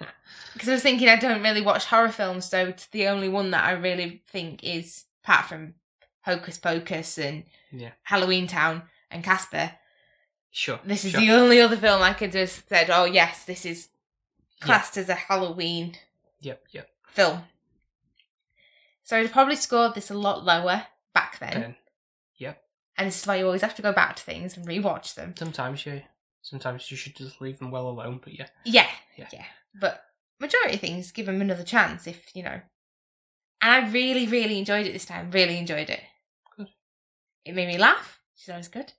[0.52, 3.52] Because I was thinking I don't really watch horror films, so it's the only one
[3.52, 5.74] that I really think is, apart from
[6.22, 7.92] Hocus Pocus and Yeah.
[8.02, 9.72] Halloween Town and Casper,
[10.52, 10.80] Sure.
[10.84, 11.20] this is sure.
[11.20, 13.88] the only other film I could just said, oh yes, this is
[14.60, 15.96] classed as a Halloween
[16.40, 16.88] Yep, yep.
[17.08, 17.42] film.
[19.04, 21.52] So I'd probably scored this a lot lower back then.
[21.52, 21.76] Ten.
[22.38, 22.62] Yep.
[22.96, 25.34] And this is why you always have to go back to things and rewatch them.
[25.36, 26.02] Sometimes, you,
[26.42, 28.46] Sometimes you should just leave them well alone, but yeah.
[28.64, 29.28] Yeah, Yeah.
[29.32, 29.44] yeah.
[29.78, 30.02] But
[30.40, 32.60] majority of things, give them another chance if you know.
[33.62, 35.30] And I really, really enjoyed it this time.
[35.30, 36.00] Really enjoyed it.
[36.56, 36.68] Good.
[37.44, 38.92] It made me laugh, which is always good.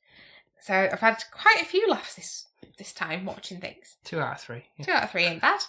[0.62, 2.48] So I've had quite a few laughs this
[2.78, 3.98] this time watching things.
[4.04, 4.64] Two out of three.
[4.78, 4.86] Yeah.
[4.86, 5.62] Two out of three ain't bad.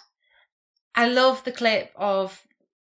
[0.95, 2.39] I love the clip of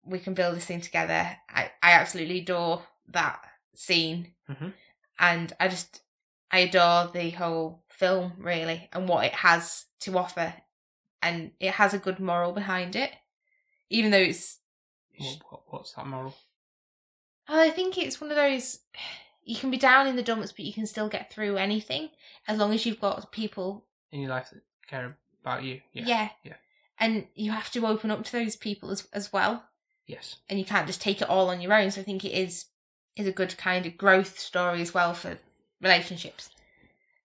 [0.05, 1.37] we can build this thing together.
[1.49, 3.41] I, I absolutely adore that
[3.75, 4.35] scene.
[4.51, 4.73] Mhm.
[5.19, 6.03] And I just
[6.51, 10.55] I adore the whole film really and what it has to offer.
[11.23, 13.11] And it has a good moral behind it.
[13.89, 14.59] Even though it's
[15.17, 16.35] What, what, what's that moral?
[17.49, 18.81] Oh, I think it's one of those
[19.45, 22.11] you can be down in the dumps but you can still get through anything
[22.49, 25.81] as long as you've got people In your life that care about you?
[25.93, 26.05] Yeah.
[26.07, 26.29] yeah.
[26.43, 26.55] Yeah.
[26.99, 29.65] And you have to open up to those people as as well.
[30.07, 30.37] Yes.
[30.51, 31.91] and you can't just take it all on your own.
[31.91, 32.67] So I think it is
[33.17, 35.39] is a good kind of growth story as well for
[35.81, 36.51] relationships.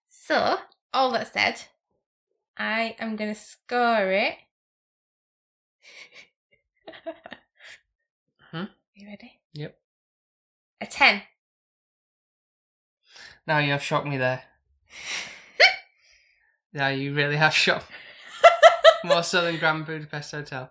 [0.08, 0.58] So
[0.94, 1.62] all that said,
[2.58, 4.36] I am going to score it.
[8.54, 8.70] Mhm.
[8.96, 9.40] You ready?
[9.54, 9.78] Yep.
[10.82, 11.22] A ten.
[13.50, 14.44] Now you have shocked me there.
[16.72, 17.88] yeah, you really have shocked.
[19.04, 20.70] More so than Grand Budapest Hotel.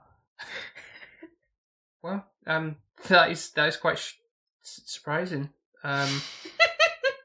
[2.04, 2.76] well, um,
[3.08, 4.14] that is that is quite sh-
[4.62, 5.50] surprising.
[5.82, 6.22] Um,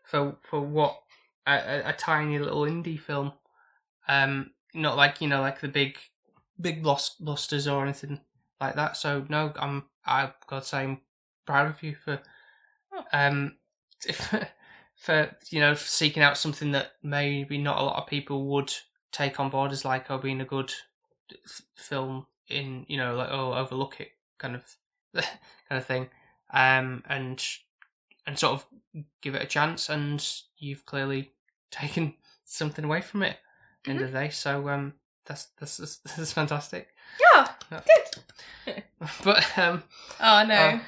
[0.03, 0.99] for for what
[1.45, 3.33] a, a, a tiny little indie film.
[4.07, 5.99] Um, not like you know like the big
[6.59, 8.21] big blockbusters or anything
[8.59, 8.97] like that.
[8.97, 11.01] So no, I'm I've got to say I'm
[11.45, 12.19] proud of you for
[12.91, 13.03] Oh.
[13.13, 13.57] um
[14.95, 18.73] for you know seeking out something that maybe not a lot of people would
[19.11, 20.71] take on board as like oh being a good
[21.45, 24.63] f- film in you know like oh overlook it kind of
[25.13, 25.25] kind
[25.81, 26.07] of thing
[26.53, 27.43] um and
[28.27, 28.65] and sort of
[29.21, 30.25] give it a chance and
[30.57, 31.31] you've clearly
[31.71, 32.13] taken
[32.45, 33.37] something away from it
[33.87, 34.93] end of the day so um
[35.25, 36.89] that's that's that's, that's fantastic
[37.35, 37.81] Yeah, Yeah.
[38.65, 38.83] good.
[39.23, 39.83] but um,
[40.21, 40.79] Oh no.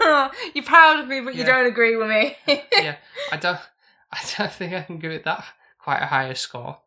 [0.54, 2.36] You're proud of me, but you don't agree with me.
[2.78, 2.96] yeah,
[3.32, 3.58] I don't,
[4.12, 5.44] I don't think I can give it that
[5.78, 6.78] quite a higher score.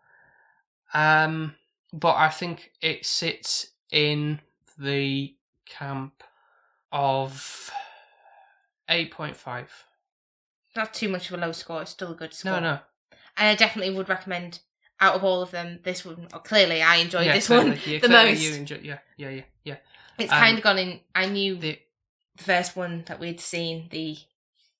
[0.94, 1.56] Um,
[1.91, 4.40] but I think it sits in
[4.77, 5.35] the
[5.65, 6.23] camp
[6.91, 7.72] of
[8.90, 9.72] eight point five.
[10.76, 11.81] Not too much of a low score.
[11.81, 12.53] It's still a good score.
[12.53, 12.80] No, no,
[13.38, 14.60] And I definitely would recommend.
[14.99, 17.99] Out of all of them, this one clearly I enjoyed yeah, this clearly, one yeah,
[17.99, 18.41] the most.
[18.41, 19.76] You enjoy, yeah, yeah, yeah, yeah.
[20.18, 20.99] It's Um, kind of gone in.
[21.14, 21.77] I knew the
[22.38, 23.88] first one that we'd seen.
[23.91, 24.18] The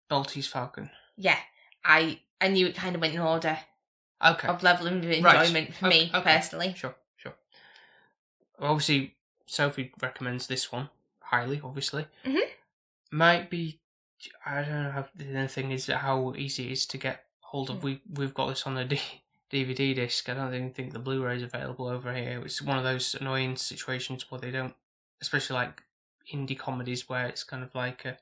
[0.10, 0.90] Maltese Falcon.
[1.18, 1.38] yeah,
[1.84, 3.58] I I knew it kind of went in order
[4.24, 5.74] Okay, of level of enjoyment Right.
[5.74, 6.22] for Okay, me okay.
[6.24, 6.74] personally.
[6.78, 7.34] Sure, sure.
[8.60, 9.16] Obviously,
[9.46, 10.90] Sophie recommends this one
[11.22, 11.60] highly.
[11.64, 12.50] Obviously, Mhm.
[13.12, 13.80] might be.
[14.46, 14.92] I don't know.
[14.92, 17.78] How, the thing is how easy it is to get hold of.
[17.78, 17.82] Mm.
[17.84, 19.02] We we've got this on a D,
[19.52, 20.30] DVD disc.
[20.30, 22.42] I don't even think the Blu-ray is available over here.
[22.46, 24.76] It's one of those annoying situations where they don't,
[25.22, 25.84] especially like
[26.34, 28.18] indie comedies where it's kind of like a,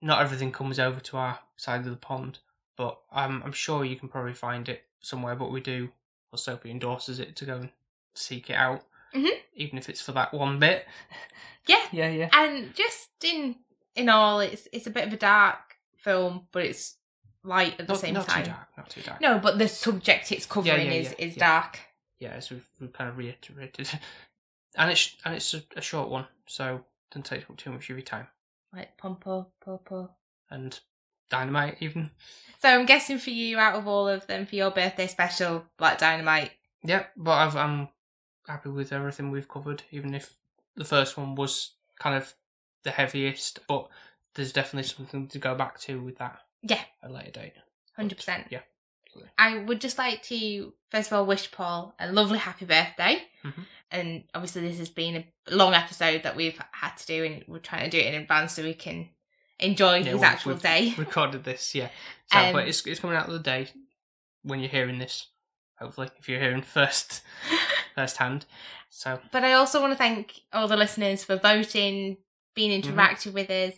[0.00, 2.38] not everything comes over to our side of the pond.
[2.76, 5.34] But I'm I'm sure you can probably find it somewhere.
[5.36, 5.90] But we do.
[6.32, 7.70] or Sophie endorses it to go and
[8.14, 9.30] seek it out, Mhm.
[9.54, 10.86] even if it's for that one bit.
[11.66, 12.28] Yeah, Yeah, yeah.
[12.32, 13.56] and just in
[13.94, 16.96] in all, it's it's a bit of a dark film, but it's
[17.42, 18.40] light at the Not, same not time.
[18.40, 18.68] Not too dark.
[18.76, 19.20] Not too dark.
[19.20, 21.48] No, but the subject it's covering yeah, is yeah, is yeah.
[21.48, 21.78] dark.
[22.18, 23.88] Yeah, as we've, we've kind of reiterated,
[24.76, 27.96] and it's and it's a, a short one, so doesn't take up too much of
[27.96, 28.26] your time.
[28.72, 30.10] Like pompo popo.
[30.50, 30.78] And
[31.30, 32.10] dynamite even.
[32.60, 35.98] So I'm guessing for you, out of all of them, for your birthday special, Black
[35.98, 36.52] Dynamite.
[36.84, 37.88] Yep, but I've, I'm
[38.46, 40.36] happy with everything we've covered, even if
[40.76, 42.34] the first one was kind of
[42.84, 43.60] the heaviest.
[43.66, 43.88] But
[44.34, 47.52] there's definitely something to go back to with that Yeah, at a later date.
[47.96, 48.46] hundred percent.
[48.50, 48.60] Yeah.
[49.06, 49.32] absolutely.
[49.38, 53.22] I would just like to first of all wish Paul a lovely happy birthday.
[53.44, 53.64] Mhm.
[53.90, 57.58] And obviously this has been a long episode that we've had to do and we're
[57.58, 59.08] trying to do it in advance so we can
[59.60, 60.94] enjoy Yeah, his actual day.
[60.98, 61.88] Recorded this, yeah.
[62.32, 63.68] So, Um, but it's it's coming out of the day
[64.42, 65.28] when you're hearing this.
[65.78, 67.22] Hopefully, if you're hearing first
[67.94, 68.44] first hand.
[68.90, 72.16] So But I also want to thank all the listeners for voting,
[72.54, 72.98] being Mm-hmm.
[72.98, 73.74] interactive with us,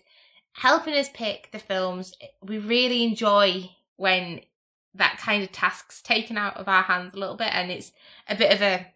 [0.52, 2.14] helping us pick the films.
[2.42, 4.40] We really enjoy when
[4.94, 7.92] that kind of task's taken out of our hands a little bit and it's
[8.28, 8.86] a bit of a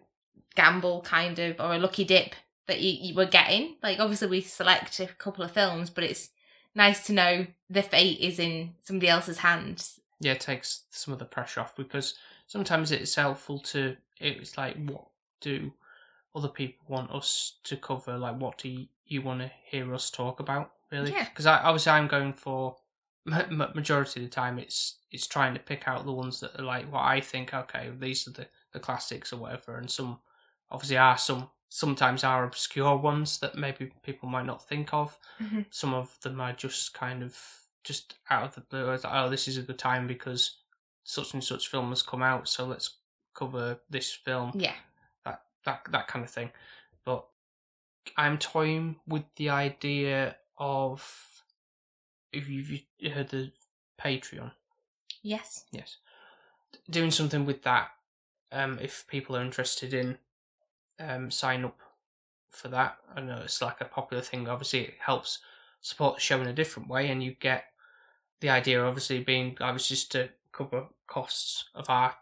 [0.54, 2.34] gamble kind of or a lucky dip
[2.66, 3.76] that you, you were getting.
[3.82, 6.30] Like obviously we select a couple of films, but it's
[6.74, 10.00] nice to know the fate is in somebody else's hands.
[10.20, 12.14] yeah, it takes some of the pressure off because
[12.46, 13.96] sometimes it's helpful to.
[14.20, 15.06] It's like, what
[15.40, 15.72] do
[16.34, 18.16] other people want us to cover?
[18.16, 20.70] Like, what do you, you want to hear us talk about?
[20.92, 21.10] Really?
[21.10, 21.24] Yeah.
[21.24, 22.76] Because I obviously I'm going for
[23.24, 24.58] ma- ma- majority of the time.
[24.58, 27.52] It's it's trying to pick out the ones that are like what I think.
[27.52, 30.20] Okay, these are the the classics or whatever, and some
[30.70, 35.18] obviously are some sometimes are obscure ones that maybe people might not think of.
[35.40, 35.66] Mhm.
[35.70, 37.38] Some of them are just kind of
[37.82, 38.84] just out of the blue.
[38.84, 40.58] Like, oh, this is a good time because
[41.04, 42.98] such and such film has come out, so let's
[43.34, 44.52] cover this film.
[44.54, 44.76] Yeah.
[45.24, 46.52] That that that kind of thing.
[47.04, 47.26] But
[48.16, 51.42] I'm toying with the idea of
[52.32, 52.82] if you've
[53.12, 53.52] heard the
[53.98, 54.52] Patreon.
[55.22, 55.64] Yes.
[55.70, 55.96] Yes.
[56.90, 57.90] Doing something with that,
[58.52, 60.18] um, if people are interested in
[61.00, 61.78] um, sign up
[62.50, 62.98] for that.
[63.16, 64.48] I know it's like a popular thing.
[64.48, 65.38] Obviously, it helps
[65.80, 67.64] support the show in a different way, and you get
[68.40, 72.14] the idea, obviously, being I was just to cover costs of our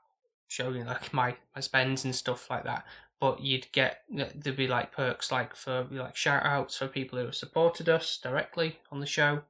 [0.48, 2.84] show, you know, like my my spends and stuff like that.
[3.18, 7.26] But you'd get there'd be like perks, like for like shout outs for people who
[7.26, 9.42] have supported us directly on the show.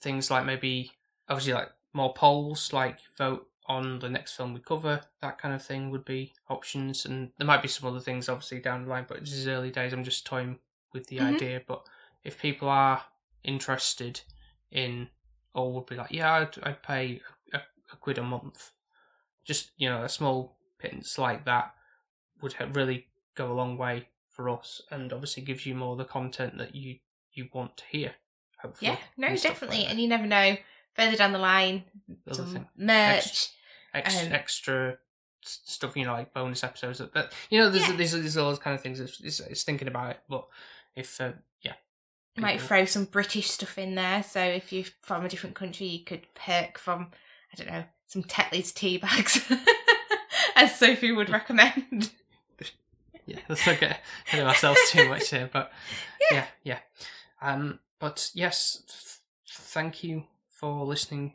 [0.00, 0.92] Things like maybe
[1.28, 5.62] obviously like more polls, like vote on the next film we cover, that kind of
[5.64, 7.04] thing would be options.
[7.04, 9.70] And there might be some other things obviously down the line, but this is early
[9.70, 9.92] days.
[9.92, 10.58] I'm just toying
[10.92, 11.34] with the Mhm.
[11.34, 11.62] idea.
[11.66, 11.86] But
[12.24, 13.04] if people are
[13.44, 14.20] interested
[14.70, 15.08] in,
[15.54, 17.20] or would be like, yeah, I'd, I'd pay
[17.52, 17.58] a,
[17.92, 18.72] a quid a month,
[19.44, 21.74] just you know, a small pittance like that
[22.42, 26.04] would really go a long way for us, and obviously gives you more of the
[26.04, 26.98] content that you
[27.32, 28.14] you want to hear.
[28.60, 29.86] Hopefully, Yeah, no, and stuff like definitely.
[29.86, 30.56] and you never know
[30.94, 31.84] further down the line,
[32.32, 33.50] some merch.
[33.98, 34.98] Ex- extra
[35.42, 36.98] stuff, you know, like bonus episodes.
[36.98, 37.96] That, that you know, there's Yeah.
[37.96, 39.00] there's, there's all those kind of things.
[39.00, 40.46] It's, it's, it's thinking about it, but
[40.94, 41.32] if uh,
[41.62, 41.74] yeah,
[42.36, 44.22] might throw some British stuff in there.
[44.22, 47.10] So if you're from a different country, you could perk from,
[47.52, 49.40] I don't know, some Tetley's tea bags,
[50.56, 52.10] as Sophie would recommend.
[53.26, 55.72] yeah, let's not get ahead of ourselves too much here, but
[56.30, 56.78] yeah, yeah.
[57.42, 61.34] Um, but yes, f- thank you for listening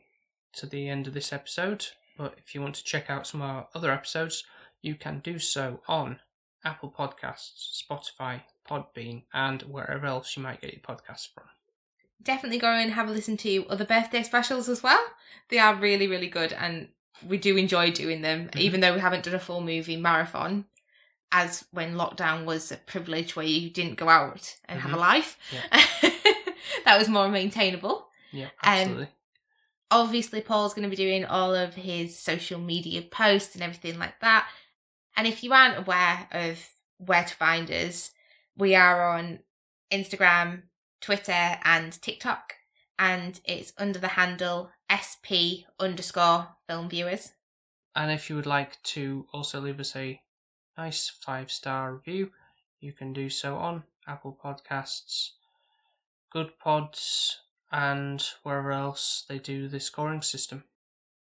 [0.53, 1.87] to the end of this episode.
[2.21, 4.43] But if you want to check out some of our other episodes,
[4.83, 6.19] you can do so on
[6.63, 11.45] Apple Podcasts, Spotify, Podbean, and wherever else you might get your podcasts from.
[12.21, 15.03] Definitely go and have a listen to other birthday specials as well.
[15.49, 16.89] They are really, really good and
[17.25, 18.59] we do enjoy doing them, Mhm.
[18.59, 20.65] even though we haven't done a full movie marathon.
[21.31, 25.39] As when lockdown was a privilege where you didn't go out and have a life,
[26.85, 28.07] that was more maintainable.
[28.31, 29.07] Yeah, Um, absolutely.
[29.91, 34.19] Obviously Paul's going to be doing all of his social media posts and everything like
[34.21, 34.47] that.
[35.15, 36.57] And if you aren't aware of
[36.97, 38.11] where to find us,
[38.57, 39.39] we are on
[39.91, 40.63] Instagram,
[41.01, 42.53] Twitter, and TikTok,
[42.97, 47.33] and it's under the handle sp underscore film viewers.
[47.95, 50.21] And if you would like to also leave us a
[50.77, 52.31] nice five star review,
[52.79, 55.31] you can do so on Apple Podcasts,
[56.31, 57.41] Good Pods,
[57.71, 60.63] and wherever else they do the scoring system.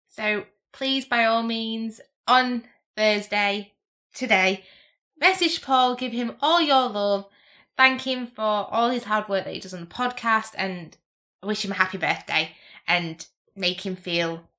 [0.09, 2.63] So please, by all means, on
[2.95, 3.73] Thursday,
[4.13, 4.63] today,
[5.19, 7.27] message Paul, give him all your love,
[7.77, 10.97] thank him for all his hard work that he does on the podcast, and
[11.43, 12.51] wish him a happy birthday
[12.87, 14.49] and make him feel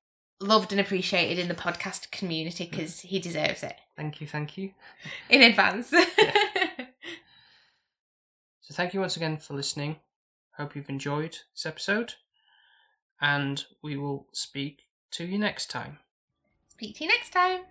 [0.40, 3.03] loved and appreciated in the podcast community because mm.
[3.03, 4.73] he deserves it Thank you, thank you.
[5.31, 5.93] in advance.
[8.66, 10.01] So thank you once again for listening.
[10.57, 12.15] Hope you've enjoyed this episode,
[13.20, 15.99] and we will speak to you next time.
[16.69, 17.62] Speak to you next time.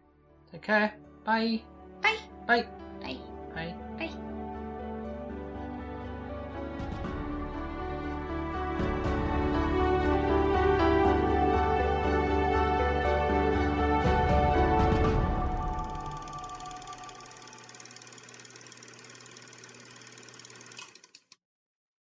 [0.52, 0.94] Take care.
[1.24, 1.62] Bye.
[2.02, 2.18] Bye.
[2.48, 2.66] Bye.
[3.02, 3.18] Bye.
[3.54, 3.85] Bye.